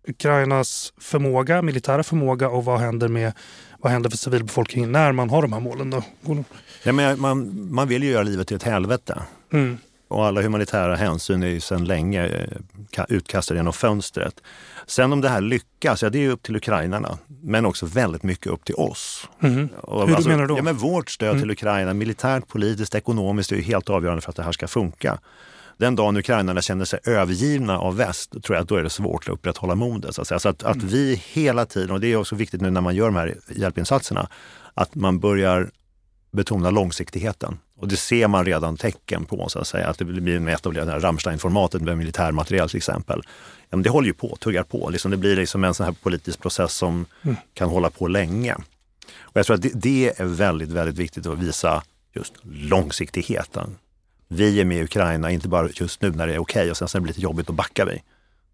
Ukrainas 0.07 0.93
förmåga, 0.97 1.61
militära 1.61 2.03
förmåga 2.03 2.49
och 2.49 2.65
vad 2.65 2.79
händer 2.79 3.07
med 3.07 3.33
vad 3.79 3.91
händer 3.91 4.09
för 4.09 4.17
civilbefolkningen 4.17 4.91
när 4.91 5.11
man 5.11 5.29
har 5.29 5.41
de 5.41 5.53
här 5.53 5.59
målen? 5.59 5.89
Då? 5.89 6.03
Ja, 6.83 6.91
men 6.91 7.21
man, 7.21 7.67
man 7.73 7.87
vill 7.87 8.03
ju 8.03 8.09
göra 8.09 8.23
livet 8.23 8.47
till 8.47 8.57
ett 8.57 8.63
helvete. 8.63 9.21
Mm. 9.53 9.77
Och 10.09 10.25
alla 10.25 10.41
humanitära 10.41 10.95
hänsyn 10.95 11.43
är 11.43 11.47
ju 11.47 11.59
sedan 11.59 11.85
länge 11.85 12.27
eh, 12.27 13.05
utkastade 13.09 13.59
genom 13.59 13.73
fönstret. 13.73 14.43
Sen 14.85 15.13
om 15.13 15.21
det 15.21 15.29
här 15.29 15.41
lyckas, 15.41 16.03
ja 16.03 16.09
det 16.09 16.25
är 16.25 16.29
upp 16.29 16.43
till 16.43 16.55
ukrainarna. 16.55 17.17
Men 17.41 17.65
också 17.65 17.85
väldigt 17.85 18.23
mycket 18.23 18.47
upp 18.47 18.65
till 18.65 18.75
oss. 18.75 19.29
Mm. 19.43 19.69
Och 19.77 20.07
Hur 20.07 20.15
alltså, 20.15 20.29
menar 20.29 20.45
du? 20.45 20.55
Ja, 20.55 20.61
men 20.61 20.77
vårt 20.77 21.09
stöd 21.09 21.29
mm. 21.29 21.41
till 21.41 21.51
Ukraina, 21.51 21.93
militärt, 21.93 22.47
politiskt, 22.47 22.95
ekonomiskt, 22.95 23.51
är 23.51 23.55
ju 23.55 23.61
helt 23.61 23.89
avgörande 23.89 24.21
för 24.21 24.29
att 24.29 24.35
det 24.35 24.43
här 24.43 24.51
ska 24.51 24.67
funka. 24.67 25.19
Den 25.77 25.95
dagen 25.95 26.17
ukrainarna 26.17 26.61
känner 26.61 26.85
sig 26.85 26.99
övergivna 27.03 27.79
av 27.79 27.95
väst, 27.95 28.31
tror 28.31 28.55
jag 28.55 28.61
att 28.61 28.67
då 28.67 28.75
är 28.75 28.83
det 28.83 28.89
svårt 28.89 29.23
att 29.23 29.33
upprätthålla 29.33 29.75
modet. 29.75 30.15
Så 30.15 30.21
att, 30.21 30.27
säga. 30.27 30.39
Så 30.39 30.49
att, 30.49 30.63
att 30.63 30.75
mm. 30.75 30.87
vi 30.87 31.21
hela 31.25 31.65
tiden, 31.65 31.91
och 31.91 31.99
det 31.99 32.07
är 32.07 32.15
också 32.15 32.35
viktigt 32.35 32.61
nu 32.61 32.69
när 32.69 32.81
man 32.81 32.95
gör 32.95 33.05
de 33.05 33.15
här 33.15 33.37
hjälpinsatserna, 33.49 34.29
att 34.73 34.95
man 34.95 35.19
börjar 35.19 35.71
betona 36.31 36.69
långsiktigheten. 36.69 37.57
Och 37.79 37.87
det 37.87 37.97
ser 37.97 38.27
man 38.27 38.45
redan 38.45 38.77
tecken 38.77 39.25
på, 39.25 39.49
så 39.49 39.59
att 39.59 39.67
säga. 39.67 39.87
Att 39.87 39.97
det 39.97 40.05
blir 40.05 40.39
mer 40.39 40.53
etablerat, 40.53 41.03
Rammstein-formatet 41.03 41.81
med 41.81 41.97
militärmateriel 41.97 42.69
till 42.69 42.77
exempel. 42.77 43.21
Ja, 43.69 43.77
men 43.77 43.83
det 43.83 43.89
håller 43.89 44.07
ju 44.07 44.13
på, 44.13 44.35
tuggar 44.35 44.63
på. 44.63 44.89
Liksom, 44.89 45.11
det 45.11 45.17
blir 45.17 45.35
liksom 45.35 45.63
en 45.63 45.73
sån 45.73 45.85
här 45.85 45.93
politisk 45.93 46.41
process 46.41 46.73
som 46.73 47.05
mm. 47.21 47.35
kan 47.53 47.69
hålla 47.69 47.89
på 47.89 48.07
länge. 48.07 48.55
Och 49.19 49.37
jag 49.37 49.45
tror 49.45 49.55
att 49.55 49.61
det, 49.61 49.71
det, 49.73 50.19
är 50.19 50.25
väldigt, 50.25 50.69
väldigt 50.69 50.97
viktigt 50.97 51.25
att 51.25 51.39
visa 51.39 51.83
just 52.13 52.33
långsiktigheten. 52.43 53.75
Vi 54.27 54.61
är 54.61 54.65
med 54.65 54.77
i 54.77 54.83
Ukraina, 54.83 55.31
inte 55.31 55.47
bara 55.47 55.69
just 55.73 56.01
nu 56.01 56.11
när 56.11 56.27
det 56.27 56.33
är 56.33 56.39
okej 56.39 56.61
okay, 56.61 56.71
och 56.71 56.77
sen 56.77 56.87
det 56.93 57.01
blir 57.01 57.13
lite 57.13 57.21
jobbigt, 57.21 57.47
då 57.47 57.53
backar 57.53 57.85
vi. 57.85 58.01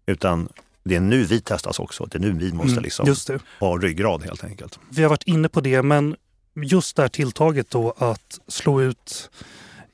Utan 0.06 0.48
det 0.84 0.96
är 0.96 1.00
nu 1.00 1.24
vi 1.24 1.40
testas 1.40 1.78
också. 1.78 2.06
Det 2.06 2.18
är 2.18 2.20
nu 2.20 2.32
vi 2.32 2.52
måste 2.52 2.72
mm, 2.72 2.84
liksom 2.84 3.16
ha 3.60 3.78
ryggrad 3.78 4.22
helt 4.24 4.44
enkelt. 4.44 4.78
Vi 4.90 5.02
har 5.02 5.10
varit 5.10 5.22
inne 5.22 5.48
på 5.48 5.60
det, 5.60 5.82
men 5.82 6.16
just 6.64 6.96
det 6.96 7.02
här 7.02 7.08
tilltaget 7.08 7.70
då 7.70 7.94
att 7.98 8.38
slå 8.48 8.82
ut 8.82 9.30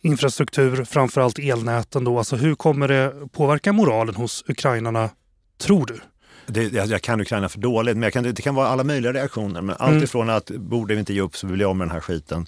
infrastruktur, 0.00 0.84
framförallt 0.84 1.38
elnäten 1.38 2.04
då, 2.04 2.18
alltså 2.18 2.36
hur 2.36 2.54
kommer 2.54 2.88
det 2.88 3.12
påverka 3.32 3.72
moralen 3.72 4.14
hos 4.14 4.44
ukrainarna, 4.48 5.10
tror 5.58 5.86
du? 5.86 6.00
Det, 6.46 6.72
jag, 6.72 6.86
jag 6.86 7.02
kan 7.02 7.20
Ukraina 7.20 7.48
för 7.48 7.58
dåligt, 7.58 7.96
men 7.96 8.10
kan, 8.10 8.22
det 8.22 8.42
kan 8.42 8.54
vara 8.54 8.68
alla 8.68 8.84
möjliga 8.84 9.12
reaktioner. 9.12 9.62
Men 9.62 9.76
allt 9.78 9.90
mm. 9.90 10.04
ifrån 10.04 10.30
att 10.30 10.50
borde 10.50 10.94
vi 10.94 11.00
inte 11.00 11.14
ge 11.14 11.20
upp 11.20 11.36
så 11.36 11.46
vi 11.46 11.52
blir 11.52 11.70
av 11.70 11.76
med 11.76 11.86
den 11.86 11.92
här 11.92 12.00
skiten, 12.00 12.46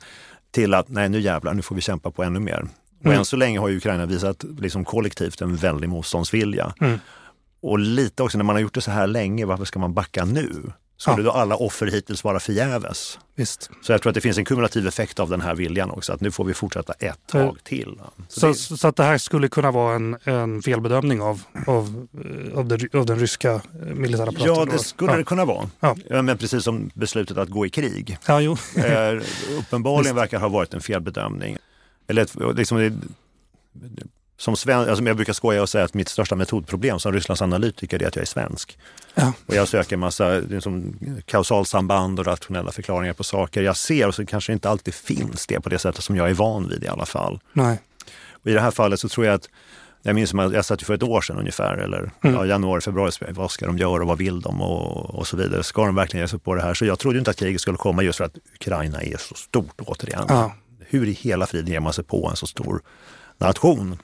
till 0.51 0.75
att 0.75 0.89
nej 0.89 1.09
nu 1.09 1.21
jävlar, 1.21 1.55
nu 1.55 1.63
får 1.63 1.75
vi 1.75 1.81
kämpa 1.81 2.11
på 2.11 2.23
ännu 2.23 2.41
mer. 2.41 2.67
Och 3.01 3.07
mm. 3.07 3.19
än 3.19 3.25
så 3.25 3.37
länge 3.37 3.59
har 3.59 3.71
Ukraina 3.71 4.07
visat 4.07 4.45
liksom 4.59 4.85
kollektivt 4.85 5.41
en 5.41 5.57
väldig 5.57 5.89
motståndsvilja. 5.89 6.75
Mm. 6.81 6.99
Och 7.61 7.79
lite 7.79 8.23
också 8.23 8.39
när 8.39 8.45
man 8.45 8.57
har 8.57 8.61
gjort 8.61 8.75
det 8.75 8.81
så 8.81 8.91
här 8.91 9.07
länge, 9.07 9.45
varför 9.45 9.65
ska 9.65 9.79
man 9.79 9.95
backa 9.95 10.25
nu? 10.25 10.63
Skulle 11.05 11.23
ja. 11.23 11.33
då 11.33 11.39
alla 11.39 11.57
offer 11.57 11.87
hittills 11.87 12.25
vara 12.25 12.41
förgäves? 12.41 13.19
Visst. 13.35 13.71
Så 13.83 13.93
jag 13.93 14.03
tror 14.03 14.11
att 14.11 14.15
det 14.15 14.21
finns 14.21 14.39
en 14.39 14.45
kumulativ 14.45 14.87
effekt 14.87 15.21
av 15.21 15.31
den 15.31 15.41
här 15.41 15.55
viljan 15.55 15.91
också, 15.91 16.13
att 16.13 16.21
nu 16.21 16.31
får 16.31 16.45
vi 16.45 16.55
fortsätta 16.55 16.93
ett 16.93 17.27
tag 17.27 17.59
till. 17.65 18.01
Så, 18.29 18.41
så, 18.41 18.47
det... 18.47 18.79
så 18.79 18.89
att 18.89 18.97
det 18.97 19.05
här 19.05 19.19
skulle 19.19 19.49
kunna 19.49 19.71
vara 19.71 19.95
en, 19.95 20.17
en 20.25 20.63
felbedömning 20.63 21.21
av, 21.21 21.43
av, 21.67 22.07
eh, 22.25 22.59
av, 22.59 22.69
det, 22.69 22.95
av 22.95 23.07
den 23.07 23.19
ryska 23.19 23.53
eh, 23.53 23.61
militära 23.95 24.29
apparaten? 24.29 24.55
Ja, 24.55 24.65
det 24.65 24.79
skulle 24.79 25.11
ja. 25.11 25.17
det 25.17 25.25
kunna 25.25 25.45
vara. 25.45 25.71
Ja. 25.81 25.97
Men 26.09 26.39
precis 26.39 26.65
som 26.65 26.91
beslutet 26.95 27.39
att 27.39 27.49
gå 27.49 27.67
i 27.67 27.71
krig. 27.71 28.19
Ja, 28.27 28.41
jo. 28.41 28.57
eh, 28.77 29.23
uppenbarligen 29.59 30.17
verkar 30.17 30.39
ha 30.39 30.49
varit 30.49 30.75
en 30.75 30.81
felbedömning. 30.81 31.57
Eller 32.07 32.55
liksom, 32.55 33.01
som 34.37 34.57
sven, 34.57 34.79
alltså 34.79 35.05
jag 35.05 35.17
brukar 35.17 35.33
skoja 35.33 35.63
och 35.63 35.69
säga 35.69 35.85
att 35.85 35.95
mitt 35.95 36.09
största 36.09 36.37
metodproblem 36.37 36.99
som 36.99 37.13
Rysslands 37.13 37.43
analytiker 37.43 38.03
är 38.03 38.07
att 38.07 38.17
jag 38.17 38.23
är 38.23 38.27
svensk. 38.27 38.79
Ja. 39.15 39.33
Och 39.47 39.55
jag 39.55 39.69
söker 39.69 39.97
massa 39.97 40.29
liksom, 40.29 40.97
kausalsamband 41.25 42.21
och 42.21 42.27
rationella 42.27 42.73
förklaringar 42.73 43.13
på 43.13 43.25
saker 43.25 43.63
jag 43.63 43.77
ser 43.77 44.09
och 44.09 44.15
så 44.15 44.27
kanske 44.27 44.53
inte 44.53 44.71
alltid 44.71 44.95
finns 44.95 45.47
det 45.47 45.61
på 45.61 45.69
det 45.69 45.79
sättet 45.79 46.05
som 46.05 46.17
jag 46.17 46.31
är 46.31 46.35
van 46.35 46.69
vid 46.69 46.85
i 46.85 46.89
alla 46.89 47.07
fall. 47.07 47.41
Nej. 47.53 47.81
Och 48.31 48.51
I 48.51 48.53
det 48.53 48.61
här 48.61 48.71
fallet 48.71 49.01
så 49.01 49.09
tror 49.09 49.27
jag 49.27 49.35
att 49.35 49.49
jag 50.07 50.15
minns 50.15 50.35
att 50.35 50.53
jag 50.53 50.65
satt 50.65 50.83
för 50.83 50.95
ett 50.95 51.03
år 51.03 51.21
sedan 51.21 51.39
ungefär, 51.39 51.77
eller 51.77 52.11
mm. 52.23 52.37
ja, 52.37 52.47
januari, 52.47 52.81
februari, 52.81 53.11
vad 53.31 53.51
ska 53.51 53.67
de 53.67 53.79
göra 53.79 54.03
och 54.03 54.09
vad 54.09 54.19
vill 54.19 54.41
de 54.41 54.63
och, 54.63 55.15
och 55.15 55.27
så 55.27 55.37
vidare. 55.37 55.63
Ska 55.63 55.87
de 55.87 55.95
verkligen 55.95 56.25
ge 56.25 56.29
sig 56.29 56.39
på 56.39 56.55
det 56.55 56.63
här? 56.63 56.75
Så 56.75 56.85
jag 56.85 56.99
trodde 56.99 57.19
inte 57.19 57.31
att 57.31 57.37
kriget 57.37 57.61
skulle 57.61 57.77
komma 57.77 58.03
just 58.03 58.19
för 58.19 58.25
att 58.25 58.37
Ukraina 58.55 59.03
är 59.03 59.17
så 59.17 59.35
stort 59.35 59.81
återigen. 59.81 60.25
Ja. 60.29 60.55
Hur 60.81 61.09
i 61.09 61.13
hela 61.13 61.47
friden 61.47 61.73
ger 61.73 61.81
man 61.81 61.93
sig 61.93 62.05
på 62.05 62.29
en 62.29 62.37
så 62.37 62.47
stor 62.47 62.83
nation? 63.39 63.99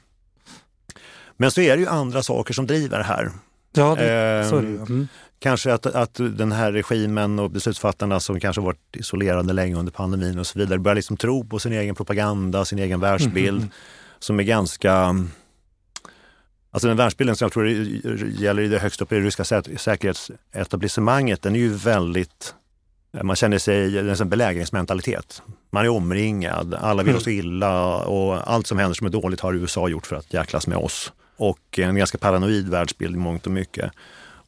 Men 1.40 1.50
så 1.50 1.60
är 1.60 1.76
det 1.76 1.80
ju 1.82 1.88
andra 1.88 2.22
saker 2.22 2.54
som 2.54 2.66
driver 2.66 2.98
det 2.98 3.04
här. 3.04 3.30
Ja, 3.72 3.94
det, 3.94 4.46
så 4.50 4.56
är 4.56 4.62
det 4.62 4.68
mm. 4.68 5.08
Kanske 5.38 5.74
att, 5.74 5.86
att 5.86 6.14
den 6.14 6.52
här 6.52 6.72
regimen 6.72 7.38
och 7.38 7.50
beslutsfattarna 7.50 8.20
som 8.20 8.40
kanske 8.40 8.62
varit 8.62 8.96
isolerade 8.96 9.52
länge 9.52 9.76
under 9.76 9.92
pandemin 9.92 10.38
och 10.38 10.46
så 10.46 10.58
vidare 10.58 10.78
börjar 10.78 10.94
liksom 10.94 11.16
tro 11.16 11.44
på 11.44 11.58
sin 11.58 11.72
egen 11.72 11.94
propaganda, 11.94 12.64
sin 12.64 12.78
egen 12.78 13.00
världsbild 13.00 13.58
mm. 13.58 13.70
som 14.18 14.40
är 14.40 14.44
ganska 14.44 15.16
Alltså 16.70 16.88
den 16.88 16.96
världsbilden 16.96 17.36
som 17.36 17.44
jag 17.44 17.52
tror 17.52 17.68
gäller 17.68 18.62
i 18.62 18.68
det 18.68 18.78
högst 18.78 19.02
upp 19.02 19.12
i 19.12 19.14
det 19.14 19.20
ryska 19.20 19.44
säkerhetsetablissemanget, 19.76 21.42
den 21.42 21.54
är 21.54 21.60
ju 21.60 21.72
väldigt 21.74 22.54
man 23.22 23.36
känner 23.36 23.58
sig, 23.58 23.90
det 23.90 24.10
är 24.10 24.22
en 24.22 24.28
belägringsmentalitet. 24.28 25.42
Man 25.70 25.84
är 25.84 25.88
omringad, 25.88 26.74
alla 26.74 27.02
vill 27.02 27.16
oss 27.16 27.26
mm. 27.26 27.38
illa 27.38 27.96
och 27.96 28.50
allt 28.50 28.66
som 28.66 28.78
händer 28.78 28.94
som 28.94 29.06
är 29.06 29.10
dåligt 29.10 29.40
har 29.40 29.54
USA 29.54 29.88
gjort 29.88 30.06
för 30.06 30.16
att 30.16 30.34
jäklas 30.34 30.66
med 30.66 30.78
oss 30.78 31.12
och 31.40 31.78
en 31.78 31.96
ganska 31.96 32.18
paranoid 32.18 32.68
världsbild 32.68 33.14
i 33.14 33.18
mångt 33.18 33.46
och 33.46 33.52
mycket. 33.52 33.90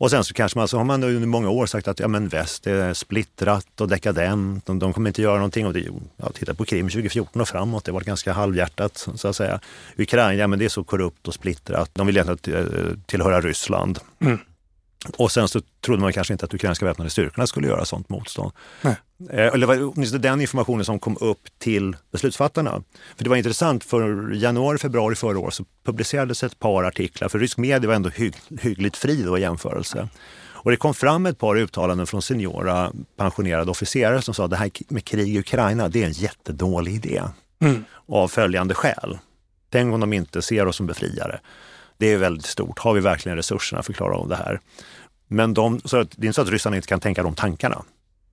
Och 0.02 0.10
sen 0.10 0.24
så 0.24 0.34
kanske 0.34 0.58
man, 0.58 0.68
så 0.68 0.76
har 0.76 0.84
man 0.84 1.02
under 1.02 1.26
många 1.26 1.50
år 1.50 1.66
sagt 1.66 1.88
att 1.88 2.00
ja, 2.00 2.08
men 2.08 2.28
väst 2.28 2.66
är 2.66 2.94
splittrat 2.94 3.80
och 3.80 3.88
dekadent, 3.88 4.68
och 4.68 4.76
de 4.76 4.92
kommer 4.92 5.10
inte 5.10 5.22
göra 5.22 5.34
någonting. 5.34 5.66
Och 5.66 5.72
det, 5.72 5.86
ja, 6.16 6.30
titta 6.34 6.54
på 6.54 6.64
Krim 6.64 6.88
2014 6.88 7.42
och 7.42 7.48
framåt, 7.48 7.84
det 7.84 7.92
var 7.92 8.00
ganska 8.00 8.32
halvhjärtat 8.32 9.08
så 9.14 9.28
att 9.28 9.36
säga. 9.36 9.60
Ukraina, 9.96 10.34
ja 10.34 10.46
men 10.46 10.58
det 10.58 10.64
är 10.64 10.68
så 10.68 10.84
korrupt 10.84 11.28
och 11.28 11.34
splittrat, 11.34 11.90
de 11.92 12.06
vill 12.06 12.16
egentligen 12.16 12.66
eh, 12.66 12.96
tillhöra 13.06 13.40
Ryssland. 13.40 13.98
Mm. 14.20 14.38
Och 15.16 15.32
sen 15.32 15.48
så 15.48 15.60
trodde 15.80 16.02
man 16.02 16.12
kanske 16.12 16.34
inte 16.34 16.44
att 16.44 16.54
ukrainska 16.54 16.86
väpnade 16.86 17.10
styrkorna 17.10 17.46
skulle 17.46 17.68
göra 17.68 17.84
sånt 17.84 18.08
motstånd. 18.08 18.52
Nej. 18.82 18.96
Eh, 19.30 19.46
eller 19.46 19.84
åtminstone 19.84 20.22
den 20.22 20.40
informationen 20.40 20.84
som 20.84 20.98
kom 20.98 21.16
upp 21.20 21.40
till 21.58 21.96
beslutsfattarna. 22.12 22.82
För 23.16 23.24
det 23.24 23.30
var 23.30 23.36
intressant, 23.36 23.84
för 23.84 24.32
januari, 24.34 24.78
februari 24.78 25.14
förra 25.14 25.38
året 25.38 25.54
så 25.54 25.64
publicerades 25.84 26.42
ett 26.42 26.58
par 26.58 26.84
artiklar, 26.84 27.28
för 27.28 27.38
rysk 27.38 27.58
media 27.58 27.88
var 27.88 27.94
ändå 27.94 28.08
hygg, 28.08 28.34
hyggligt 28.60 28.96
fri 28.96 29.22
då 29.22 29.38
i 29.38 29.40
jämförelse. 29.40 30.08
Och 30.62 30.70
det 30.70 30.76
kom 30.76 30.94
fram 30.94 31.26
ett 31.26 31.38
par 31.38 31.56
uttalanden 31.56 32.06
från 32.06 32.22
seniora 32.22 32.92
pensionerade 33.16 33.70
officerare 33.70 34.22
som 34.22 34.34
sa 34.34 34.44
att 34.44 34.50
det 34.50 34.56
här 34.56 34.70
med 34.88 35.04
krig 35.04 35.36
i 35.36 35.38
Ukraina, 35.38 35.88
det 35.88 36.02
är 36.02 36.06
en 36.06 36.12
jättedålig 36.12 36.94
idé. 36.94 37.22
Mm. 37.60 37.84
Av 38.08 38.28
följande 38.28 38.74
skäl. 38.74 39.18
Tänk 39.70 39.94
om 39.94 40.00
de 40.00 40.12
inte 40.12 40.42
ser 40.42 40.66
oss 40.66 40.76
som 40.76 40.86
befriare. 40.86 41.40
Det 41.98 42.12
är 42.12 42.18
väldigt 42.18 42.46
stort. 42.46 42.78
Har 42.78 42.94
vi 42.94 43.00
verkligen 43.00 43.36
resurserna 43.36 43.82
för 43.82 43.92
att 43.92 43.96
klara 43.96 44.16
av 44.16 44.28
det 44.28 44.36
här? 44.36 44.60
Men 45.28 45.54
de, 45.54 45.80
så 45.84 45.96
det 45.96 46.02
är 46.02 46.26
inte 46.26 46.32
så 46.32 46.42
att 46.42 46.48
ryssarna 46.48 46.76
inte 46.76 46.88
kan 46.88 47.00
tänka 47.00 47.22
de 47.22 47.34
tankarna. 47.34 47.84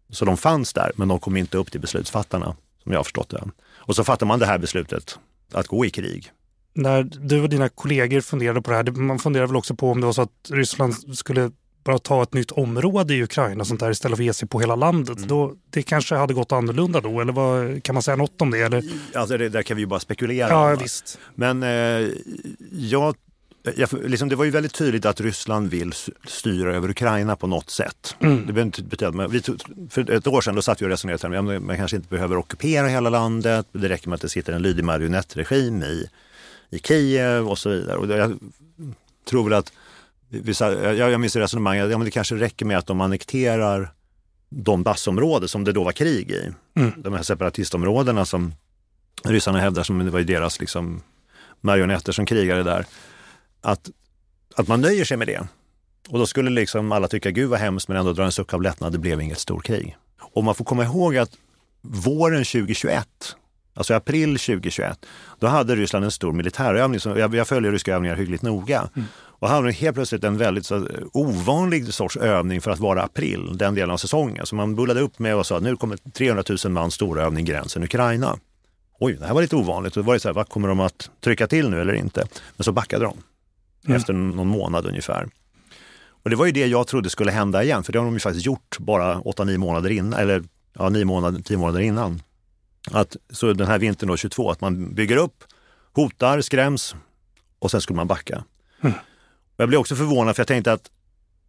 Så 0.10 0.26
de 0.26 0.38
fanns 0.38 0.74
där, 0.74 0.92
men 0.96 1.08
de 1.08 1.20
kom 1.20 1.38
inte 1.38 1.58
upp 1.58 1.72
till 1.72 1.82
beslutsfattarna, 1.82 2.56
som 2.84 2.92
jag 2.92 3.00
har 3.00 3.04
förstått 3.04 3.30
det. 3.30 3.44
Och 3.76 3.96
så 3.96 4.04
fattar 4.04 4.26
man 4.26 4.40
det 4.40 4.46
här 4.46 4.58
beslutet, 4.58 5.20
att 5.54 5.68
gå 5.68 5.86
i 5.86 5.90
krig. 5.90 6.32
När 6.74 7.04
du 7.04 7.42
och 7.42 7.50
dina 7.50 7.70
kollegor 7.70 8.22
funderade 8.22 8.62
på 8.62 8.72
det 8.72 8.78
här, 8.78 8.92
man 8.92 9.20
funderar 9.20 9.48
väl 9.48 9.56
också 9.56 9.76
på 9.76 9.92
om 9.92 10.00
det 10.00 10.06
var 10.06 10.14
så 10.14 10.22
att 10.22 10.50
Ryssland 10.50 11.18
skulle 11.18 11.52
bara 11.84 12.00
ta 12.00 12.24
ett 12.24 12.34
nytt 12.34 12.52
område 12.52 13.14
i 13.14 13.24
Ukraina 13.24 13.66
sånt 13.66 13.80
där 13.80 13.92
istället 13.92 14.18
för 14.18 14.24
att 14.24 14.26
ge 14.26 14.34
sig 14.34 14.48
på 14.48 14.60
hela 14.60 14.76
landet. 14.76 15.18
Mm. 15.18 15.28
Då, 15.28 15.56
det 15.70 15.82
kanske 15.82 16.16
hade 16.16 16.34
gått 16.34 16.52
annorlunda 16.52 17.02
då, 17.02 17.22
eller 17.22 17.34
vad, 17.34 17.84
kan 17.84 17.94
man 17.96 18.04
säga 18.04 18.16
något 18.16 18.42
om 18.42 18.52
det? 18.52 18.60
Eller? 18.60 18.84
Alltså 19.14 19.38
det 19.38 19.50
där 19.50 19.64
kan 19.64 19.76
vi 19.78 19.82
ju 19.82 19.88
bara 19.88 20.00
spekulera. 20.00 20.50
Ja, 20.50 20.76
visst. 20.76 21.20
Men 21.36 21.64
eh, 21.64 22.10
jag, 22.72 23.16
liksom, 24.04 24.30
det 24.30 24.36
var 24.36 24.46
ju 24.46 24.52
väldigt 24.52 24.74
tydligt 24.74 25.06
att 25.06 25.22
Ryssland 25.22 25.70
vill 25.70 25.94
styra 26.28 26.76
över 26.76 26.90
Ukraina 26.90 27.36
på 27.36 27.48
något 27.48 27.70
sätt. 27.70 28.16
Mm. 28.20 28.54
Det 28.54 28.62
inte 28.62 28.84
betyda, 28.84 29.12
men 29.12 29.32
vi 29.32 29.42
för 29.90 30.12
ett 30.12 30.28
år 30.28 30.42
sedan 30.42 30.56
då 30.56 30.62
satt 30.62 30.82
vi 30.82 30.86
och 30.86 30.90
resonerade 30.90 31.40
om 31.40 31.50
att 31.50 31.64
man 31.64 31.78
kanske 31.78 31.98
inte 31.98 32.10
behöver 32.10 32.38
ockupera 32.38 32.88
hela 32.88 33.10
landet. 33.10 33.68
Det 33.72 33.90
räcker 33.90 34.10
med 34.10 34.16
att 34.16 34.22
det 34.22 34.30
sitter 34.30 34.54
en 34.54 34.62
lydig 34.62 34.84
marionettregim 34.84 35.84
i, 35.84 36.10
i 36.70 36.80
Kiev 36.80 37.50
och 37.50 37.58
så 37.58 37.70
vidare. 37.70 37.98
Och 37.98 38.08
jag 38.08 38.40
tror 39.30 39.44
väl 39.44 39.54
att, 39.54 39.74
vissa, 40.30 40.94
jag, 40.96 41.12
jag 41.12 41.22
minns 41.22 41.36
resonemanget, 41.36 41.92
ja, 41.92 41.98
men 41.98 42.06
det 42.06 42.12
kanske 42.12 42.36
räcker 42.36 42.66
med 42.66 42.78
att 42.78 42.88
de 42.88 43.02
annekterar 43.02 43.94
Donbassområdet 44.50 45.50
som 45.50 45.64
det 45.64 45.72
då 45.72 45.84
var 45.84 45.92
krig 45.92 46.32
i. 46.32 46.52
Mm. 46.76 46.92
De 46.98 47.14
här 47.14 47.24
separatistområdena 47.24 48.26
som 48.26 48.54
ryssarna 49.24 49.60
hävdar 49.60 49.84
som 49.84 50.06
det 50.06 50.12
var 50.12 50.22
deras 50.22 50.60
liksom, 50.60 51.02
marionetter 51.62 52.12
som 52.12 52.26
krigade 52.26 52.64
där. 52.64 52.86
Att, 53.62 53.90
att 54.56 54.68
man 54.68 54.82
nöjer 54.82 55.06
sig 55.06 55.18
med 55.18 55.28
det. 55.28 55.48
Och 56.10 56.20
då 56.20 56.26
skulle 56.26 56.50
liksom 56.50 56.92
alla 56.92 57.08
tycka, 57.08 57.32
gud 57.32 57.50
vad 57.50 57.60
hemskt, 57.60 57.88
men 57.88 57.98
ändå 57.98 58.14
dra 58.14 58.24
en 58.24 58.32
suck 58.32 58.54
av 58.54 58.62
lättnad, 58.62 58.92
det 58.92 58.98
blev 58.98 59.22
inget 59.22 59.40
storkrig. 59.40 59.98
Och 60.22 60.44
man 60.44 60.56
får 60.56 60.66
komma 60.66 60.84
ihåg 60.84 61.18
att 61.18 61.32
våren 61.82 62.46
2021, 62.46 63.08
alltså 63.74 63.94
april 63.94 64.30
2021, 64.30 65.06
då 65.40 65.48
hade 65.48 65.76
Ryssland 65.76 66.06
en 66.06 66.12
stor 66.12 66.32
militärövning. 66.32 67.00
Som, 67.00 67.18
jag, 67.18 67.36
jag 67.36 67.48
följer 67.48 67.72
ryska 67.72 67.96
övningar 67.96 68.16
hyggligt 68.16 68.44
noga. 68.44 68.90
Mm. 68.96 69.08
Och 69.42 69.50
hade 69.50 69.72
helt 69.72 69.96
plötsligt 69.96 70.24
en 70.24 70.38
väldigt 70.38 70.66
så, 70.66 70.88
ovanlig 71.14 71.94
sorts 71.94 72.18
övning 72.18 72.62
för 72.62 72.72
att 72.72 72.80
vara 72.80 73.04
april, 73.04 73.58
den 73.58 73.76
delen 73.76 73.92
av 73.92 73.98
säsongen. 73.98 74.46
Så 74.46 74.56
man 74.56 74.76
bullade 74.76 75.02
upp 75.02 75.20
med 75.20 75.36
och 75.36 75.46
sa 75.46 75.58
att 75.58 75.64
nu 75.64 75.76
kommer 75.76 75.98
300 75.98 76.44
000 76.64 76.74
man 76.74 76.92
storövning 76.92 77.46
gränsen 77.46 77.84
Ukraina. 77.84 78.40
Oj, 79.00 79.14
det 79.14 79.26
här 79.26 79.34
var 79.34 79.42
lite 79.42 79.56
ovanligt. 79.56 79.98
Och 79.98 80.04
då 80.04 80.08
var 80.08 80.14
det 80.14 80.20
så 80.20 80.28
här, 80.28 80.34
vad 80.34 80.50
kommer 80.50 80.68
de 80.68 80.80
att 80.80 81.10
trycka 81.24 81.48
till 81.48 81.70
nu 81.70 81.82
eller 81.82 81.94
inte? 81.94 82.28
Men 82.58 82.64
så 82.64 82.72
backade 82.72 83.06
de 83.06 83.18
mm. 83.86 83.98
efter 83.98 84.14
någon 84.14 84.48
månad 84.48 84.86
ungefär. 84.86 85.30
Och 86.24 86.30
det 86.30 86.36
var 86.36 86.46
ju 86.46 86.52
det 86.52 86.68
jag 86.68 86.88
trodde 86.88 87.10
skulle 87.10 87.32
hända 87.32 87.64
igen, 87.64 87.84
för 87.84 87.94
det 87.94 88.00
har 88.00 88.06
de 88.06 88.14
ju 88.14 88.20
faktiskt 88.20 88.46
gjort 88.46 88.78
bara 88.80 89.16
8-9 89.16 89.58
månader 89.58 89.90
innan, 89.90 90.20
eller 90.20 90.44
ja, 90.74 90.90
9 90.90 91.06
månader, 91.06 91.42
10 91.42 91.58
månader 91.58 91.80
innan. 91.80 92.22
Att, 92.92 93.16
så 93.30 93.54
den 93.54 93.68
här 93.68 93.80
vintern 93.80 94.10
då, 94.10 94.18
22, 94.18 94.52
att 94.52 94.62
man 94.62 94.94
bygger 94.94 95.18
upp, 95.18 95.44
hotar, 95.94 96.42
skräms 96.42 96.96
och 97.60 97.72
sen 97.72 97.82
skulle 97.82 97.98
man 97.98 98.08
backa. 98.08 98.44
Mm. 98.82 98.96
Jag 99.58 99.70
blev 99.70 99.80
också 99.80 99.96
förvånad 99.96 100.36
för 100.36 100.42
jag 100.42 100.48
tänkte 100.48 100.74
att 100.74 100.90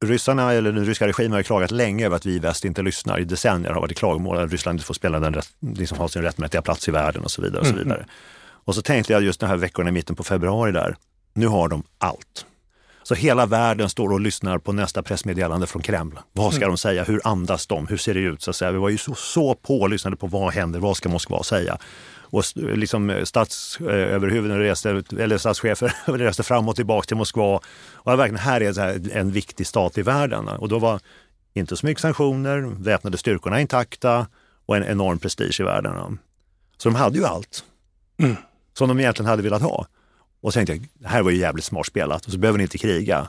ryssarna, 0.00 0.52
eller 0.52 0.72
den 0.72 0.84
ryska 0.84 1.06
regimen 1.06 1.32
har 1.32 1.42
klagat 1.42 1.70
länge 1.70 2.06
över 2.06 2.16
att 2.16 2.26
vi 2.26 2.34
i 2.34 2.38
väst 2.38 2.64
inte 2.64 2.82
lyssnar. 2.82 3.18
I 3.18 3.24
decennier 3.24 3.72
har 3.72 3.80
varit 3.80 3.98
klagomål 3.98 4.38
att 4.38 4.50
Ryssland 4.50 4.76
inte 4.76 4.86
får 4.86 4.94
spela 4.94 5.20
den, 5.20 5.42
liksom 5.60 5.98
ha 5.98 6.08
sin 6.08 6.22
rättmätiga 6.22 6.62
plats 6.62 6.88
i 6.88 6.90
världen 6.90 7.22
och 7.22 7.30
så 7.30 7.42
vidare. 7.42 7.60
Och 7.60 7.66
så 7.66 7.72
mm, 7.72 7.84
vidare. 7.84 7.98
Mm. 7.98 8.10
Och 8.64 8.74
så 8.74 8.82
tänkte 8.82 9.12
jag 9.12 9.22
just 9.22 9.40
de 9.40 9.46
här 9.46 9.56
veckorna 9.56 9.88
i 9.88 9.92
mitten 9.92 10.16
på 10.16 10.24
februari 10.24 10.72
där, 10.72 10.96
nu 11.32 11.46
har 11.46 11.68
de 11.68 11.82
allt. 11.98 12.46
Så 13.02 13.14
hela 13.14 13.46
världen 13.46 13.88
står 13.88 14.12
och 14.12 14.20
lyssnar 14.20 14.58
på 14.58 14.72
nästa 14.72 15.02
pressmeddelande 15.02 15.66
från 15.66 15.82
Kreml. 15.82 16.18
Vad 16.32 16.52
ska 16.52 16.62
mm. 16.62 16.70
de 16.70 16.78
säga? 16.78 17.04
Hur 17.04 17.20
andas 17.24 17.66
de? 17.66 17.86
Hur 17.86 17.96
ser 17.96 18.14
det 18.14 18.20
ut? 18.20 18.42
Så 18.42 18.50
att 18.50 18.56
säga. 18.56 18.70
Vi 18.70 18.78
var 18.78 18.88
ju 18.88 18.98
så, 18.98 19.14
så 19.14 19.54
pålyssnade 19.54 20.16
på 20.16 20.26
vad 20.26 20.52
händer? 20.52 20.80
Vad 20.80 20.96
ska 20.96 21.08
Moskva 21.08 21.42
säga? 21.42 21.78
Och 22.22 22.44
liksom 22.54 23.20
statsöverhuvuden 23.24 24.58
reste, 24.58 25.02
eller 25.18 25.38
statschefer 25.38 25.94
reste 26.18 26.42
fram 26.42 26.68
och 26.68 26.76
tillbaka 26.76 27.06
till 27.06 27.16
Moskva. 27.16 27.60
Och 27.92 28.18
verkligen, 28.18 28.36
här 28.36 28.60
är 28.60 29.16
en 29.16 29.32
viktig 29.32 29.66
stat 29.66 29.98
i 29.98 30.02
världen. 30.02 30.48
Och 30.48 30.68
då 30.68 30.78
var 30.78 31.00
inte 31.54 31.76
så 31.76 31.86
mycket 31.86 32.00
sanktioner, 32.00 32.60
väpnade 32.60 33.18
styrkorna 33.18 33.60
intakta 33.60 34.26
och 34.66 34.76
en 34.76 34.84
enorm 34.84 35.18
prestige 35.18 35.60
i 35.60 35.62
världen. 35.62 36.18
Så 36.76 36.88
de 36.88 36.94
hade 36.94 37.18
ju 37.18 37.24
allt 37.24 37.64
mm. 38.18 38.36
som 38.78 38.88
de 38.88 39.00
egentligen 39.00 39.28
hade 39.28 39.42
velat 39.42 39.62
ha. 39.62 39.86
Och 40.40 40.52
så 40.52 40.56
tänkte 40.56 40.72
jag, 40.72 40.88
det 40.94 41.08
här 41.08 41.22
var 41.22 41.30
ju 41.30 41.38
jävligt 41.38 41.64
smart 41.64 41.86
spelat 41.86 42.26
och 42.26 42.32
så 42.32 42.38
behöver 42.38 42.58
ni 42.58 42.62
inte 42.62 42.78
kriga. 42.78 43.28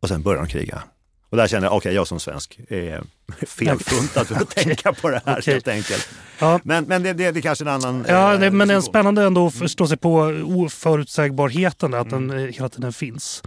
Och 0.00 0.08
sen 0.08 0.22
börjar 0.22 0.42
de 0.42 0.48
kriga. 0.48 0.82
Och 1.30 1.36
där 1.36 1.46
kände 1.46 1.66
jag, 1.66 1.76
okej, 1.76 1.88
okay, 1.88 1.94
jag 1.94 2.06
som 2.06 2.20
svensk 2.20 2.60
är 2.68 3.02
felfuntad 3.46 4.26
för 4.26 4.34
att 4.34 4.50
tänka 4.56 4.92
på 4.92 5.10
det 5.10 5.22
här 5.26 5.38
okay. 5.38 5.54
helt 5.54 5.68
enkelt. 5.68 6.08
Ja. 6.38 6.60
Men, 6.64 6.84
men 6.84 7.02
det, 7.02 7.12
det, 7.12 7.30
det 7.30 7.40
är 7.40 7.42
kanske 7.42 7.64
en 7.64 7.68
annan... 7.68 8.04
Ja, 8.08 8.36
det, 8.36 8.50
men 8.50 8.68
det 8.68 8.74
är 8.74 8.80
spännande 8.80 9.22
ändå 9.22 9.46
att 9.46 9.54
förstå 9.54 9.86
sig 9.86 9.96
på 9.96 10.18
oförutsägbarheten, 10.44 11.94
att 11.94 12.12
mm. 12.12 12.28
den 12.28 12.52
hela 12.52 12.68
tiden 12.68 12.92
finns. 12.92 13.42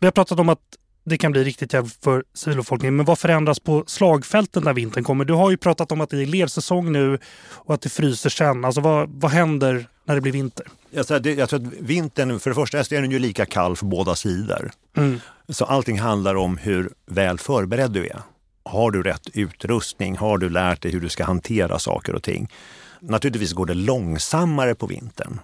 Vi 0.00 0.06
har 0.06 0.12
pratat 0.12 0.40
om 0.40 0.48
att 0.48 0.60
det 1.04 1.18
kan 1.18 1.32
bli 1.32 1.44
riktigt 1.44 1.72
jävligt 1.72 2.04
för 2.04 2.24
civilbefolkningen. 2.34 2.96
Men 2.96 3.06
vad 3.06 3.18
förändras 3.18 3.60
på 3.60 3.84
slagfälten 3.86 4.62
när 4.62 4.72
vintern 4.72 5.04
kommer? 5.04 5.24
Du 5.24 5.32
har 5.32 5.50
ju 5.50 5.56
pratat 5.56 5.92
om 5.92 6.00
att 6.00 6.10
det 6.10 6.16
är 6.16 6.22
elevsäsong 6.22 6.92
nu 6.92 7.18
och 7.50 7.74
att 7.74 7.80
det 7.80 7.88
fryser 7.88 8.30
sen. 8.30 8.64
Alltså 8.64 8.80
vad, 8.80 9.08
vad 9.08 9.30
händer 9.30 9.86
när 10.04 10.14
det 10.14 10.20
blir 10.20 10.32
vinter? 10.32 10.66
Jag 10.90 11.06
tror, 11.06 11.28
jag 11.28 11.48
tror 11.48 11.66
att 11.66 11.72
vintern, 11.80 12.40
för 12.40 12.50
det 12.50 12.54
första 12.54 12.78
är 12.78 13.00
den 13.00 13.10
ju 13.10 13.18
lika 13.18 13.46
kall 13.46 13.76
för 13.76 13.86
båda 13.86 14.14
sidor. 14.14 14.70
Mm. 14.96 15.20
Så 15.48 15.64
allting 15.64 15.98
handlar 15.98 16.34
om 16.34 16.56
hur 16.56 16.90
väl 17.06 17.38
förberedd 17.38 17.90
du 17.90 18.06
är. 18.06 18.20
Har 18.64 18.90
du 18.90 19.02
rätt 19.02 19.28
utrustning? 19.32 20.16
Har 20.16 20.38
du 20.38 20.50
lärt 20.50 20.82
dig 20.82 20.92
hur 20.92 21.00
du 21.00 21.08
ska 21.08 21.24
hantera 21.24 21.78
saker 21.78 22.14
och 22.14 22.22
ting? 22.22 22.50
Naturligtvis 23.00 23.52
går 23.52 23.66
det 23.66 23.74
långsammare 23.74 24.74
på 24.74 24.86
vintern. 24.86 25.40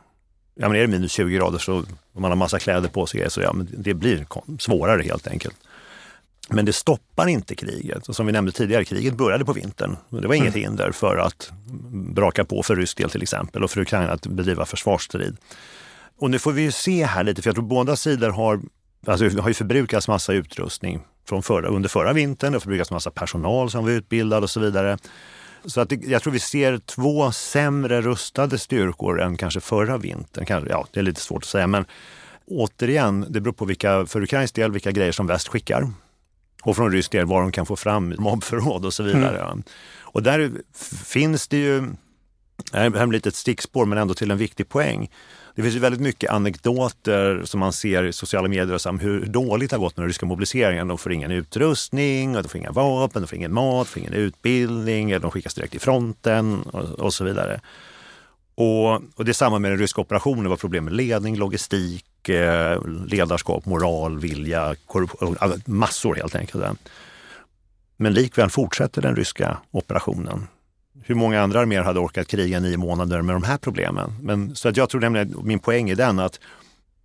Ja, 0.60 0.68
men 0.68 0.76
är 0.76 0.80
det 0.80 0.86
minus 0.86 1.12
20 1.12 1.36
grader 1.36 1.58
så 1.58 1.74
om 2.12 2.22
man 2.22 2.30
har 2.30 2.36
massa 2.36 2.58
kläder 2.58 2.88
på 2.88 3.06
sig 3.06 3.30
så 3.30 3.40
ja, 3.40 3.52
men 3.52 3.68
det 3.78 3.94
blir 3.94 4.26
svårare 4.58 5.02
helt 5.02 5.26
enkelt. 5.26 5.56
Men 6.48 6.64
det 6.64 6.72
stoppar 6.72 7.26
inte 7.26 7.54
kriget. 7.54 8.08
Och 8.08 8.16
som 8.16 8.26
vi 8.26 8.32
nämnde 8.32 8.52
tidigare, 8.52 8.84
kriget 8.84 9.14
började 9.14 9.44
på 9.44 9.52
vintern. 9.52 9.96
Det 10.08 10.28
var 10.28 10.34
inget 10.34 10.54
mm. 10.54 10.64
hinder 10.64 10.92
för 10.92 11.16
att 11.16 11.50
braka 11.92 12.44
på 12.44 12.62
för 12.62 12.76
rysk 12.76 12.98
del 12.98 13.10
till 13.10 13.22
exempel 13.22 13.64
och 13.64 13.70
för 13.70 13.80
Ukraina 13.80 14.12
att 14.12 14.26
bedriva 14.26 14.66
försvarsstrid. 14.66 15.36
Och 16.18 16.30
nu 16.30 16.38
får 16.38 16.52
vi 16.52 16.72
se 16.72 17.04
här 17.04 17.24
lite, 17.24 17.42
för 17.42 17.48
jag 17.48 17.54
tror 17.54 17.64
båda 17.64 17.96
sidor 17.96 18.30
har, 18.30 18.60
alltså 19.06 19.40
har 19.40 19.48
ju 19.48 19.54
förbrukats 19.54 20.08
massa 20.08 20.32
utrustning 20.32 21.00
från 21.28 21.42
förra, 21.42 21.68
under 21.68 21.88
förra 21.88 22.12
vintern. 22.12 22.52
Det 22.52 22.56
har 22.56 22.60
förbrukats 22.60 22.90
massa 22.90 23.10
personal 23.10 23.70
som 23.70 23.84
var 23.84 23.90
utbildad 23.90 24.42
och 24.42 24.50
så 24.50 24.60
vidare. 24.60 24.98
Så 25.64 25.80
att 25.80 25.92
jag 26.02 26.22
tror 26.22 26.32
vi 26.32 26.38
ser 26.38 26.78
två 26.78 27.32
sämre 27.32 28.00
rustade 28.00 28.58
styrkor 28.58 29.20
än 29.20 29.36
kanske 29.36 29.60
förra 29.60 29.98
vintern. 29.98 30.46
Kanske, 30.46 30.70
ja, 30.70 30.86
det 30.92 31.00
är 31.00 31.04
lite 31.04 31.20
svårt 31.20 31.42
att 31.42 31.48
säga, 31.48 31.66
men 31.66 31.84
återigen, 32.46 33.26
det 33.28 33.40
beror 33.40 33.54
på 33.54 33.64
vilka, 33.64 34.06
för 34.06 34.22
Ukrains 34.22 34.52
del 34.52 34.72
vilka 34.72 34.90
grejer 34.90 35.12
som 35.12 35.26
väst 35.26 35.48
skickar. 35.48 35.90
Och 36.62 36.76
från 36.76 36.92
rysk 36.92 37.12
del 37.12 37.26
var 37.26 37.42
de 37.42 37.52
kan 37.52 37.66
få 37.66 37.76
fram 37.76 38.14
mobbförråd 38.18 38.84
och 38.84 38.94
så 38.94 39.02
vidare. 39.02 39.40
Mm. 39.40 39.62
Och 40.00 40.22
där 40.22 40.52
finns 41.06 41.48
det 41.48 41.56
ju, 41.56 41.84
det 42.72 42.98
här 42.98 43.06
blir 43.06 43.26
ett 43.26 43.34
stickspår 43.34 43.86
men 43.86 43.98
ändå 43.98 44.14
till 44.14 44.30
en 44.30 44.38
viktig 44.38 44.68
poäng. 44.68 45.10
Det 45.54 45.62
finns 45.62 45.74
ju 45.74 45.78
väldigt 45.78 46.00
mycket 46.00 46.30
anekdoter 46.30 47.42
som 47.44 47.60
man 47.60 47.72
ser 47.72 48.04
i 48.04 48.12
sociala 48.12 48.48
medier 48.48 48.88
om 48.88 48.98
hur 48.98 49.26
dåligt 49.26 49.70
det 49.70 49.76
har 49.76 49.80
gått 49.80 49.96
med 49.96 50.02
den 50.02 50.08
ryska 50.08 50.26
mobiliseringen. 50.26 50.88
De 50.88 50.98
får 50.98 51.12
ingen 51.12 51.30
utrustning, 51.30 52.32
de 52.32 52.44
får 52.44 52.58
inga 52.60 52.70
vapen, 52.70 53.22
de 53.22 53.28
får 53.28 53.36
ingen 53.36 53.54
mat, 53.54 53.86
de 53.86 53.90
får 53.92 54.00
ingen 54.00 54.12
utbildning, 54.12 55.20
de 55.20 55.30
skickas 55.30 55.54
direkt 55.54 55.70
till 55.70 55.80
fronten 55.80 56.62
och, 56.62 56.84
och 56.84 57.14
så 57.14 57.24
vidare. 57.24 57.60
Och, 58.54 58.92
och, 58.94 59.24
det 59.24 59.30
är 59.30 59.32
samma 59.32 59.58
med 59.58 59.70
den 59.70 59.78
ryska 59.78 60.00
operationen. 60.00 60.42
Det 60.42 60.50
var 60.50 60.56
problem 60.56 60.84
med 60.84 60.92
ledning, 60.92 61.36
logistik, 61.36 62.28
eh, 62.28 62.86
ledarskap, 63.06 63.66
moral, 63.66 64.18
vilja, 64.18 64.74
korruption, 64.86 65.36
alltså, 65.40 65.70
massor 65.70 66.14
helt 66.14 66.34
enkelt. 66.34 66.64
Men 67.96 68.14
likväl 68.14 68.50
fortsätter 68.50 69.02
den 69.02 69.16
ryska 69.16 69.58
operationen. 69.70 70.46
Hur 71.10 71.14
många 71.14 71.42
andra 71.42 71.60
arméer 71.60 71.82
hade 71.82 72.00
orkat 72.00 72.28
kriga 72.28 72.60
nio 72.60 72.76
månader 72.76 73.22
med 73.22 73.34
de 73.34 73.42
här 73.42 73.58
problemen? 73.58 74.12
Men, 74.22 74.54
så 74.54 74.68
att 74.68 74.76
jag 74.76 74.88
tror 74.88 75.00
nämligen, 75.00 75.36
min 75.42 75.58
poäng 75.58 75.90
är 75.90 75.96
den 75.96 76.18
att 76.18 76.40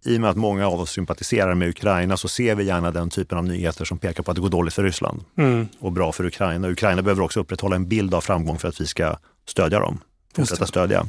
i 0.06 0.18
och 0.18 0.22
med 0.22 0.30
att 0.30 0.38
många 0.38 0.68
av 0.68 0.80
oss 0.80 0.92
sympatiserar 0.92 1.56
med 1.56 1.70
Ukraina 1.70 2.18
så 2.18 2.28
ser 2.28 2.56
vi 2.56 2.64
gärna 2.64 2.92
den 2.92 3.10
typen 3.10 3.38
av 3.38 3.44
nyheter 3.44 3.86
som 3.86 3.98
pekar 3.98 4.24
på 4.24 4.32
att 4.32 4.36
det 4.36 4.42
går 4.42 4.50
dåligt 4.50 4.74
för 4.74 4.84
Ryssland 4.84 5.24
mm. 5.38 5.68
och 5.80 5.92
bra 5.92 6.12
för 6.12 6.26
Ukraina. 6.26 6.70
Ukraina 6.70 7.02
behöver 7.02 7.24
också 7.24 7.40
upprätthålla 7.40 7.76
en 7.76 7.88
bild 7.88 8.14
av 8.14 8.22
framgång 8.22 8.60
för 8.60 8.68
att 8.68 8.82
vi 8.82 8.88
ska 8.88 9.18
stödja 9.48 9.80
dem, 9.80 10.00
fortsätta 10.36 10.66
stödja. 10.66 11.06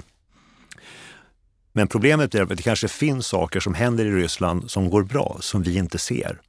Men 1.73 1.89
problemet 1.89 2.35
är 2.35 2.43
att 2.43 2.49
det 2.49 2.63
kanske 2.63 2.89
finns 2.89 3.27
saker 3.27 3.61
som 3.61 3.75
händer 3.75 4.05
i 4.05 4.11
Ryssland 4.11 4.71
som 4.71 4.91
går 4.91 5.03
bra, 5.03 5.37
som 5.41 5.63
vi 5.63 5.77
inte 5.77 5.99
ser. 5.99 6.41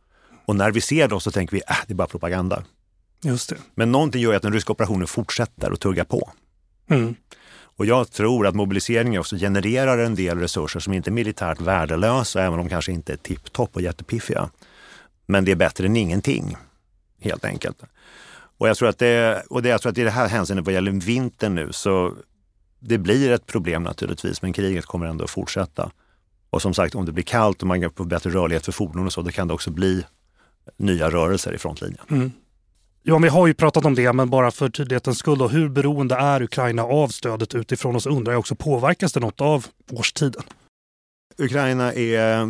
Och 0.46 0.56
när 0.56 0.72
vi 0.72 0.82
ser 0.82 1.08
dem 1.08 1.22
så 1.22 1.32
tänker 1.32 1.56
vi, 1.56 1.62
äh, 1.68 1.76
det 1.88 1.94
är 1.94 1.96
bara 1.96 2.08
propaganda. 2.08 2.64
Just 3.24 3.50
det. 3.50 3.58
Men 3.76 3.92
någonting 3.92 4.22
gör 4.22 4.34
att 4.34 4.42
den 4.42 4.54
ryska 4.54 4.74
operationen 4.74 5.08
fortsätter 5.08 5.72
och 5.72 5.80
tugga 5.80 6.06
på. 6.06 6.32
Mm. 6.90 7.16
Och 7.78 7.86
jag 7.86 8.12
tror 8.12 8.48
att 8.48 8.56
mobiliseringen 8.56 9.20
också 9.20 9.36
genererar 9.36 9.98
en 9.98 10.16
del 10.16 10.40
resurser 10.40 10.80
som 10.80 10.94
inte 10.94 11.10
är 11.10 11.12
militärt 11.12 11.62
värdelösa, 11.62 12.42
även 12.42 12.60
om 12.60 12.66
de 12.66 12.70
kanske 12.70 12.92
inte 12.92 13.14
är 13.14 13.18
tipptopp 13.18 13.76
och 13.76 13.82
jättepiffiga. 13.82 14.50
Men 15.26 15.46
det 15.46 15.52
är 15.52 15.56
bättre 15.56 15.86
än 15.86 15.96
ingenting, 15.96 16.58
helt 17.22 17.46
enkelt. 17.46 17.84
Och 18.58 18.70
jag 18.70 18.78
tror 18.78 18.90
att 18.90 18.98
det, 18.98 19.44
och 19.50 19.62
det, 19.62 19.70
jag 19.70 19.82
tror 19.82 19.92
att 19.92 19.98
i 19.98 20.04
det 20.04 20.10
här 20.10 20.28
hänseendet 20.28 20.66
vad 20.66 20.74
gäller 20.74 20.92
vintern 20.92 21.56
nu 21.56 21.70
så 21.72 22.14
det 22.80 22.98
blir 22.98 23.32
ett 23.32 23.46
problem 23.46 23.84
naturligtvis, 23.84 24.42
men 24.42 24.54
kriget 24.54 24.86
kommer 24.86 25.06
ändå 25.06 25.24
att 25.24 25.30
fortsätta. 25.30 25.92
Och 26.50 26.62
som 26.62 26.74
sagt, 26.74 26.96
om 26.96 27.06
det 27.06 27.12
blir 27.12 27.24
kallt 27.24 27.62
och 27.62 27.68
man 27.68 27.90
får 27.96 28.06
bättre 28.06 28.30
rörlighet 28.30 28.66
för 28.66 28.72
fordon 28.72 29.06
och 29.06 29.14
så, 29.14 29.22
då 29.22 29.32
kan 29.32 29.48
det 29.48 29.54
också 29.54 29.72
bli 29.72 30.06
nya 30.78 31.10
rörelser 31.10 31.54
i 31.54 31.58
frontlinjen. 31.58 32.06
Mm. 32.10 32.32
Ja, 33.10 33.18
vi 33.18 33.28
har 33.28 33.48
ju 33.48 33.54
pratat 33.54 33.86
om 33.86 33.96
det, 33.96 34.14
men 34.14 34.30
bara 34.30 34.52
för 34.52 34.70
tydlighetens 34.70 35.18
skull. 35.18 35.38
Då, 35.38 35.48
hur 35.48 35.70
beroende 35.70 36.16
är 36.16 36.42
Ukraina 36.42 36.84
av 36.84 37.08
stödet 37.08 37.56
utifrån? 37.56 37.96
Och 37.96 38.04
så 38.04 38.10
undrar 38.10 38.34
jag 38.34 38.40
också, 38.40 38.56
påverkas 38.56 39.14
det 39.14 39.20
något 39.20 39.42
av 39.42 39.66
årstiden? 39.92 40.44
Ukraina 41.38 41.94
är 41.94 42.50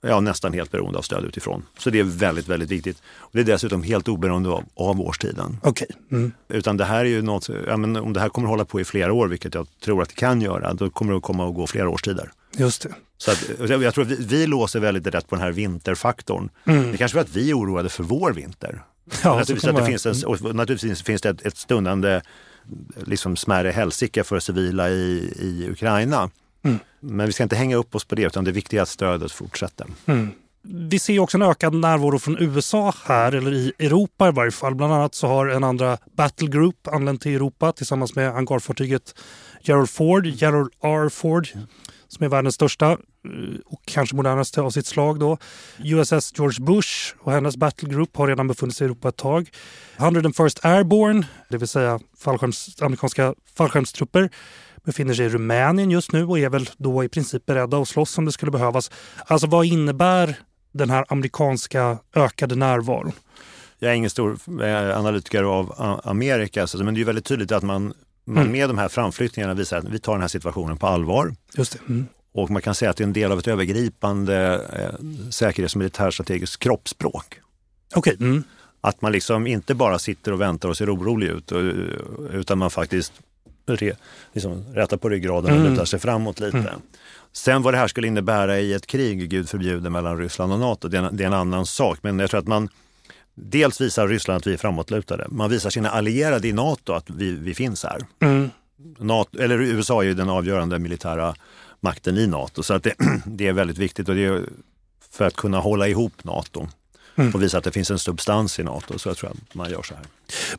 ja, 0.00 0.20
nästan 0.20 0.52
helt 0.52 0.70
beroende 0.70 0.98
av 0.98 1.02
stöd 1.02 1.24
utifrån. 1.24 1.62
Så 1.78 1.90
det 1.90 1.98
är 1.98 2.04
väldigt, 2.04 2.48
väldigt 2.48 2.70
viktigt. 2.70 3.02
Och 3.16 3.30
det 3.32 3.40
är 3.40 3.44
dessutom 3.44 3.82
helt 3.82 4.08
oberoende 4.08 4.48
av, 4.48 4.64
av 4.74 5.00
årstiden. 5.00 5.56
Okay. 5.62 5.88
Mm. 6.10 6.32
Utan 6.48 6.76
det 6.76 6.84
här 6.84 7.00
är 7.00 7.08
ju 7.08 7.22
något, 7.22 7.48
ja, 7.66 7.76
men 7.76 7.96
om 7.96 8.12
det 8.12 8.20
här 8.20 8.28
kommer 8.28 8.48
att 8.48 8.52
hålla 8.52 8.64
på 8.64 8.80
i 8.80 8.84
flera 8.84 9.12
år, 9.12 9.28
vilket 9.28 9.54
jag 9.54 9.66
tror 9.84 10.02
att 10.02 10.08
det 10.08 10.14
kan 10.14 10.40
göra, 10.40 10.74
då 10.74 10.90
kommer 10.90 11.12
det 11.12 11.16
att 11.16 11.22
komma 11.22 11.48
att 11.48 11.54
gå 11.54 11.66
flera 11.66 11.88
årstider. 11.88 12.30
Just 12.56 12.82
det. 12.82 12.94
Så 13.18 13.30
att, 13.30 13.70
jag 13.70 13.94
tror 13.94 14.04
att 14.04 14.10
vi, 14.10 14.24
vi 14.24 14.46
låser 14.46 14.80
väldigt 14.80 15.14
rätt 15.14 15.28
på 15.28 15.34
den 15.34 15.44
här 15.44 15.52
vinterfaktorn. 15.52 16.48
Mm. 16.64 16.92
Det 16.92 16.98
kanske 16.98 17.16
var 17.16 17.22
att 17.22 17.36
vi 17.36 17.50
är 17.50 17.58
oroade 17.58 17.88
för 17.88 18.02
vår 18.02 18.32
vinter. 18.32 18.82
Ja, 19.24 19.36
naturligtvis, 19.36 19.64
att 19.64 19.76
det 19.76 19.86
finns 19.86 20.06
en, 20.06 20.24
och 20.24 20.54
naturligtvis 20.54 21.02
finns 21.02 21.22
det 21.22 21.28
ett, 21.28 21.46
ett 21.46 21.56
stundande 21.56 22.22
liksom 23.04 23.36
smärre 23.36 23.70
helsike 23.70 24.24
för 24.24 24.40
civila 24.40 24.90
i, 24.90 25.32
i 25.38 25.70
Ukraina. 25.70 26.30
Mm. 26.64 26.78
Men 27.00 27.26
vi 27.26 27.32
ska 27.32 27.42
inte 27.42 27.56
hänga 27.56 27.76
upp 27.76 27.94
oss 27.94 28.04
på 28.04 28.14
det 28.14 28.22
utan 28.22 28.44
det 28.44 28.52
viktiga 28.52 28.80
är 28.80 28.82
att 28.82 28.88
stödet 28.88 29.32
fortsätter. 29.32 29.86
Mm. 30.06 30.30
Vi 30.66 30.98
ser 30.98 31.18
också 31.18 31.36
en 31.36 31.42
ökad 31.42 31.74
närvaro 31.74 32.18
från 32.18 32.38
USA 32.38 32.94
här, 33.04 33.32
eller 33.34 33.52
i 33.52 33.72
Europa 33.78 34.28
i 34.28 34.32
varje 34.32 34.50
fall. 34.50 34.74
Bland 34.74 34.92
annat 34.92 35.14
så 35.14 35.26
har 35.26 35.46
en 35.46 35.64
andra 35.64 35.98
Battle 36.16 36.48
Group 36.48 36.88
anlänt 36.88 37.22
till 37.22 37.34
Europa 37.34 37.72
tillsammans 37.72 38.14
med 38.14 38.32
hangarfartyget 38.32 39.14
Gerald 39.60 39.90
Ford, 39.90 40.26
Gerald 40.26 40.72
R. 40.82 41.08
Ford, 41.08 41.48
som 42.14 42.24
är 42.24 42.28
världens 42.28 42.54
största 42.54 42.90
eh, 42.90 42.98
och 43.66 43.80
kanske 43.84 44.16
modernaste 44.16 44.60
av 44.60 44.70
sitt 44.70 44.86
slag. 44.86 45.18
Då. 45.18 45.38
USS 45.78 46.32
George 46.38 46.64
Bush 46.64 47.14
och 47.18 47.32
hennes 47.32 47.56
Battle 47.56 47.88
Group 47.88 48.16
har 48.16 48.28
redan 48.28 48.48
befunnit 48.48 48.76
sig 48.76 48.84
i 48.84 48.86
Europa 48.86 49.08
ett 49.08 49.16
tag. 49.16 49.50
101st 49.96 50.58
Airborne, 50.62 51.26
det 51.48 51.58
vill 51.58 51.68
säga 51.68 52.00
fallskärms, 52.18 52.82
amerikanska 52.82 53.34
fallskärmstrupper, 53.54 54.30
befinner 54.84 55.14
sig 55.14 55.26
i 55.26 55.28
Rumänien 55.28 55.90
just 55.90 56.12
nu 56.12 56.24
och 56.24 56.38
är 56.38 56.48
väl 56.48 56.70
då 56.76 57.04
i 57.04 57.08
princip 57.08 57.46
beredda 57.46 57.78
att 57.78 57.88
slåss 57.88 58.18
om 58.18 58.24
det 58.24 58.32
skulle 58.32 58.52
behövas. 58.52 58.90
Alltså 59.26 59.46
vad 59.46 59.66
innebär 59.66 60.36
den 60.72 60.90
här 60.90 61.04
amerikanska 61.08 61.98
ökade 62.14 62.54
närvaron? 62.54 63.12
Jag 63.78 63.90
är 63.92 63.94
ingen 63.94 64.10
stor 64.10 64.38
eh, 64.62 64.98
analytiker 64.98 65.42
av 65.42 66.00
Amerika, 66.04 66.66
men 66.74 66.94
det 66.94 67.00
är 67.00 67.04
väldigt 67.04 67.24
tydligt 67.24 67.52
att 67.52 67.62
man, 67.62 67.94
man 68.24 68.36
Mm. 68.38 68.52
med 68.52 68.68
de 68.68 68.78
här 68.78 68.88
framflyttningarna 68.88 69.54
visar 69.54 69.78
att 69.78 69.88
vi 69.88 69.98
tar 69.98 70.12
den 70.12 70.20
här 70.20 70.28
situationen 70.28 70.76
på 70.76 70.86
allvar. 70.86 71.34
Just. 71.56 71.78
Mm. 71.88 72.06
Och 72.34 72.50
man 72.50 72.62
kan 72.62 72.74
säga 72.74 72.90
att 72.90 72.96
det 72.96 73.02
är 73.02 73.06
en 73.06 73.12
del 73.12 73.32
av 73.32 73.38
ett 73.38 73.48
övergripande 73.48 74.60
eh, 74.72 75.06
säkerhets 75.30 75.74
och 75.74 75.78
militärstrategiskt 75.78 76.58
kroppsspråk. 76.62 77.40
Okej. 77.94 78.16
Mm. 78.20 78.42
Att 78.80 79.02
man 79.02 79.12
liksom 79.12 79.46
inte 79.46 79.74
bara 79.74 79.98
sitter 79.98 80.32
och 80.32 80.40
väntar 80.40 80.68
och 80.68 80.76
ser 80.76 80.94
orolig 80.94 81.26
ut 81.28 81.52
och, 81.52 81.60
utan 82.32 82.58
man 82.58 82.70
faktiskt 82.70 83.12
re, 83.66 83.92
liksom 84.32 84.64
rätar 84.74 84.96
på 84.96 85.08
ryggraden 85.08 85.50
och 85.52 85.56
Mm. 85.58 85.70
lutar 85.72 85.84
sig 85.84 85.98
framåt 85.98 86.40
lite. 86.40 86.72
Sen 87.32 87.62
vad 87.62 87.74
det 87.74 87.78
här 87.78 87.88
skulle 87.88 88.06
innebära 88.06 88.58
i 88.60 88.72
ett 88.72 88.86
krig, 88.86 89.30
gud 89.30 89.48
förbjude, 89.48 89.90
mellan 89.90 90.18
Ryssland 90.18 90.52
och 90.52 90.58
NATO, 90.60 90.88
det 90.88 90.98
är, 90.98 91.02
en, 91.02 91.16
det 91.16 91.22
är 91.22 91.26
en 91.26 91.32
annan 91.34 91.66
sak. 91.66 91.98
Men 92.02 92.18
jag 92.18 92.30
tror 92.30 92.40
att 92.40 92.46
man 92.46 92.68
dels 93.34 93.80
visar 93.80 94.08
Ryssland 94.08 94.36
att 94.36 94.46
vi 94.46 94.52
är 94.52 94.56
framåtlutade. 94.56 95.26
Man 95.28 95.50
visar 95.50 95.70
sina 95.70 95.90
allierade 95.90 96.48
i 96.48 96.52
NATO 96.52 96.92
att 96.92 97.10
vi, 97.10 97.32
vi 97.32 97.54
finns 97.54 97.84
här. 97.84 98.00
Mm. 98.22 98.50
NATO, 98.98 99.38
eller 99.38 99.60
USA 99.60 100.02
är 100.02 100.06
ju 100.06 100.14
den 100.14 100.28
avgörande 100.28 100.78
militära 100.78 101.34
makten 101.80 102.18
i 102.18 102.26
NATO. 102.26 102.62
Så 102.62 102.74
att 102.74 102.82
det, 102.82 102.94
det 103.26 103.48
är 103.48 103.52
väldigt 103.52 103.78
viktigt 103.78 104.08
och 104.08 104.14
det 104.14 104.24
är 104.24 104.42
för 105.10 105.24
att 105.24 105.36
kunna 105.36 105.58
hålla 105.58 105.88
ihop 105.88 106.24
NATO 106.24 106.68
Mm. 107.16 107.34
och 107.34 107.42
visa 107.42 107.58
att 107.58 107.64
det 107.64 107.72
finns 107.72 107.90
en 107.90 107.98
substans 107.98 108.58
i 108.58 108.62
NATO. 108.62 108.98
Så 108.98 109.08
jag 109.08 109.16
tror 109.16 109.30
att 109.30 109.54
man 109.54 109.70
gör 109.70 109.82
så 109.82 109.94
här. 109.94 110.04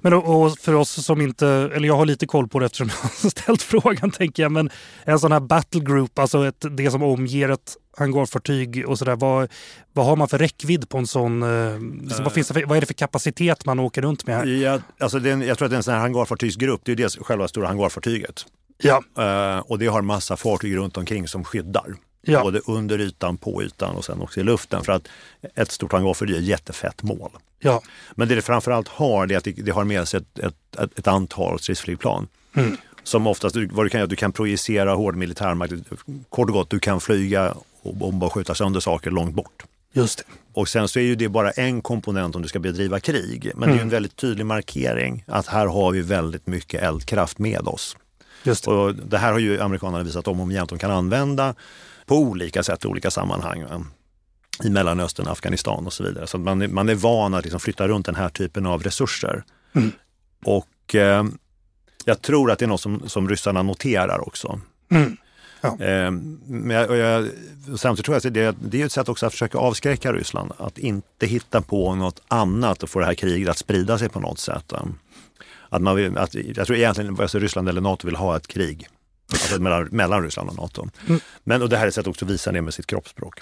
Men 0.02 0.14
och, 0.14 0.58
för 0.58 0.74
oss 0.74 1.06
som 1.06 1.22
inte, 1.22 1.48
eller 1.48 1.88
jag 1.88 1.98
har 1.98 2.06
lite 2.06 2.28
koll 2.28 2.48
på 2.48 2.60
det 2.60 2.66
eftersom 2.66 2.90
jag 2.90 3.10
har 3.10 3.30
ställt 3.30 3.62
frågan 3.62 4.12
tänker 4.12 4.44
jag, 4.44 4.52
men 4.52 4.70
en 5.04 5.20
sån 5.20 5.32
här 5.32 5.40
battle 5.40 5.82
group, 5.82 6.20
alltså 6.20 6.48
ett, 6.48 6.66
det 6.72 6.92
som 6.92 7.04
omger 7.04 7.50
ett 7.50 7.78
hangarfartyg 7.98 8.84
och 8.88 9.00
sådär, 9.00 9.16
vad, 9.16 9.52
vad 9.94 10.06
har 10.06 10.16
man 10.16 10.28
för 10.28 10.38
räckvidd 10.38 10.90
på 10.90 10.98
en 10.98 11.08
sån, 11.08 11.44
eh, 11.44 11.80
liksom, 12.04 12.24
vad, 12.24 12.34
finns 12.34 12.48
det 12.48 12.54
för, 12.54 12.66
vad 12.66 12.78
är 12.78 12.82
det 12.82 12.88
för 12.88 12.94
kapacitet 12.94 13.66
man 13.66 13.80
åker 13.80 14.02
runt 14.02 14.28
med 14.28 14.36
här? 14.36 14.46
Ja, 14.46 14.80
alltså 15.00 15.20
det 15.20 15.32
är 15.32 15.44
jag 15.44 15.58
tror 15.58 15.66
att 15.66 15.72
det 15.72 15.76
är 15.76 15.78
en 15.78 15.84
sån 15.84 15.94
här 15.94 16.02
hangarfartygsgrupp, 16.02 16.82
det 16.84 16.92
är 16.92 16.96
ju 16.96 17.04
det 17.04 17.10
själva 17.10 17.48
stora 17.48 17.68
hangarfartyget. 17.68 18.46
Ja, 18.78 19.04
Eh, 19.18 19.60
och 19.60 19.80
det 19.80 19.88
har 19.88 20.02
massa 20.02 20.38
fartyg 20.38 20.76
runt 20.76 20.98
omkring 20.98 21.28
som 21.28 21.44
skyddar. 21.44 21.96
Ja. 22.26 22.42
Både 22.42 22.60
under 22.66 23.02
ytan, 23.02 23.38
på 23.38 23.64
ytan 23.64 23.96
och 23.96 24.06
sen 24.06 24.22
också 24.22 24.40
i 24.40 24.44
luften. 24.44 24.84
För 24.84 24.92
att 24.94 25.08
ett 25.56 25.72
stort 25.72 25.92
hangarfartyg 25.92 26.36
är 26.36 26.40
ett 26.40 26.46
jättefett 26.46 27.04
mål. 27.04 27.32
ja, 27.60 27.82
Men 28.16 28.28
det 28.28 28.36
det 28.36 28.42
framförallt 28.42 28.88
har, 28.88 29.28
det 29.28 29.34
är 29.34 29.38
att 29.38 29.48
det, 29.66 29.72
har 29.72 29.84
med 29.84 30.08
sig 30.08 30.20
ett, 30.20 30.40
ett, 30.40 30.76
ett, 30.80 31.00
ett 31.00 31.08
antal 31.08 31.60
stridsflygplan. 31.60 32.28
Mm. 32.56 32.78
Som 33.04 33.28
oftast, 33.28 33.56
vad 33.72 33.86
du 33.86 33.90
kan 33.90 34.00
göra, 34.00 34.08
du 34.08 34.16
kan 34.16 34.32
projicera 34.32 34.94
hård 34.94 35.16
militärmakt. 35.16 35.74
Kort 36.30 36.48
och 36.48 36.54
gott, 36.54 36.70
du 36.70 36.80
kan 36.80 37.02
flyga 37.02 37.56
och 37.82 37.96
bomba 37.96 38.26
och 38.26 38.34
skjuta 38.34 38.56
sönder 38.56 38.80
saker 38.80 39.12
långt 39.12 39.36
bort. 39.36 39.64
just 39.94 40.18
det. 40.18 40.24
Och 40.54 40.68
sen 40.70 40.88
så 40.88 41.00
är 41.00 41.04
ju 41.04 41.16
det 41.16 41.30
bara 41.30 41.52
en 41.52 41.82
komponent 41.82 42.36
om 42.36 42.42
du 42.42 42.48
ska 42.48 42.60
bedriva 42.60 43.00
krig. 43.00 43.52
Men 43.56 43.70
det 43.70 43.76
är 43.76 43.78
ju 43.78 43.82
en 43.82 43.90
väldigt 43.90 44.16
tydlig 44.16 44.46
markering 44.46 45.24
att 45.28 45.48
här 45.48 45.68
har 45.68 45.92
vi 45.92 46.02
väldigt 46.02 46.48
mycket 46.48 46.84
eldkraft 46.84 47.40
med 47.40 47.68
oss. 47.68 47.98
Just 48.44 48.64
det. 48.66 48.72
Och 48.72 48.96
det 48.96 49.18
här 49.18 49.32
har 49.32 49.40
ju 49.40 49.62
amerikanerna 49.62 50.04
visat 50.04 50.28
om 50.28 50.40
och 50.40 50.44
om 50.44 50.52
igen 50.52 50.64
att 50.64 50.70
de 50.70 50.80
kan 50.80 50.92
använda 50.92 51.56
på 52.06 52.18
olika 52.18 52.64
sätt 52.64 52.86
i 52.86 52.88
olika 52.88 53.12
sammanhang. 53.12 53.64
va. 53.64 53.86
I 54.64 54.70
Mellanöstern, 54.70 55.28
Afghanistan 55.28 55.86
och 55.86 55.94
så 55.94 56.04
vidare. 56.04 56.28
Så 56.28 56.38
att 56.38 56.44
man, 56.44 56.62
är, 56.62 56.68
man 56.68 56.90
är 56.90 56.96
van 56.96 57.34
att 57.34 57.44
liksom 57.44 57.60
flytta 57.60 57.88
runt 57.88 58.06
den 58.06 58.16
här 58.16 58.30
typen 58.30 58.66
av 58.66 58.84
resurser. 58.84 59.44
Mm. 59.74 59.92
Och 60.46 60.96
eh, 60.96 61.24
jag 62.06 62.22
tror 62.22 62.52
att 62.52 62.60
det 62.60 62.66
är 62.66 62.68
något 62.68 62.82
som, 62.82 63.10
som 63.10 63.30
ryssarna 63.30 63.64
noterar 63.64 64.28
också. 64.28 64.60
Mm. 64.92 65.18
Ja. 65.62 65.86
Eh, 65.86 66.12
men 66.46 66.70
jag, 66.70 66.98
jag, 66.98 67.30
samtidigt 67.76 68.06
tror 68.06 68.16
jag 68.16 68.28
att 68.28 68.34
det, 68.34 68.56
det 68.70 68.82
är 68.82 68.86
ett 68.86 68.92
sätt 68.92 69.10
också 69.10 69.26
att 69.26 69.32
försöka 69.32 69.58
avskräcka 69.58 70.14
Ryssland. 70.14 70.52
Att 70.58 70.78
inte 70.78 71.26
hitta 71.26 71.62
på 71.62 71.96
något 71.96 72.22
annat 72.28 72.84
och 72.84 72.90
få 72.90 73.00
det 73.00 73.06
här 73.06 73.14
kriget 73.14 73.50
att 73.50 73.58
sprida 73.58 73.98
sig 73.98 74.10
på 74.10 74.20
något 74.20 74.40
sätt. 74.40 74.74
Att 75.70 75.82
man 75.82 75.96
vill, 75.96 76.18
att, 76.18 76.36
jag 76.36 76.68
tror 76.68 76.78
egentligen 76.78 77.16
vare 77.16 77.28
sig 77.28 77.42
Ryssland 77.42 77.70
eller 77.70 77.82
NATO 77.82 78.08
vill 78.08 78.16
ha 78.16 78.38
ett 78.38 78.48
krig. 78.48 78.88
Alltså 79.32 79.62
mellan, 79.62 79.88
mellan 79.92 80.24
Ryssland 80.24 80.50
och 80.50 80.56
NATO. 80.56 80.88
Mm. 81.08 81.20
Men 81.44 81.62
och 81.62 81.70
det 81.70 81.78
här 81.78 81.84
är 81.84 81.88
ett 81.88 81.94
sätt 81.96 82.08
också 82.08 82.26
att 82.26 82.32
visa 82.32 82.52
det 82.52 82.62
med 82.62 82.74
sitt 82.74 82.88
kroppsspråk. 82.88 83.40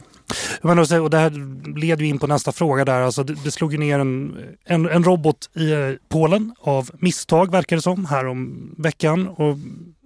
Men 0.62 0.80
och 0.80 0.88
så- 0.88 1.02
och 1.04 1.10
det 1.10 1.18
här 1.18 1.32
leder 1.80 2.04
ju 2.04 2.10
in 2.10 2.20
på 2.20 2.28
nästa 2.28 2.52
fråga 2.52 2.86
där. 2.86 3.02
Alltså 3.02 3.24
det, 3.24 3.34
det 3.44 3.52
slog 3.52 3.72
ju 3.72 3.78
ner 3.78 4.00
en, 4.00 4.38
en, 4.66 4.90
en 4.90 5.04
robot 5.04 5.50
i 5.54 5.72
eh, 5.72 5.92
Polen 6.10 6.56
av 6.60 6.90
misstag 7.00 7.52
verkar 7.52 7.76
det 7.76 7.82
som 7.82 8.06
här 8.06 8.26
om 8.28 8.70
veckan. 8.78 9.28
Och 9.28 9.58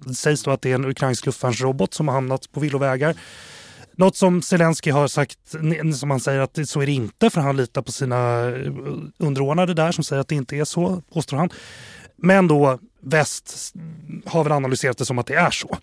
det 0.06 0.14
sägs 0.16 0.44
då 0.44 0.52
att 0.52 0.62
det 0.62 0.72
är 0.72 0.76
en 0.76 0.86
ukrainsk 0.86 1.26
luftvärnsrobot 1.26 1.94
som 1.94 2.08
har 2.08 2.16
hamnat 2.16 2.52
på 2.52 2.60
villovägar. 2.60 3.16
Något 4.00 4.16
som 4.16 4.42
Zelensky 4.42 4.92
har 4.92 5.08
sagt, 5.08 5.38
som 6.00 6.10
han 6.12 6.20
säger 6.20 6.40
att 6.40 6.54
det- 6.54 6.66
så 6.68 6.82
är 6.82 6.86
det 6.86 6.92
inte 6.92 7.30
för 7.30 7.42
han 7.42 7.58
litar 7.58 7.82
på 7.82 7.92
sina 7.92 8.48
eh, 8.50 8.72
underordnade 9.18 9.74
där 9.74 9.92
som 9.92 10.04
säger 10.04 10.22
att 10.22 10.28
det 10.28 10.36
inte 10.36 10.56
är 10.56 10.66
så, 10.66 11.02
påstår 11.14 11.38
han. 11.38 11.50
Men 12.18 12.48
då 12.48 12.80
väst 13.02 13.74
har 14.26 14.44
väl 14.44 14.52
analyserat 14.52 14.98
det 14.98 15.06
som 15.06 15.20
att 15.20 15.28
det 15.28 15.36
är 15.36 15.52
så. 15.52 15.78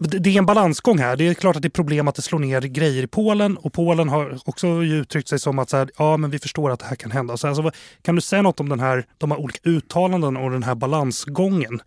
Det 0.00 0.30
är 0.30 0.38
en 0.38 0.46
balansgång 0.46 0.98
här. 0.98 1.16
Det 1.16 1.28
är 1.28 1.34
klart 1.34 1.56
att 1.56 1.62
det 1.62 1.68
är 1.68 1.70
problem 1.70 2.08
att 2.08 2.14
det 2.14 2.22
slår 2.22 2.38
ner 2.38 2.60
grejer 2.60 3.02
i 3.02 3.06
Polen 3.06 3.56
och 3.56 3.72
Polen 3.72 4.08
har 4.08 4.40
också 4.44 4.66
uttryckt 4.68 5.28
sig 5.28 5.38
som 5.38 5.58
att 5.58 5.70
så 5.70 5.76
här, 5.76 5.90
ja, 5.98 6.16
men 6.16 6.30
vi 6.30 6.38
förstår 6.38 6.70
att 6.70 6.80
det 6.80 6.86
här 6.86 6.96
kan 6.96 7.10
hända. 7.10 7.36
Så 7.36 7.48
alltså, 7.48 7.70
kan 8.02 8.14
du 8.14 8.20
säga 8.20 8.42
något 8.42 8.60
om 8.60 8.68
den 8.68 8.80
här, 8.80 9.06
de 9.18 9.30
här 9.30 9.38
olika 9.38 9.58
uttalanden 9.62 10.36
och 10.36 10.50
den 10.50 10.62
här 10.62 10.74
balansgången? 10.74 11.80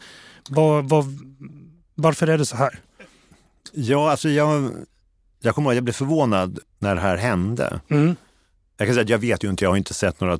Vad, 0.50 0.90
vad, 0.90 1.06
varför 1.96 2.28
är 2.28 2.38
det 2.38 2.46
så 2.46 2.56
här? 2.56 2.80
Ja, 3.74 4.12
alltså 4.12 4.30
jag, 4.30 4.72
jag 5.42 5.56
kommer 5.56 5.70
ihåg 5.70 5.74
att 5.74 5.76
jag 5.76 5.84
blev 5.84 5.94
förvånad 5.94 6.60
när 6.80 6.96
det 6.96 7.02
här 7.02 7.18
hände. 7.18 7.80
Mm. 7.90 8.16
Jag 8.78 8.88
kan 8.88 8.96
säga 8.96 9.04
att 9.04 9.10
jag 9.10 9.18
vet 9.18 9.44
ju 9.44 9.50
inte, 9.50 9.66
jag 9.66 9.70
har 9.70 9.78
inte 9.78 9.94
sett 9.94 10.20
några 10.20 10.40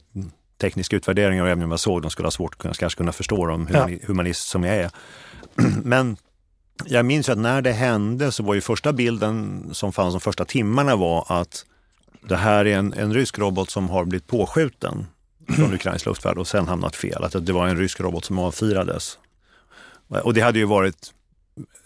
tekniska 0.62 0.96
utvärderingar 0.96 1.44
och 1.44 1.50
även 1.50 1.64
om 1.64 1.72
jag 1.72 1.80
såg 1.80 2.02
dem 2.02 2.12
skulle 2.12 2.26
ha 2.26 2.32
svårt 2.32 2.66
att 2.66 2.78
kanske 2.78 2.98
kunna 2.98 3.12
förstå 3.12 3.46
dem, 3.46 3.68
humani, 3.68 4.00
humanist 4.08 4.48
som 4.48 4.64
jag 4.64 4.76
är. 4.76 4.92
Men 5.84 6.18
jag 6.86 7.06
minns 7.06 7.30
ju 7.30 7.34
att 7.34 7.40
när 7.40 7.62
det 7.62 7.72
hände 7.72 8.32
så 8.32 8.44
var 8.44 8.54
ju 8.54 8.62
första 8.62 8.94
bilden 8.94 9.64
som 9.72 9.94
fanns 9.94 10.14
de 10.14 10.22
första 10.22 10.46
timmarna 10.46 10.96
var 10.96 11.26
att 11.30 11.66
det 12.28 12.36
här 12.36 12.66
är 12.66 12.78
en, 12.78 12.94
en 12.94 13.14
rysk 13.14 13.40
robot 13.40 13.70
som 13.70 13.90
har 13.90 14.06
blivit 14.06 14.28
påskjuten 14.28 15.06
från 15.56 15.74
ukrainsk 15.74 16.06
luftvärd 16.06 16.38
och 16.38 16.48
sen 16.48 16.68
hamnat 16.68 16.96
fel. 16.96 17.24
Att 17.24 17.46
det 17.46 17.54
var 17.54 17.68
en 17.68 17.78
rysk 17.78 18.00
robot 18.00 18.26
som 18.26 18.40
avfyrades. 18.40 19.18
Och 20.08 20.34
det 20.34 20.42
hade 20.42 20.60
ju 20.60 20.66
varit 20.66 21.14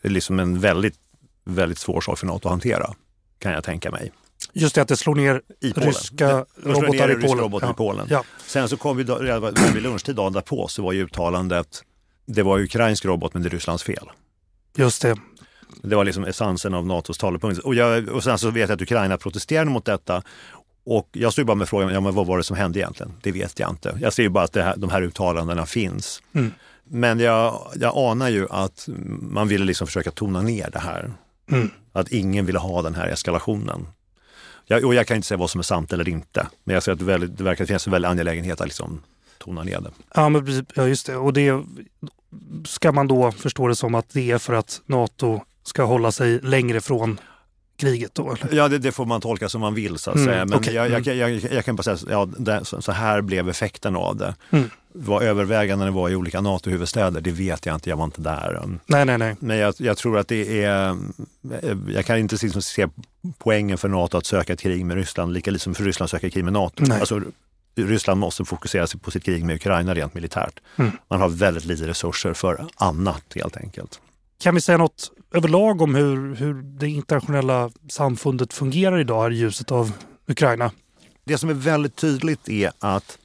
liksom 0.01 0.39
en 0.39 0.59
väldigt, 0.59 0.95
väldigt 1.43 1.77
svår 1.77 2.01
sak 2.01 2.19
för 2.19 2.27
NATO 2.27 2.47
att 2.47 2.51
hantera, 2.51 2.93
kan 3.39 3.51
jag 3.51 3.63
tänka 3.63 3.91
mig. 3.91 4.11
Just 4.57 4.75
det 4.75 4.81
att 4.81 4.87
det 4.87 4.97
slår 4.97 5.15
ner 5.15 5.41
I 5.61 5.71
ryska 5.71 6.27
Det- 6.27 6.45
slår 6.61 6.73
ner 6.73 6.81
robotar 6.81 7.11
i 7.11 7.15
Polen. 7.15 7.37
robot 7.39 7.63
ja. 7.63 7.71
i 7.71 7.73
Polen. 7.73 8.07
Ja. 8.09 8.23
Sen 8.47 8.69
så 8.69 8.77
kom 8.77 8.97
vi 8.97 9.03
redan 9.03 9.53
vid 9.73 9.83
lunchtid 9.83 10.15
dagen 10.15 10.33
därpå 10.33 10.67
så 10.67 10.83
var 10.83 10.91
ju 10.91 11.03
uttalandet, 11.03 11.83
det 12.25 12.43
var 12.43 12.59
ukrainsk 12.59 13.05
robot 13.05 13.33
men 13.33 13.43
det 13.43 13.49
är 13.49 13.51
Rysslands 13.51 13.83
fel. 13.83 14.09
Just 14.77 15.01
det. 15.01 15.15
Det 15.81 15.95
var 15.95 16.03
liksom 16.05 16.23
essensen 16.23 16.73
av 16.73 16.85
NATOs 16.85 17.17
talepunkt. 17.17 17.59
Och, 17.59 17.75
jag, 17.75 18.09
och 18.09 18.23
sen 18.23 18.37
så 18.37 18.49
vet 18.49 18.69
jag 18.69 18.75
att 18.75 18.81
Ukraina 18.81 19.17
protesterade 19.17 19.69
mot 19.71 19.85
detta. 19.85 20.23
Och 20.85 21.09
jag 21.11 21.33
stod 21.33 21.45
bara 21.45 21.55
med 21.55 21.69
frågan, 21.69 21.93
ja, 21.93 21.99
men 21.99 22.13
vad 22.15 22.25
var 22.27 22.37
det 22.37 22.43
som 22.43 22.57
hände 22.57 22.79
egentligen? 22.79 23.13
Det 23.21 23.31
vet 23.31 23.59
jag 23.59 23.69
inte. 23.69 23.97
Jag 24.01 24.13
ser 24.13 24.23
ju 24.23 24.29
bara 24.29 24.43
att 24.43 24.55
här, 24.55 24.73
de 24.77 24.89
här 24.89 25.01
uttalandena 25.01 25.65
finns. 25.65 26.21
Mm. 26.35 26.51
Men 26.89 27.19
jag, 27.19 27.71
jag 27.75 27.97
anar 27.97 28.29
ju 28.29 28.47
att 28.49 28.85
man 29.21 29.47
ville 29.47 29.65
liksom 29.65 29.87
försöka 29.87 30.11
tona 30.11 30.41
ner 30.41 30.69
det 30.73 30.79
här. 30.79 31.13
Mm. 31.51 31.69
Att 31.93 32.07
ingen 32.07 32.45
ville 32.45 32.59
ha 32.59 32.81
den 32.81 32.95
här 32.95 33.07
eskalationen. 33.07 33.87
Jag, 34.65 34.85
och 34.85 34.95
jag 34.95 35.07
kan 35.07 35.15
inte 35.15 35.27
säga 35.27 35.37
vad 35.37 35.49
som 35.49 35.59
är 35.59 35.63
sant 35.63 35.93
eller 35.93 36.09
inte. 36.09 36.47
Men 36.63 36.73
jag 36.73 36.83
ser 36.83 36.91
att 36.91 36.99
det, 36.99 37.05
väldigt, 37.05 37.37
det 37.37 37.43
verkar 37.43 37.65
finnas 37.65 37.87
en 37.87 37.91
väldig 37.91 38.09
angelägenhet 38.09 38.61
att 38.61 38.67
liksom 38.67 39.01
tona 39.37 39.63
ner 39.63 39.81
det. 39.81 39.91
Ja, 40.15 40.29
men 40.29 40.45
precis. 40.45 40.63
ja, 40.75 40.87
just 40.87 41.05
det. 41.05 41.15
Och 41.15 41.33
det 41.33 41.63
ska 42.65 42.91
man 42.91 43.07
då 43.07 43.31
förstå 43.31 43.67
det 43.67 43.75
som 43.75 43.95
att 43.95 44.09
det 44.09 44.31
är 44.31 44.37
för 44.37 44.53
att 44.53 44.81
NATO 44.85 45.41
ska 45.63 45.83
hålla 45.83 46.11
sig 46.11 46.39
längre 46.39 46.81
från 46.81 47.19
kriget 47.77 48.15
då? 48.15 48.31
Eller? 48.33 48.55
Ja, 48.55 48.67
det, 48.67 48.77
det, 48.77 48.91
får 48.91 49.05
man 49.05 49.21
tolka 49.21 49.49
som 49.49 49.61
man 49.61 49.73
vill 49.73 49.97
så 49.97 50.09
att 50.09 50.15
Mm, 50.15 50.27
säga. 50.27 50.45
Men 50.45 50.57
okej. 50.59 50.73
jag, 50.73 50.85
Mm. 50.87 51.03
jag, 51.05 51.15
jag, 51.17 51.53
jag 51.53 51.65
kan 51.65 51.75
bara 51.75 51.83
säga 51.83 51.97
ja, 52.09 52.25
det, 52.37 52.65
så, 52.65 52.91
här 52.91 53.21
blev 53.21 53.49
effekten 53.49 53.95
av 53.95 54.15
det. 54.15 54.35
Mm. 54.51 54.69
Vad 54.93 55.23
övervägandena 55.23 55.91
var 55.91 56.09
i 56.09 56.15
olika 56.15 56.41
NATO-huvudstäder, 56.41 57.21
det 57.21 57.31
vet 57.31 57.65
jag 57.65 57.75
inte, 57.75 57.89
jag 57.89 57.97
var 57.97 58.05
inte 58.05 58.21
där. 58.21 58.61
Nej, 58.85 59.05
nej, 59.05 59.17
nej. 59.17 59.35
Men 59.39 59.57
jag, 59.57 59.73
jag 59.77 59.97
tror 59.97 60.17
att 60.17 60.27
det 60.27 60.63
är, 60.63 60.97
jag 61.87 62.05
kan 62.05 62.17
inte 62.17 62.37
liksom 62.41 62.61
se 62.61 62.87
poängen 63.37 63.77
för 63.77 63.89
NATO 63.89 64.17
att 64.17 64.25
söka 64.25 64.53
ett 64.53 64.59
krig 64.61 64.85
med 64.85 64.97
Ryssland, 64.97 65.33
lika 65.33 65.51
lite 65.51 65.63
som 65.63 65.75
för 65.75 65.83
Ryssland 65.83 66.09
söka 66.09 66.29
krig 66.29 66.43
med 66.43 66.53
NATO. 66.53 66.83
Nej. 66.87 66.99
Alltså, 66.99 67.21
Ryssland 67.75 68.19
måste 68.19 68.45
fokusera 68.45 68.87
sig 68.87 68.99
på 68.99 69.11
sitt 69.11 69.23
krig 69.23 69.45
med 69.45 69.55
Ukraina 69.55 69.93
rent 69.93 70.13
militärt. 70.13 70.59
Mm. 70.75 70.91
Man 71.07 71.21
har 71.21 71.29
väldigt 71.29 71.65
lite 71.65 71.87
resurser 71.87 72.33
för 72.33 72.65
annat 72.75 73.23
helt 73.35 73.57
enkelt. 73.57 73.99
Kan 74.39 74.55
vi 74.55 74.61
säga 74.61 74.77
något 74.77 75.11
överlag 75.35 75.81
om 75.81 75.95
hur, 75.95 76.35
hur 76.35 76.53
det 76.53 76.89
internationella 76.89 77.71
samfundet 77.89 78.53
fungerar 78.53 78.99
idag 78.99 79.23
här 79.23 79.31
i 79.31 79.35
ljuset 79.35 79.71
av 79.71 79.91
Ukraina? 80.27 80.71
Det 81.23 81.37
som 81.37 81.49
är 81.49 81.53
väldigt 81.53 81.95
tydligt 81.95 82.49
är 82.49 82.71
att 82.79 83.17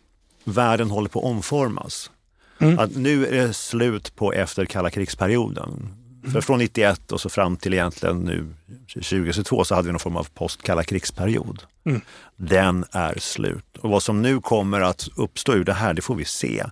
världen 0.45 0.91
håller 0.91 1.09
på 1.09 1.19
att 1.19 1.25
omformas. 1.25 2.11
Mm. 2.59 2.79
Att 2.79 2.97
nu 2.97 3.27
är 3.27 3.47
det 3.47 3.53
slut 3.53 4.17
på 4.17 4.33
efter 4.33 4.65
kalla 4.65 4.91
krigsperioden. 4.91 5.89
Mm. 6.21 6.33
För 6.33 6.41
från 6.41 6.59
91 6.59 7.13
och 7.13 7.21
så 7.21 7.29
fram 7.29 7.57
till 7.57 7.75
egentligen 7.75 8.19
nu 8.19 8.55
2022 8.95 9.65
så 9.65 9.75
hade 9.75 9.87
vi 9.87 9.93
någon 9.93 10.01
form 10.01 10.17
av 10.17 10.29
post 10.35 10.63
kalla 10.63 10.85
krigsperiod. 10.85 11.63
Mm. 11.85 12.01
Den 12.37 12.85
är 12.93 13.15
slut. 13.19 13.77
Och 13.81 13.91
vad 13.91 14.03
som 14.03 14.23
nu 14.23 14.41
kommer 14.41 14.81
att 14.81 15.09
uppstå 15.17 15.55
ur 15.55 15.65
det 15.65 15.73
här, 15.73 15.95
det 15.95 16.03
får 16.03 16.15
vi 16.15 16.25
se. 16.25 16.65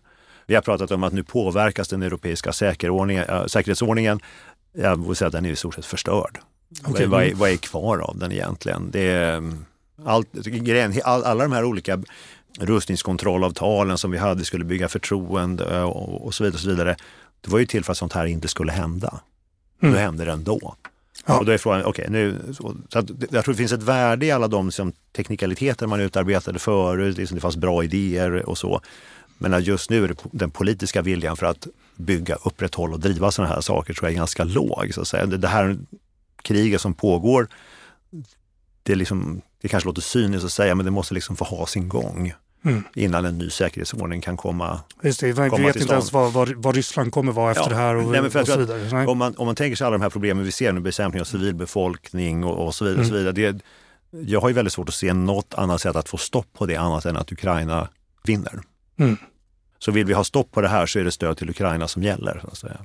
Vi 0.46 0.54
har 0.54 0.62
pratat 0.62 0.90
om 0.90 1.02
att 1.02 1.12
nu 1.12 1.22
påverkas 1.22 1.88
den 1.88 2.02
europeiska 2.02 2.48
äh, 2.48 2.54
säkerhetsordningen. 3.46 4.20
Jag 4.82 5.06
vill 5.06 5.16
säga 5.16 5.26
att 5.26 5.32
den 5.32 5.44
är 5.46 5.50
i 5.50 5.56
stort 5.56 5.74
sett 5.74 5.84
förstörd. 5.86 6.38
Okej. 6.84 7.06
Vad, 7.06 7.22
är, 7.24 7.34
vad 7.34 7.50
är 7.50 7.56
kvar 7.56 7.98
av 7.98 8.18
den 8.18 8.32
egentligen? 8.32 8.90
Det 8.90 9.00
är, 9.00 9.36
mm, 9.36 9.64
allt, 10.04 10.28
alla 11.04 11.42
de 11.42 11.52
här 11.52 11.64
olika 11.64 12.02
rustningskontrollavtalen 12.60 13.98
som 13.98 14.10
vi 14.10 14.18
hade 14.18 14.44
skulle 14.44 14.64
bygga 14.64 14.88
förtroende 14.88 15.82
och, 15.82 16.34
så 16.34 16.44
vidare. 16.44 16.54
Och 16.56 16.60
så 16.60 16.68
vidare. 16.68 16.96
Det 17.40 17.50
var 17.50 17.58
ju 17.58 17.66
till 17.66 17.84
för 17.84 17.92
att 17.92 17.98
sånt 17.98 18.12
här 18.12 18.26
inte 18.26 18.48
skulle 18.48 18.72
hända. 18.72 19.20
Mm. 19.82 19.94
Nu 19.94 20.00
händer 20.00 20.26
det 20.26 20.32
ändå. 20.32 20.74
Ja. 21.26 21.38
Och 21.38 21.44
då 21.44 21.52
är 21.52 21.58
frågan, 21.58 21.84
okej, 21.84 22.06
nu, 22.10 22.38
så, 22.56 22.74
så 22.88 22.98
att, 22.98 23.06
det- 23.06 23.32
jag 23.32 23.44
tror 23.44 23.54
det 23.54 23.58
finns 23.58 23.72
ett 23.72 23.82
värde 23.82 24.26
i 24.26 24.30
alla 24.30 24.48
de 24.48 24.66
liksom, 24.66 24.92
teknikaliteter 25.16 25.86
man 25.86 26.00
utarbetade 26.00 26.58
förut, 26.58 27.16
liksom 27.16 27.34
det 27.34 27.40
fanns 27.40 27.56
bra 27.56 27.84
idéer 27.84 28.48
och 28.48 28.58
så. 28.58 28.80
Men 29.38 29.62
just 29.62 29.90
nu 29.90 30.04
är 30.04 30.14
den 30.32 30.50
politiska 30.50 31.02
viljan 31.02 31.36
för 31.36 31.46
att 31.46 31.66
bygga, 31.96 32.34
upprätthålla 32.44 32.94
och 32.94 33.00
driva 33.00 33.30
sådana 33.30 33.54
här 33.54 33.60
saker 33.60 33.94
tror 33.94 34.06
jag 34.08 34.12
är 34.12 34.16
ganska 34.18 34.44
låg. 34.44 34.90
Så 34.94 35.00
att 35.00 35.08
säga. 35.08 35.26
Det, 35.26 35.48
här 35.48 35.78
kriget 36.42 36.80
som 36.80 36.94
pågår, 36.94 37.48
det, 38.82 38.92
är 38.92 38.96
liksom, 38.96 39.40
det 39.62 39.68
kanske 39.68 39.88
låter 39.88 40.02
cyniskt 40.02 40.44
att 40.44 40.52
säga, 40.52 40.74
men 40.74 40.84
det 40.84 40.90
måste 40.90 41.14
liksom 41.14 41.36
få 41.36 41.44
ha 41.44 41.66
sin 41.66 41.88
gång 41.88 42.32
Mm. 42.64 42.84
innan 42.94 43.24
en 43.24 43.38
ny 43.38 43.50
säkerhetsordning 43.50 44.20
kan 44.20 44.36
komma. 44.36 44.80
Just 45.02 45.20
det, 45.20 45.26
vi 45.26 45.32
Komma 45.50 45.66
vet 45.66 45.72
till 45.72 45.82
inte 45.82 45.94
ens 45.94 46.12
vad, 46.12 46.32
vad, 46.32 46.48
vad 46.56 46.76
Ryssland 46.76 47.12
kommer 47.12 47.32
vara 47.32 47.50
efter 47.50 47.64
Ja. 47.64 47.68
det 47.68 47.74
här 47.76 47.94
och, 47.96 48.10
Nej, 48.12 48.20
och 48.20 48.46
så 48.46 48.58
vidare. 48.58 49.06
Om 49.06 49.18
man, 49.18 49.34
om 49.36 49.46
man 49.46 49.54
tänker 49.54 49.76
sig 49.76 49.86
alla 49.86 49.98
de 49.98 50.02
här 50.02 50.10
problemen 50.10 50.44
vi 50.44 50.52
ser 50.52 50.72
nu, 50.72 50.80
bekämpning 50.80 51.20
av 51.20 51.24
civilbefolkning 51.24 52.44
och, 52.44 52.66
och 52.66 52.74
så 52.74 52.84
vidare. 52.84 53.00
Och 53.00 53.06
så 53.06 53.14
vidare 53.14 53.32
det, 53.32 53.60
jag 54.10 54.40
har 54.40 54.48
ju 54.48 54.54
väldigt 54.54 54.72
svårt 54.72 54.88
att 54.88 54.94
se 54.94 55.12
något 55.12 55.54
annat 55.54 55.80
sätt 55.80 55.96
att 55.96 56.08
få 56.08 56.16
stopp 56.16 56.46
på 56.52 56.66
det 56.66 56.76
annat 56.76 57.04
än 57.04 57.16
att 57.16 57.32
Ukraina 57.32 57.88
vinner. 58.24 58.60
Mm. 58.98 59.16
Så 59.78 59.90
vill 59.92 60.06
vi 60.06 60.12
ha 60.12 60.24
stopp 60.24 60.52
på 60.52 60.60
det 60.60 60.68
här 60.68 60.86
så 60.86 60.98
är 60.98 61.04
det 61.04 61.10
stöd 61.12 61.36
till 61.36 61.50
Ukraina 61.50 61.88
som 61.88 62.02
gäller. 62.02 62.40
Så 62.44 62.46
att 62.48 62.58
säga. 62.58 62.80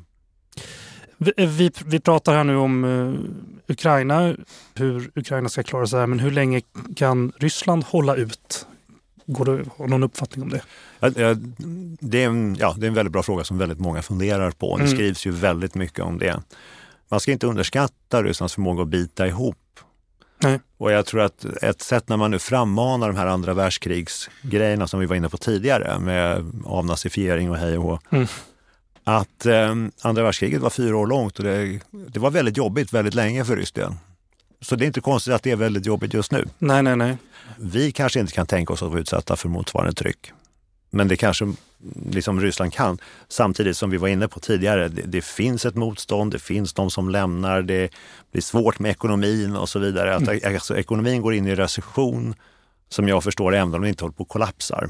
Vi, 1.17 1.33
vi, 1.37 1.71
vi 1.85 1.99
pratar 1.99 2.35
här 2.35 2.43
nu 2.43 2.55
om 2.55 2.83
eh, 2.83 3.71
Ukraina, 3.71 4.35
hur 4.75 5.11
Ukraina 5.15 5.49
ska 5.49 5.63
klara 5.63 5.87
sig 5.87 5.99
här, 5.99 6.07
men 6.07 6.19
hur 6.19 6.31
länge 6.31 6.61
kan 6.95 7.31
Ryssland 7.37 7.83
hålla 7.83 8.15
ut? 8.15 8.67
Går 9.25 9.61
att 9.61 9.67
ha 9.67 9.87
någon 9.87 10.03
uppfattning 10.03 10.43
om 10.43 10.49
det? 10.49 10.61
Det 11.99 12.23
är, 12.23 12.27
en, 12.27 12.55
ja, 12.59 12.75
det 12.77 12.85
är 12.85 12.87
en 12.87 12.93
väldigt 12.93 13.11
bra 13.13 13.23
fråga 13.23 13.43
som 13.43 13.57
väldigt 13.57 13.79
många 13.79 14.01
funderar 14.01 14.51
på. 14.51 14.77
Det 14.77 14.83
Mm. 14.83 14.95
skrivs 14.95 15.25
ju 15.25 15.31
väldigt 15.31 15.75
mycket 15.75 15.99
om 15.99 16.17
det. 16.19 16.41
Man 17.09 17.19
ska 17.19 17.31
inte 17.31 17.47
underskatta 17.47 18.23
Rysslands 18.23 18.53
förmåga 18.53 18.81
att 18.81 18.87
bita 18.87 19.27
ihop. 19.27 19.57
Nej. 20.43 20.59
Och 20.77 20.91
jag 20.91 21.05
tror 21.05 21.21
att 21.21 21.45
ett 21.45 21.81
sätt 21.81 22.09
när 22.09 22.17
man 22.17 22.31
nu 22.31 22.39
frammanar 22.39 23.07
de 23.07 23.17
här 23.17 23.25
andra 23.27 23.53
världskrigsgrejerna 23.53 24.87
som 24.87 24.99
vi 24.99 25.05
var 25.05 25.15
inne 25.15 25.29
på 25.29 25.37
tidigare 25.37 25.99
med 25.99 26.51
avnazifiering 26.65 27.49
och 27.49 27.57
hej 27.57 27.77
och 27.77 27.83
hå. 27.83 27.99
Mm. 28.09 28.27
Att 29.03 29.45
eh, 29.45 29.75
andra 30.01 30.23
världskriget 30.23 30.61
var 30.61 30.69
fyra 30.69 30.97
år 30.97 31.07
långt 31.07 31.37
och 31.37 31.45
det, 31.45 31.79
det 31.91 32.19
var 32.19 32.31
väldigt 32.31 32.57
jobbigt 32.57 32.93
väldigt 32.93 33.13
länge 33.13 33.45
för 33.45 33.55
Ryssland. 33.55 33.95
Så 34.61 34.75
det 34.75 34.85
är 34.85 34.87
inte 34.87 35.01
konstigt 35.01 35.33
att 35.33 35.43
det 35.43 35.51
är 35.51 35.55
väldigt 35.55 35.85
jobbigt 35.85 36.13
just 36.13 36.31
nu. 36.31 36.45
Nej, 36.57 36.83
nej, 36.83 36.95
nej. 36.95 37.17
Vi 37.57 37.91
kanske 37.91 38.19
inte 38.19 38.33
kan 38.33 38.45
tänka 38.45 38.73
oss 38.73 38.83
att 38.83 38.89
vara 38.89 38.99
utsatta 38.99 39.35
för 39.35 39.49
motsvarande 39.49 39.93
tryck. 39.93 40.31
Men 40.89 41.07
det 41.07 41.15
kanske 41.15 41.53
liksom 42.11 42.41
Ryssland 42.41 42.73
kan. 42.73 42.97
Samtidigt 43.27 43.77
som 43.77 43.89
vi 43.89 43.97
var 43.97 44.07
inne 44.07 44.27
på 44.27 44.39
tidigare, 44.39 44.87
det, 44.87 45.01
det 45.01 45.21
finns 45.25 45.65
ett 45.65 45.75
motstånd, 45.75 46.31
det 46.31 46.39
finns 46.39 46.73
de 46.73 46.91
som 46.91 47.09
lämnar, 47.09 47.61
det 47.61 47.89
blir 48.31 48.41
svårt 48.41 48.79
med 48.79 48.91
ekonomin 48.91 49.55
och 49.55 49.69
så 49.69 49.79
vidare. 49.79 50.15
Att, 50.15 50.45
alltså, 50.45 50.77
ekonomin 50.77 51.21
går 51.21 51.33
in 51.33 51.47
i 51.47 51.55
recession 51.55 52.35
som 52.89 53.07
jag 53.07 53.23
förstår 53.23 53.51
det, 53.51 53.57
även 53.57 53.73
om 53.75 53.81
den 53.81 53.89
inte 53.89 54.03
håller 54.03 54.13
på 54.15 54.23
att 54.23 54.29
kollapsar. 54.29 54.89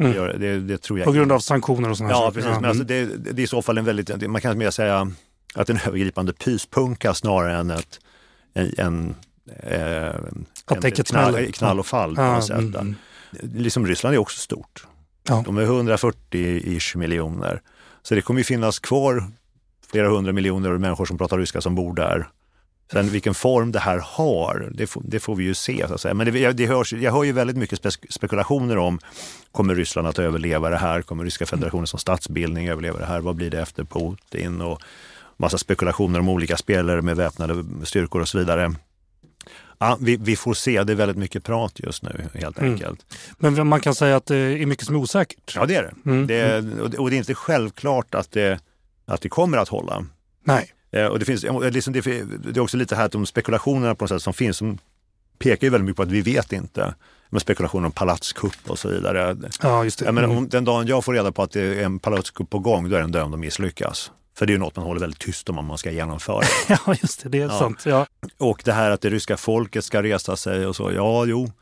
Mm. 0.00 0.12
Det, 0.12 0.16
gör- 0.18 0.36
det, 0.38 0.60
det 0.60 0.78
tror 0.78 0.98
jag 0.98 1.06
På 1.06 1.12
grund 1.12 1.32
av 1.32 1.38
sanktioner 1.38 1.90
och 1.90 1.96
sådana 1.96 2.14
Ja, 2.14 2.18
saker. 2.18 2.34
precis. 2.40 2.54
Men 2.60 2.64
alltså, 2.64 2.84
det, 2.84 3.04
det 3.04 3.40
är 3.40 3.44
i 3.44 3.46
så 3.46 3.62
fall 3.62 3.78
en 3.78 3.84
väldigt, 3.84 4.30
man 4.30 4.40
kan 4.40 4.58
mer 4.58 4.70
säga 4.70 5.10
att 5.54 5.70
en 5.70 5.78
övergripande 5.86 6.32
pyspunka 6.32 7.14
snarare 7.14 7.56
än 7.56 7.70
ett, 7.70 8.00
en, 8.54 8.72
en, 8.78 9.14
eh, 9.62 10.06
en 10.70 10.80
däcket 10.80 11.06
knall, 11.06 11.52
knall 11.52 11.78
och 11.78 11.86
fall 11.86 12.14
Ja, 12.16 12.42
mm, 12.52 12.74
mm. 12.74 12.94
Liksom 13.54 13.86
Ryssland 13.86 14.14
är 14.14 14.18
också 14.18 14.38
stort. 14.40 14.86
Ja. 15.28 15.42
De 15.46 15.58
är 15.58 15.66
140-ish 15.66 16.96
miljoner. 16.96 17.62
Så 18.02 18.14
det 18.14 18.22
kommer 18.22 18.40
ju 18.40 18.44
finnas 18.44 18.78
kvar 18.78 19.24
flera 19.90 20.08
hundra 20.08 20.32
miljoner 20.32 20.70
människor 20.78 21.06
som 21.06 21.18
pratar 21.18 21.38
ryska 21.38 21.60
som 21.60 21.74
bor 21.74 21.94
där. 21.94 22.28
Sen 22.92 23.08
vilken 23.08 23.34
form 23.34 23.72
det 23.72 23.78
här 23.78 23.98
har, 24.04 24.70
det 24.74 24.86
får, 24.86 25.02
det 25.04 25.20
får 25.20 25.36
vi 25.36 25.44
ju 25.44 25.54
se. 25.54 25.84
Så 25.88 25.94
att 25.94 26.00
säga. 26.00 26.14
Men 26.14 26.32
det, 26.32 26.52
det 26.52 26.66
hörs, 26.66 26.92
jag 26.92 27.12
hör 27.12 27.24
ju 27.24 27.32
väldigt 27.32 27.56
mycket 27.56 27.78
spe, 27.78 27.90
spekulationer 28.08 28.78
om, 28.78 28.98
kommer 29.52 29.74
Ryssland 29.74 30.08
att 30.08 30.18
överleva 30.18 30.70
det 30.70 30.76
här? 30.76 31.02
Kommer 31.02 31.24
Ryska 31.24 31.46
federationen 31.46 31.86
som 31.86 31.98
statsbildning 31.98 32.68
överleva 32.68 32.98
det 32.98 33.06
här? 33.06 33.20
Vad 33.20 33.36
blir 33.36 33.50
det 33.50 33.60
efter 33.60 33.84
Putin? 33.84 34.60
Och 34.60 34.82
massa 35.36 35.58
spekulationer 35.58 36.20
om 36.20 36.28
olika 36.28 36.56
spelare 36.56 37.02
med 37.02 37.16
väpnade 37.16 37.64
styrkor 37.84 38.20
och 38.20 38.28
så 38.28 38.38
vidare. 38.38 38.74
Ja, 39.78 39.98
vi, 40.00 40.16
vi 40.16 40.36
får 40.36 40.54
se, 40.54 40.84
det 40.84 40.92
är 40.92 40.96
väldigt 40.96 41.16
mycket 41.16 41.44
prat 41.44 41.72
just 41.84 42.02
nu 42.02 42.28
helt 42.34 42.58
Mm. 42.58 42.72
enkelt. 42.72 43.06
Men 43.38 43.66
man 43.66 43.80
kan 43.80 43.94
säga 43.94 44.16
att 44.16 44.26
det 44.26 44.36
är 44.36 44.66
mycket 44.66 44.86
som 44.86 44.94
är 44.94 44.98
osäkert. 44.98 45.52
Ja, 45.56 45.66
det 45.66 45.74
är 45.74 45.82
det. 45.82 46.10
Mm. 46.10 46.26
det, 46.26 46.56
och 46.82 46.90
det 46.90 46.98
och 46.98 47.10
det 47.10 47.16
är 47.16 47.18
inte 47.18 47.34
självklart 47.34 48.14
att 48.14 48.30
det, 48.32 48.58
att 49.06 49.20
det 49.20 49.28
kommer 49.28 49.58
att 49.58 49.68
hålla. 49.68 50.06
Nej. 50.44 50.72
Eh, 50.92 51.06
Och 51.06 51.18
det, 51.18 51.24
finns, 51.24 51.44
liksom 51.72 51.92
det, 51.92 52.00
det 52.44 52.56
är 52.56 52.60
också 52.60 52.76
lite 52.76 52.96
här 52.96 53.04
att 53.04 53.12
de 53.12 53.26
spekulationerna 53.26 53.94
på 53.94 54.04
något 54.04 54.10
sätt 54.10 54.22
som 54.22 54.34
finns 54.34 54.56
som 54.56 54.78
pekar 55.38 55.66
ju 55.66 55.70
väldigt 55.70 55.84
mycket 55.86 55.96
på 55.96 56.02
att 56.02 56.10
vi 56.10 56.20
vet 56.22 56.52
inte. 56.52 56.94
Med 57.30 57.42
spekulationer 57.42 57.86
om 57.86 57.92
palatskupp 57.92 58.56
och 58.70 58.78
så 58.78 58.88
vidare. 58.88 59.36
Ja, 59.62 59.84
just 59.84 59.98
det. 59.98 60.04
Jag 60.04 60.14
menar, 60.14 60.28
Mm. 60.28 60.38
om 60.38 60.48
den 60.48 60.64
dagen 60.64 60.86
jag 60.86 61.04
får 61.04 61.12
reda 61.14 61.32
på 61.32 61.42
att 61.42 61.50
det 61.50 61.60
är 61.62 61.84
en 61.84 61.98
palatskupp 61.98 62.50
på 62.50 62.58
gång, 62.58 62.88
då 62.90 62.96
är 62.96 63.00
den 63.00 63.12
dömd 63.12 63.34
att 63.34 63.40
misslyckas. 63.40 64.10
För 64.34 64.46
det 64.46 64.50
är 64.50 64.54
ju 64.54 64.58
något 64.58 64.76
man 64.76 64.84
håller 64.84 65.00
väldigt 65.00 65.18
tyst 65.20 65.48
om 65.48 65.58
om 65.58 65.66
man 65.66 65.78
ska 65.78 65.90
genomföra. 65.90 66.42
Ja, 66.68 66.94
just 67.02 67.22
det. 67.22 67.28
Det 67.28 67.38
är 67.38 67.42
Ja. 67.46 67.58
sant. 67.58 67.82
Ja. 67.86 68.06
Och 68.38 68.62
det 68.64 68.72
här 68.72 68.90
att 68.90 69.00
det 69.00 69.10
ryska 69.10 69.36
folket 69.36 69.84
ska 69.84 70.02
resa 70.02 70.36
sig 70.36 70.66
och 70.66 70.76
så, 70.76 70.92
ja 70.92 71.24
jo, 71.26 71.52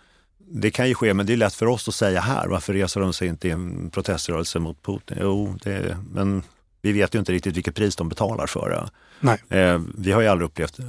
det 0.55 0.70
kan 0.70 0.89
ju 0.89 0.95
ske, 0.95 1.14
men 1.14 1.27
det 1.27 1.33
är 1.33 1.37
lätt 1.37 1.55
för 1.55 1.66
oss 1.66 1.89
att 1.89 1.95
säga 1.95 2.20
här. 2.20 2.49
Varför 2.49 2.73
reser 2.75 3.01
de 3.01 3.12
sig 3.12 3.29
inte 3.29 3.49
i 3.49 3.51
en 3.51 3.91
proteströrelse 3.91 4.59
mot 4.59 4.83
Putin? 4.83 5.18
Jo, 5.20 5.59
det, 5.62 5.97
men 6.12 6.43
vi 6.83 6.93
vet 6.93 7.14
ju 7.14 7.18
inte 7.18 7.33
riktigt 7.33 7.57
vilket 7.57 7.75
pris 7.75 7.97
de 7.97 8.09
betalar 8.09 8.47
för 8.47 8.70
det. 8.70 8.91
Nej. 9.20 9.61
Eh, 9.61 9.81
vi 9.99 10.12
har 10.12 10.20
ju 10.20 10.29
aldrig 10.29 10.47
upplevt 10.47 10.79
eh, 10.79 10.85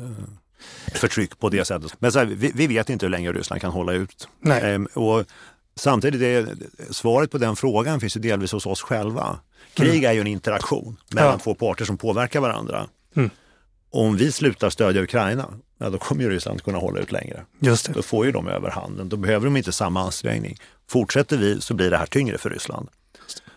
förtryck 0.93 1.39
på 1.39 1.49
det 1.49 1.65
sättet. 1.65 1.95
Men 1.99 2.11
så 2.11 2.19
här, 2.19 2.25
vi, 2.25 2.51
vi 2.55 2.67
vet 2.67 2.89
inte 2.89 3.05
hur 3.05 3.11
länge 3.11 3.31
Ryssland 3.31 3.61
kan 3.61 3.71
hålla 3.71 3.93
ut. 3.93 4.27
Nej. 4.39 4.73
Ehm, 4.73 4.85
och 4.93 5.25
samtidigt, 5.75 6.21
är, 6.21 6.55
svaret 6.93 7.31
på 7.31 7.37
den 7.37 7.55
frågan 7.55 7.99
finns 7.99 8.17
ju 8.17 8.21
delvis 8.21 8.51
hos 8.51 8.65
oss 8.65 8.81
själva. 8.81 9.39
Krig 9.73 10.03
är 10.03 10.13
ju 10.13 10.21
en 10.21 10.27
interaktion 10.27 10.97
mellan 11.11 11.31
Ja. 11.31 11.39
två 11.39 11.55
parter 11.55 11.85
som 11.85 11.97
påverkar 11.97 12.39
varandra. 12.39 12.87
Mm. 13.15 13.29
Om 13.89 14.17
vi 14.17 14.31
slutar 14.31 14.69
stödja 14.69 15.01
Ukraina, 15.01 15.53
ja, 15.77 15.89
då 15.89 15.97
kommer 15.97 16.23
ju 16.23 16.29
Ryssland 16.29 16.63
kunna 16.63 16.77
hålla 16.77 16.99
ut 16.99 17.11
längre. 17.11 17.45
Just 17.59 17.85
det. 17.85 17.93
Då 17.93 18.01
får 18.01 18.25
ju 18.25 18.31
de 18.31 18.47
överhanden. 18.47 19.09
Då 19.09 19.17
behöver 19.17 19.45
de 19.45 19.57
inte 19.57 19.71
samma 19.71 20.01
ansträngning. 20.01 20.57
Fortsätter 20.89 21.37
vi 21.37 21.61
så 21.61 21.73
blir 21.73 21.91
det 21.91 21.97
här 21.97 22.05
tyngre 22.05 22.37
för 22.37 22.49
Ryssland. 22.49 22.89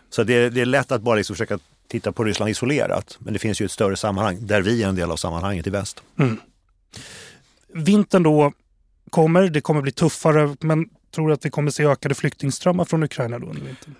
Så 0.09 0.23
det 0.23 0.33
är, 0.33 0.49
det 0.49 0.61
är 0.61 0.65
lätt 0.65 0.91
att 0.91 1.01
bara 1.01 1.15
liksom 1.15 1.35
försöka 1.35 1.59
titta 1.87 2.11
på 2.11 2.23
Ryssland 2.23 2.51
isolerat. 2.51 3.17
Men 3.19 3.33
det 3.33 3.39
finns 3.39 3.61
ju 3.61 3.65
ett 3.65 3.71
större 3.71 3.95
sammanhang 3.97 4.37
där 4.41 4.61
vi 4.61 4.83
är 4.83 4.87
en 4.87 4.95
del 4.95 5.11
av 5.11 5.15
sammanhanget 5.15 5.67
i 5.67 5.69
väst. 5.69 6.03
Vintern 7.73 8.23
då 8.23 8.53
kommer, 9.09 9.49
det 9.49 9.61
kommer 9.61 9.81
bli 9.81 9.91
tuffare, 9.91 10.55
men 10.59 10.89
tror 11.11 11.27
du 11.27 11.33
att 11.33 11.45
vi 11.45 11.49
kommer 11.49 11.71
se 11.71 11.85
ökade 11.85 12.15
flyktingströmmar 12.15 12.85
från 12.85 13.03
Ukraina 13.03 13.39
då 13.39 13.47
under 13.47 13.61
vintern? 13.61 13.95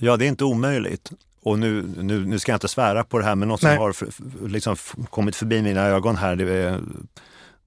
Ja, 0.00 0.16
det 0.16 0.24
är 0.24 0.28
inte 0.28 0.44
omöjligt. 0.44 1.10
och 1.42 1.58
nu, 1.58 1.82
nu, 1.96 2.26
nu 2.26 2.38
ska 2.38 2.52
jag 2.52 2.56
inte 2.56 2.68
svära 2.68 3.04
på 3.04 3.18
det 3.18 3.24
här, 3.24 3.34
men 3.34 3.48
något 3.48 3.62
Nej. 3.62 3.76
som 3.76 3.82
har 3.82 4.48
liksom 4.48 4.76
kommit 5.10 5.36
förbi 5.36 5.62
mina 5.62 5.80
ögon 5.80 6.16
här, 6.16 6.36
det 6.36 6.52
är, 6.52 6.80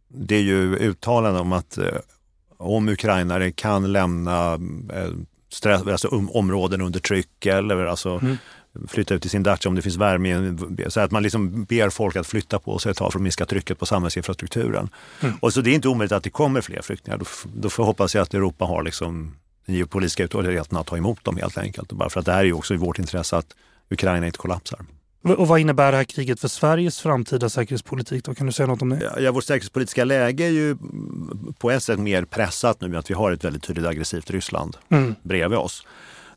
det 0.07 0.35
är 0.35 0.41
ju 0.41 0.75
uttalanden 0.75 1.41
om 1.41 1.53
att 1.53 1.77
eh, 1.77 1.85
om 2.57 2.89
ukrainare 2.89 3.51
kan 3.51 3.91
lämna 3.91 4.53
eh, 4.93 5.09
stress, 5.49 5.87
alltså, 5.87 6.07
områden 6.07 6.81
under 6.81 6.99
tryck 6.99 7.45
eller 7.45 7.85
alltså, 7.85 8.09
Mm. 8.09 8.37
Flytta 8.87 9.13
ut 9.13 9.21
till 9.21 9.31
sin 9.31 9.43
dacha 9.43 9.69
om 9.69 9.75
det 9.75 9.81
finns 9.81 9.95
värme. 9.97 10.55
i 10.87 10.89
Så 10.89 10.99
att 10.99 11.11
man 11.11 11.23
liksom 11.23 11.63
ber 11.63 11.89
folk 11.89 12.15
att 12.15 12.27
flytta 12.27 12.59
på 12.59 12.79
sig 12.79 12.91
ett 12.91 12.97
tag 12.97 13.11
för 13.11 13.19
att 13.19 13.23
minska 13.23 13.45
trycket 13.45 13.79
på 13.79 13.85
samhällsinfrastrukturen. 13.85 14.89
Mm. 15.21 15.35
Och 15.39 15.53
så 15.53 15.61
det 15.61 15.69
är 15.69 15.75
inte 15.75 15.87
omöjligt 15.87 16.11
att 16.11 16.23
det 16.23 16.29
kommer 16.29 16.61
fler 16.61 16.81
flyktingar. 16.81 17.17
Då, 17.17 17.25
då 17.55 17.69
får 17.69 17.83
hoppas 17.83 18.15
jag 18.15 18.21
att 18.21 18.33
Europa 18.33 18.65
har 18.65 18.83
liksom 18.83 19.35
den 19.65 19.75
geopolitiska 19.75 20.23
uthålligheten 20.23 20.77
att 20.77 20.87
ta 20.87 20.97
emot 20.97 21.23
dem 21.23 21.37
helt 21.37 21.57
enkelt. 21.57 21.91
Bara 21.91 22.09
för 22.09 22.19
att 22.19 22.25
det 22.25 22.31
här 22.31 22.39
är 22.39 22.43
ju 22.43 22.53
också 22.53 22.73
i 22.73 22.77
vårt 22.77 22.99
intresse 22.99 23.37
att 23.37 23.55
Ukraina 23.89 24.25
inte 24.25 24.37
kollapsar. 24.37 24.79
Och 25.23 25.47
vad 25.47 25.59
innebär 25.59 25.91
det 25.91 25.97
här 25.97 26.03
kriget 26.03 26.39
för 26.39 26.47
Sveriges 26.47 26.99
framtida 26.99 27.49
säkerhetspolitik? 27.49 28.25
Då? 28.25 28.35
Kan 28.35 28.47
du 28.47 28.53
säga 28.53 28.67
något 28.67 28.81
om 28.81 28.89
det? 28.89 29.13
Ja, 29.19 29.31
vårt 29.31 29.43
säkerhetspolitiska 29.43 30.05
läge 30.05 30.43
är 30.45 30.49
ju 30.49 30.77
på 31.57 31.71
ett 31.71 31.83
sätt 31.83 31.99
mer 31.99 32.25
pressat 32.25 32.81
nu 32.81 32.97
att 32.97 33.09
vi 33.09 33.13
har 33.13 33.31
ett 33.31 33.43
väldigt 33.43 33.63
tydligt 33.63 33.85
aggressivt 33.85 34.31
Ryssland 34.31 34.77
Mm. 34.89 35.15
bredvid 35.23 35.57
oss. 35.59 35.87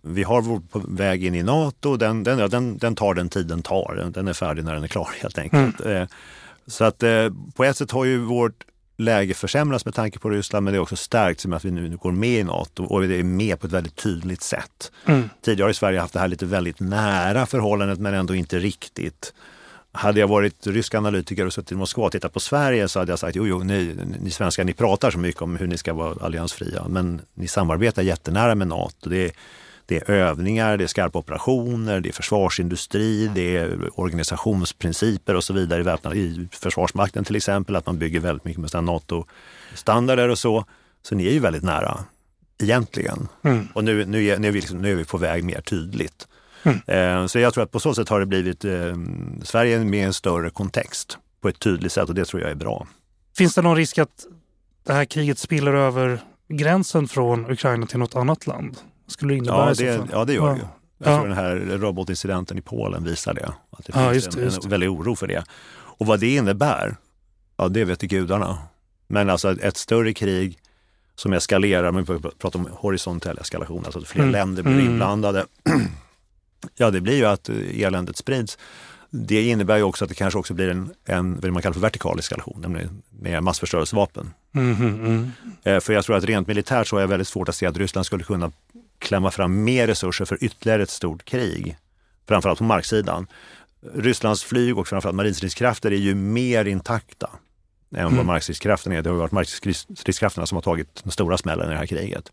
Vi 0.06 0.22
har 0.22 0.42
vår 0.42 0.62
väg 0.96 1.24
in 1.24 1.34
i 1.34 1.42
NATO, 1.42 1.96
den, 1.96 2.24
den, 2.24 2.38
ja, 2.38 2.48
den, 2.48 2.78
den 2.78 2.94
tar 2.94 3.14
den 3.14 3.28
tid 3.28 3.46
den 3.46 3.62
tar. 3.62 4.10
Den, 4.14 4.28
är 4.28 4.32
färdig 4.32 4.64
när 4.64 4.74
den 4.74 4.84
är 4.84 4.88
klar 4.88 5.08
helt 5.22 5.38
enkelt. 5.38 5.80
Eh, 5.80 6.04
Så 6.66 6.84
att 6.84 7.02
eh, 7.02 7.30
på 7.54 7.64
ett 7.64 7.76
sätt 7.76 7.90
har 7.90 8.04
ju 8.04 8.18
vårt 8.18 8.64
läge 8.96 9.34
försämrats 9.34 9.84
med 9.84 9.94
tanke 9.94 10.18
på 10.18 10.30
Ryssland 10.30 10.64
men 10.64 10.72
det 10.72 10.78
är 10.78 10.80
också 10.80 10.96
stärkts 10.96 11.46
med 11.46 11.56
att 11.56 11.64
vi 11.64 11.70
nu, 11.70 11.96
går 11.96 12.12
med 12.12 12.38
i 12.40 12.44
NATO 12.44 12.84
och 12.84 13.08
det 13.08 13.16
är 13.16 13.22
med 13.22 13.60
på 13.60 13.66
ett 13.66 13.72
väldigt 13.72 13.96
tydligt 13.96 14.42
sätt. 14.42 14.92
Mm. 15.06 15.30
Tidigare 15.42 15.68
har 15.68 15.72
Sverige 15.72 16.00
haft 16.00 16.12
det 16.12 16.20
här 16.20 16.28
lite 16.28 16.46
väldigt 16.46 16.80
nära 16.80 17.46
förhållandet 17.46 17.98
men 17.98 18.14
ändå 18.14 18.34
inte 18.34 18.58
riktigt. 18.58 19.32
Hade 19.92 20.20
jag 20.20 20.28
varit 20.28 20.66
rysk 20.66 20.94
analytiker 20.94 21.46
och 21.46 21.52
suttit 21.52 21.72
i 21.72 21.74
Moskva 21.74 22.04
och 22.04 22.12
tittat 22.12 22.32
på 22.32 22.40
Sverige 22.40 22.88
så 22.88 22.98
hade 22.98 23.12
jag 23.12 23.18
sagt 23.18 23.36
jo, 23.36 23.46
jo 23.46 23.58
ni, 23.58 23.96
ni 24.20 24.30
svenskar 24.30 24.64
ni 24.64 24.72
pratar 24.72 25.10
så 25.10 25.18
mycket 25.18 25.42
om 25.42 25.56
hur 25.56 25.66
ni 25.66 25.78
ska 25.78 25.92
vara 25.92 26.24
alliansfria 26.24 26.84
men 26.88 27.20
ni 27.34 27.48
samarbetar 27.48 28.02
jättenära 28.02 28.54
med 28.54 28.68
NATO. 28.68 29.10
Det 29.10 29.24
är, 29.24 29.30
det 29.86 29.96
är 29.96 30.10
övningar, 30.10 30.76
det 30.76 30.84
är 30.84 30.88
skarpa 30.88 31.18
operationer, 31.18 32.00
det 32.00 32.08
är 32.08 32.12
försvarsindustri, 32.12 33.30
det 33.34 33.56
är 33.56 34.00
organisationsprinciper 34.00 35.34
och 35.34 35.44
så 35.44 35.52
vidare 35.52 36.16
i, 36.16 36.48
Försvarsmakten 36.52 37.24
till 37.24 37.36
exempel, 37.36 37.76
att 37.76 37.86
man 37.86 37.98
bygger 37.98 38.20
väldigt 38.20 38.44
mycket 38.44 38.74
med 38.74 38.84
NATO-standarder 38.84 40.28
och 40.28 40.38
så. 40.38 40.64
Så 41.02 41.14
ni 41.14 41.26
är 41.26 41.32
ju 41.32 41.38
väldigt 41.38 41.62
nära 41.62 42.04
egentligen. 42.62 43.28
Mm. 43.44 43.68
Och 43.74 43.84
nu, 43.84 44.04
nu, 44.06 44.26
är, 44.26 44.38
nu, 44.38 44.48
är 44.48 44.52
vi 44.52 44.60
liksom, 44.60 44.78
nu 44.78 44.92
är 44.92 44.96
vi 44.96 45.04
på 45.04 45.18
väg 45.18 45.44
mer 45.44 45.60
tydligt. 45.60 46.28
Mm. 46.62 46.80
Eh, 46.86 47.26
så 47.26 47.38
jag 47.38 47.54
tror 47.54 47.64
att 47.64 47.70
på 47.70 47.80
så 47.80 47.94
sätt 47.94 48.08
har 48.08 48.20
det 48.20 48.26
blivit 48.26 48.64
eh, 48.64 48.96
Sverige 49.42 49.84
med 49.84 50.06
en 50.06 50.12
större 50.12 50.50
kontext 50.50 51.18
på 51.40 51.48
ett 51.48 51.58
tydligt 51.58 51.92
sätt 51.92 52.08
och 52.08 52.14
det 52.14 52.24
tror 52.24 52.42
jag 52.42 52.50
är 52.50 52.54
bra. 52.54 52.86
Finns 53.36 53.54
det 53.54 53.62
någon 53.62 53.76
risk 53.76 53.98
att 53.98 54.26
det 54.86 54.92
här 54.92 55.04
kriget 55.04 55.38
spiller 55.38 55.74
över 55.74 56.20
gränsen 56.48 57.08
från 57.08 57.50
Ukraina 57.50 57.86
till 57.86 57.98
något 57.98 58.16
annat 58.16 58.46
land? 58.46 58.76
Skulle 59.06 59.34
det 59.34 59.38
innebära 59.38 59.68
Ja 59.68 59.74
det, 59.74 60.08
ja, 60.12 60.24
det 60.24 60.32
gör 60.34 60.50
det 60.50 60.56
ju. 60.56 60.62
Jag 60.98 61.12
Ja. 61.12 61.16
tror 61.18 61.28
den 61.28 61.36
här 61.36 61.56
robotincidenten 61.78 62.58
i 62.58 62.60
Polen 62.60 63.04
visar 63.04 63.34
det. 63.34 63.52
Att 63.70 63.84
det 63.86 63.92
Ja, 63.94 64.10
finns 64.12 64.24
det, 64.26 64.42
en, 64.42 64.48
det. 64.50 64.64
en 64.64 64.70
väldig 64.70 64.90
oro 64.90 65.16
för 65.16 65.26
det. 65.26 65.44
Och 65.74 66.06
vad 66.06 66.20
det 66.20 66.34
innebär, 66.34 66.96
ja 67.56 67.68
det 67.68 67.84
vet 67.84 68.00
gudarna. 68.00 68.58
Men 69.06 69.30
alltså 69.30 69.60
ett, 69.60 69.76
större 69.76 70.12
krig 70.14 70.58
som 71.14 71.32
eskalerar, 71.32 71.92
man 71.92 72.04
pratar 72.38 72.58
om 72.58 72.68
horisontell 72.72 73.38
eskalation, 73.38 73.84
alltså 73.84 73.98
att 73.98 74.08
fler 74.08 74.22
Mm. 74.22 74.32
länder 74.32 74.62
blir 74.62 74.72
Mm. 74.74 74.86
inblandade. 74.86 75.46
ja, 76.76 76.90
det 76.90 77.00
blir 77.00 77.16
ju 77.16 77.24
att 77.24 77.48
eh, 77.48 77.80
eländet 77.82 78.16
sprids. 78.16 78.58
Det 79.10 79.42
innebär 79.42 79.76
ju 79.76 79.82
också 79.82 80.04
att 80.04 80.08
det 80.08 80.14
kanske 80.14 80.38
också 80.38 80.54
blir 80.54 80.68
en, 80.68 80.94
en 81.04 81.40
vad 81.40 81.52
man 81.52 81.62
kallar 81.62 81.72
för 81.74 81.80
vertikal 81.80 82.18
eskalation, 82.18 82.60
nämligen 82.60 83.02
med 83.10 83.42
massförstörelsevapen. 83.42 84.30
Mm, 84.54 84.74
mm, 84.76 85.04
mm. 85.06 85.30
Eh, 85.64 85.80
För 85.80 85.92
jag 85.92 86.04
tror 86.04 86.16
att 86.16 86.24
rent 86.24 86.48
militärt 86.48 86.86
så 86.88 86.96
är 86.96 87.00
jag 87.00 87.08
väldigt 87.08 87.28
svårt 87.28 87.48
att 87.48 87.54
se 87.56 87.66
att 87.66 87.76
Ryssland 87.76 88.06
skulle 88.06 88.24
kunna 88.24 88.52
klämma 89.04 89.30
fram 89.30 89.64
mer 89.64 89.86
resurser 89.86 90.24
för 90.24 90.44
ytterligare 90.44 90.82
ett 90.82 90.90
stort 90.90 91.24
krig. 91.24 91.76
Framförallt 92.28 92.58
på 92.58 92.64
marksidan. 92.64 93.26
Rysslands 93.94 94.44
flyg 94.44 94.78
och 94.78 94.88
framförallt 94.88 95.16
marinstridskrafter 95.16 95.90
är 95.90 95.96
ju 95.96 96.14
mer 96.14 96.64
intakta 96.64 97.30
än 97.96 98.00
Mm. 98.00 98.16
vad 98.16 98.26
markstridskrafterna 98.26 98.96
är. 98.96 99.02
Det 99.02 99.10
har 99.10 99.16
varit 99.16 99.32
markstridskrafterna 99.32 100.46
som 100.46 100.56
har 100.56 100.62
tagit 100.62 101.00
den 101.04 101.12
stora 101.12 101.38
smällen 101.38 101.66
i 101.66 101.72
det 101.72 101.78
här 101.78 101.86
kriget. 101.86 102.32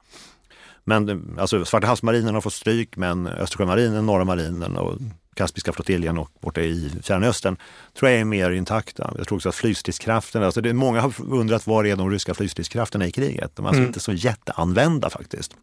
Men 0.83 1.35
alltså, 1.39 1.65
Svarta 1.65 1.87
havsmarinen 1.87 2.33
har 2.33 2.41
fått 2.41 2.53
stryk 2.53 2.95
men 2.97 3.27
Östersjömarinen, 3.27 4.05
Norra 4.05 4.25
marinen 4.25 4.77
och 4.77 4.97
Kaspiska 5.35 5.73
flottiljen 5.73 6.17
och 6.17 6.29
borta 6.41 6.61
i 6.61 6.91
Fjärran 7.03 7.57
tror 7.99 8.11
jag 8.11 8.19
är 8.19 8.25
mer 8.25 8.51
intakta. 8.51 9.13
Jag 9.17 9.27
tror 9.27 9.35
också 9.37 9.49
att 9.49 9.55
flygstridskrafterna, 9.55 10.45
alltså 10.45 10.61
det 10.61 10.69
är 10.69 10.73
många 10.73 11.01
har 11.01 11.13
undrat 11.29 11.67
var 11.67 11.85
är 11.85 11.95
de 11.95 12.11
ryska 12.11 12.33
flygstridskrafterna 12.33 13.07
i 13.07 13.11
kriget? 13.11 13.51
De 13.55 13.65
är 13.65 13.69
alltså 13.69 13.79
Mm. 13.79 13.87
inte 13.89 13.99
så 13.99 14.13
jätteanvända 14.13 15.09
faktiskt. 15.09 15.55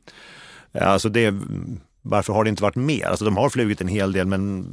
Alltså 0.74 1.08
det, 1.08 1.34
varför 2.02 2.32
har 2.32 2.44
det 2.44 2.50
inte 2.50 2.62
varit 2.62 2.76
mer? 2.76 3.06
Alltså 3.06 3.24
de 3.24 3.36
har 3.36 3.50
flugit 3.50 3.80
en 3.80 3.88
hel 3.88 4.12
del 4.12 4.26
men 4.26 4.66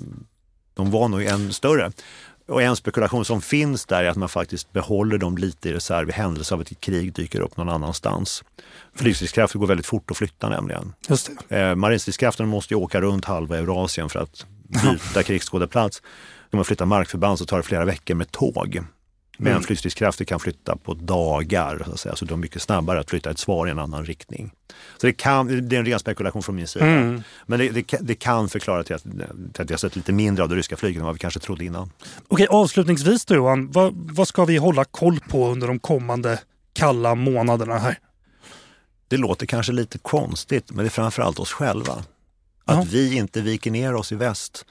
de 0.73 0.91
var 0.91 1.07
nog 1.07 1.23
än 1.23 1.53
större. 1.53 1.91
Och 2.47 2.61
en 2.61 2.75
spekulation 2.75 3.25
som 3.25 3.41
finns 3.41 3.85
där 3.85 4.03
är 4.03 4.09
att 4.09 4.17
man 4.17 4.29
faktiskt 4.29 4.73
behåller 4.73 5.17
dem 5.17 5.37
lite 5.37 5.69
i 5.69 5.73
reserv 5.73 6.09
i 6.09 6.11
händelse 6.11 6.53
av 6.53 6.61
att 6.61 6.71
ett 6.71 6.79
krig 6.79 7.13
dyker 7.13 7.39
upp 7.39 7.57
någon 7.57 7.69
annanstans. 7.69 8.43
Flygstridskrafter 8.95 9.59
går 9.59 9.67
väldigt 9.67 9.85
fort 9.85 10.11
att 10.11 10.17
flytta 10.17 10.49
nämligen. 10.49 10.93
Just 11.09 11.31
det. 11.47 11.59
Eh, 11.59 11.75
Marinstridskrafterna 11.75 12.49
måste 12.49 12.73
ju 12.73 12.79
åka 12.79 13.01
runt 13.01 13.25
halva 13.25 13.57
Eurasien 13.57 14.09
för 14.09 14.19
att 14.19 14.45
byta 14.67 15.23
krigsskådeplats. 15.23 16.01
Om 16.51 16.57
man 16.57 16.65
flyttar 16.65 16.85
markförband 16.85 17.39
så 17.39 17.45
tar 17.45 17.57
det 17.57 17.63
flera 17.63 17.85
veckor 17.85 18.15
med 18.15 18.31
tåg. 18.31 18.83
Men 19.37 19.51
Mm. 19.51 19.63
flygstridskrafter 19.63 20.25
kan 20.25 20.39
flytta 20.39 20.75
på 20.75 20.93
dagar, 20.93 21.81
så, 21.85 21.91
att 21.91 21.99
säga. 21.99 22.15
så 22.15 22.25
de 22.25 22.33
är 22.33 22.37
mycket 22.37 22.61
snabbare 22.61 22.99
att 22.99 23.09
flytta 23.09 23.29
ett 23.31 23.39
svar 23.39 23.67
i 23.67 23.71
en 23.71 23.79
annan 23.79 24.05
riktning. 24.05 24.51
Så 25.01 25.07
det, 25.07 25.13
kan, 25.13 25.69
det 25.69 25.75
är 25.75 25.79
en 25.79 25.85
ren 25.85 25.99
spekulation 25.99 26.43
från 26.43 26.55
min 26.55 26.67
sida. 26.67 26.85
Mm. 26.85 27.23
Men 27.45 27.59
det, 27.59 27.69
det, 27.69 27.83
kan- 27.83 27.99
det 28.05 28.15
kan 28.15 28.49
förklara 28.49 28.83
till 28.83 28.95
att, 28.95 29.03
till 29.53 29.61
att 29.61 29.69
vi 29.69 29.73
har 29.73 29.77
sett 29.77 29.95
lite 29.95 30.11
mindre 30.13 30.43
av 30.43 30.49
det 30.49 30.55
ryska 30.55 30.77
flyget 30.77 30.99
än 30.99 31.05
vad 31.05 31.15
vi 31.15 31.19
kanske 31.19 31.39
trodde 31.39 31.65
innan. 31.65 31.91
Okej, 32.27 32.47
avslutningsvis 32.49 33.25
då 33.25 33.35
Johan, 33.35 33.71
vad, 33.71 33.93
vad 33.95 34.27
ska 34.27 34.45
vi 34.45 34.57
hålla 34.57 34.85
koll 34.85 35.19
på 35.19 35.47
under 35.51 35.67
de 35.67 35.79
kommande 35.79 36.39
kalla 36.73 37.15
månaderna 37.15 37.77
här? 37.77 37.99
Det 39.07 39.17
låter 39.17 39.45
kanske 39.45 39.71
lite 39.71 39.97
konstigt, 39.97 40.71
men 40.71 40.77
det 40.77 40.87
är 40.87 40.89
framförallt 40.89 41.39
oss 41.39 41.51
själva. 41.51 41.93
Att 41.93 42.05
Ja. 42.77 42.85
vi 42.91 43.15
inte 43.17 43.41
viker 43.41 43.71
ner 43.71 43.95
oss 43.95 44.11
i 44.11 44.15
väst. 44.15 44.65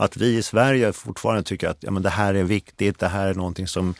Att 0.00 0.16
vi 0.16 0.36
i 0.36 0.42
Sverige 0.42 0.92
fortfarande 0.92 1.42
tycker 1.42 1.68
att 1.68 1.76
ja, 1.80 1.90
men 1.90 2.02
det 2.02 2.10
här 2.10 2.34
är 2.34 2.42
viktigt, 2.42 2.98
det 2.98 3.08
här 3.08 3.26
är 3.26 3.34
någonting 3.34 3.66
som, 3.66 3.94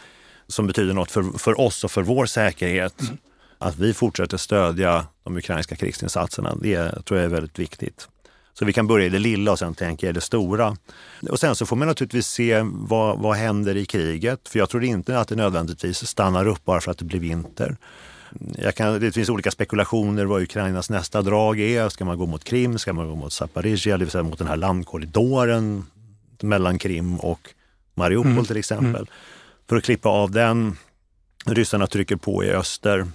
som 0.46 0.66
betyder 0.66 0.94
något 0.94 1.10
för, 1.10 1.38
för 1.38 1.60
oss 1.60 1.84
och 1.84 1.90
för 1.90 2.02
vår 2.02 2.26
säkerhet. 2.26 3.02
Att 3.58 3.78
vi 3.78 3.94
fortsätter 3.94 4.36
stödja 4.36 5.06
de 5.24 5.36
ukrainska 5.36 5.76
krigsinsatserna, 5.76 6.54
det 6.54 7.04
tror 7.04 7.20
jag 7.20 7.24
är 7.24 7.34
väldigt 7.34 7.58
viktigt. 7.58 8.08
Så 8.54 8.64
vi 8.64 8.72
kan 8.72 8.86
börja 8.86 9.06
i 9.06 9.08
det 9.08 9.18
lilla 9.18 9.52
och 9.52 9.58
sen 9.58 9.74
tänka 9.74 10.08
i 10.08 10.12
det 10.12 10.20
stora. 10.20 10.76
Och 11.30 11.40
sen 11.40 11.56
så 11.56 11.66
får 11.66 11.76
man 11.76 11.88
naturligtvis 11.88 12.26
se 12.26 12.60
vad, 12.64 13.18
vad 13.18 13.36
händer 13.36 13.76
i 13.76 13.84
kriget. 13.84 14.48
För 14.48 14.58
jag 14.58 14.68
tror 14.68 14.84
inte 14.84 15.18
att 15.18 15.28
det 15.28 15.36
nödvändigtvis 15.36 16.06
stannar 16.06 16.46
upp 16.46 16.64
bara 16.64 16.80
för 16.80 16.90
att 16.90 16.98
det 16.98 17.04
blir 17.04 17.20
vinter. 17.20 17.76
Kan, 18.76 19.00
det 19.00 19.12
finns 19.12 19.28
olika 19.28 19.50
spekulationer 19.50 20.24
vad 20.24 20.42
Ukrainas 20.42 20.90
nästa 20.90 21.22
drag 21.22 21.60
är. 21.60 21.88
Ska 21.88 22.04
man 22.04 22.18
gå 22.18 22.26
mot 22.26 22.44
Krim? 22.44 22.78
Ska 22.78 22.92
man 22.92 23.08
gå 23.08 23.14
mot 23.14 23.32
Zaporizjzja? 23.32 23.98
Det 23.98 24.04
vill 24.04 24.10
säga 24.10 24.22
mot 24.22 24.38
den 24.38 24.48
här 24.48 24.56
landkorridoren 24.56 25.86
mellan 26.42 26.78
Krim 26.78 27.16
och 27.16 27.48
Mariupol 27.94 28.32
Mm. 28.32 28.44
till 28.44 28.56
exempel. 28.56 29.10
För 29.68 29.76
att 29.76 29.84
klippa 29.84 30.08
av 30.08 30.30
den. 30.30 30.76
Ryssarna 31.46 31.86
trycker 31.86 32.16
på 32.16 32.44
i 32.44 32.50
öster. 32.50 33.06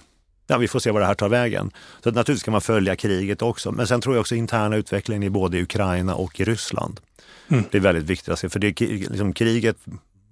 Ja, 0.46 0.58
vi 0.58 0.68
får 0.68 0.80
se 0.80 0.90
vad 0.90 1.02
det 1.02 1.06
här 1.06 1.14
tar 1.14 1.28
vägen. 1.28 1.70
Så 2.02 2.10
naturligtvis 2.10 2.40
ska 2.40 2.50
man 2.50 2.60
följa 2.60 2.96
kriget 2.96 3.42
också. 3.42 3.72
Men 3.72 3.86
sen 3.86 4.00
tror 4.00 4.14
jag 4.14 4.20
också 4.20 4.34
interna 4.34 4.76
utvecklingen 4.76 5.22
i 5.22 5.30
både 5.30 5.62
Ukraina 5.62 6.14
och 6.14 6.40
i 6.40 6.44
Ryssland. 6.44 7.00
Mm. 7.48 7.64
Det 7.70 7.78
är 7.78 7.82
väldigt 7.82 8.04
viktigt. 8.04 8.52
För 8.52 8.58
det, 8.58 8.80
liksom, 8.80 9.32
kriget 9.32 9.76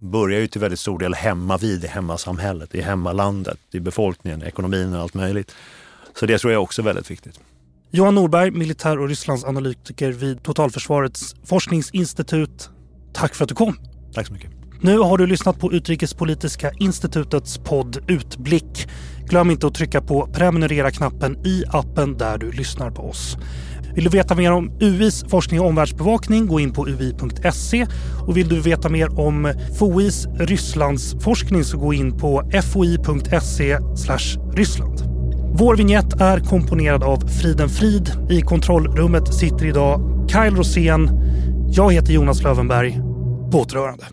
börjar 0.04 0.40
ju 0.40 0.46
till 0.46 0.60
väldigt 0.60 0.80
stor 0.80 0.98
del 0.98 1.14
hemma 1.14 1.56
vid 1.56 1.84
i 1.84 1.86
hemmasamhället, 1.86 2.74
i 2.74 2.80
hemmalandet, 2.80 3.58
i 3.72 3.80
befolkningen, 3.80 4.42
ekonomin 4.42 4.94
och 4.94 5.00
allt 5.00 5.14
möjligt. 5.14 5.54
Så 6.14 6.26
det 6.26 6.38
tror 6.38 6.52
jag 6.52 6.62
också 6.62 6.82
är 6.82 6.84
väldigt 6.84 7.10
viktigt. 7.10 7.40
Johan 7.90 8.14
Norberg, 8.14 8.50
militär 8.50 8.98
och 8.98 9.08
Rysslandsanalytiker 9.08 10.12
vid 10.12 10.42
Totalförsvarets 10.42 11.34
forskningsinstitut. 11.44 12.70
Tack 13.12 13.34
för 13.34 13.44
att 13.44 13.48
du 13.48 13.54
kom. 13.54 13.78
Tack 14.14 14.26
så 14.26 14.32
mycket. 14.32 14.50
Nu 14.80 14.98
har 14.98 15.18
du 15.18 15.26
lyssnat 15.26 15.58
på 15.58 15.72
Utrikespolitiska 15.72 16.72
institutets 16.78 17.58
podd 17.58 18.04
Utblick. 18.08 18.88
Glöm 19.26 19.50
inte 19.50 19.66
att 19.66 19.74
trycka 19.74 20.00
på 20.00 20.26
prenumerera-knappen 20.26 21.46
i 21.46 21.64
appen 21.68 22.18
där 22.18 22.38
du 22.38 22.52
lyssnar 22.52 22.90
på 22.90 23.02
oss. 23.02 23.36
Vill 23.94 24.04
du 24.04 24.10
veta 24.10 24.34
mer 24.34 24.52
om 24.52 24.70
UIs 24.80 25.24
forskning 25.28 25.60
och 25.60 25.66
omvärldsbevakning, 25.66 26.46
gå 26.46 26.60
in 26.60 26.72
på 26.72 26.88
ui.se. 26.88 27.86
Och 28.26 28.36
vill 28.36 28.48
du 28.48 28.60
veta 28.60 28.88
mer 28.88 29.20
om 29.20 29.52
FOIs 29.78 30.26
Rysslandsforskning 30.38 31.64
så 31.64 31.78
gå 31.78 31.94
in 31.94 32.18
på 32.18 32.50
foi.se 32.72 33.78
ryssland. 34.54 35.00
Vår 35.56 35.76
vignett 35.76 36.20
är 36.20 36.40
komponerad 36.40 37.02
av 37.02 37.28
Friden 37.28 37.68
Frid. 37.68 38.10
I 38.30 38.40
kontrollrummet 38.40 39.34
sitter 39.34 39.66
idag 39.66 40.26
Kyle 40.28 40.56
Rosén. 40.56 41.10
Jag 41.68 41.92
heter 41.92 42.12
Jonas 42.12 42.42
Lövenberg. 42.42 43.00
På 43.52 43.58
återhörande. 43.60 44.04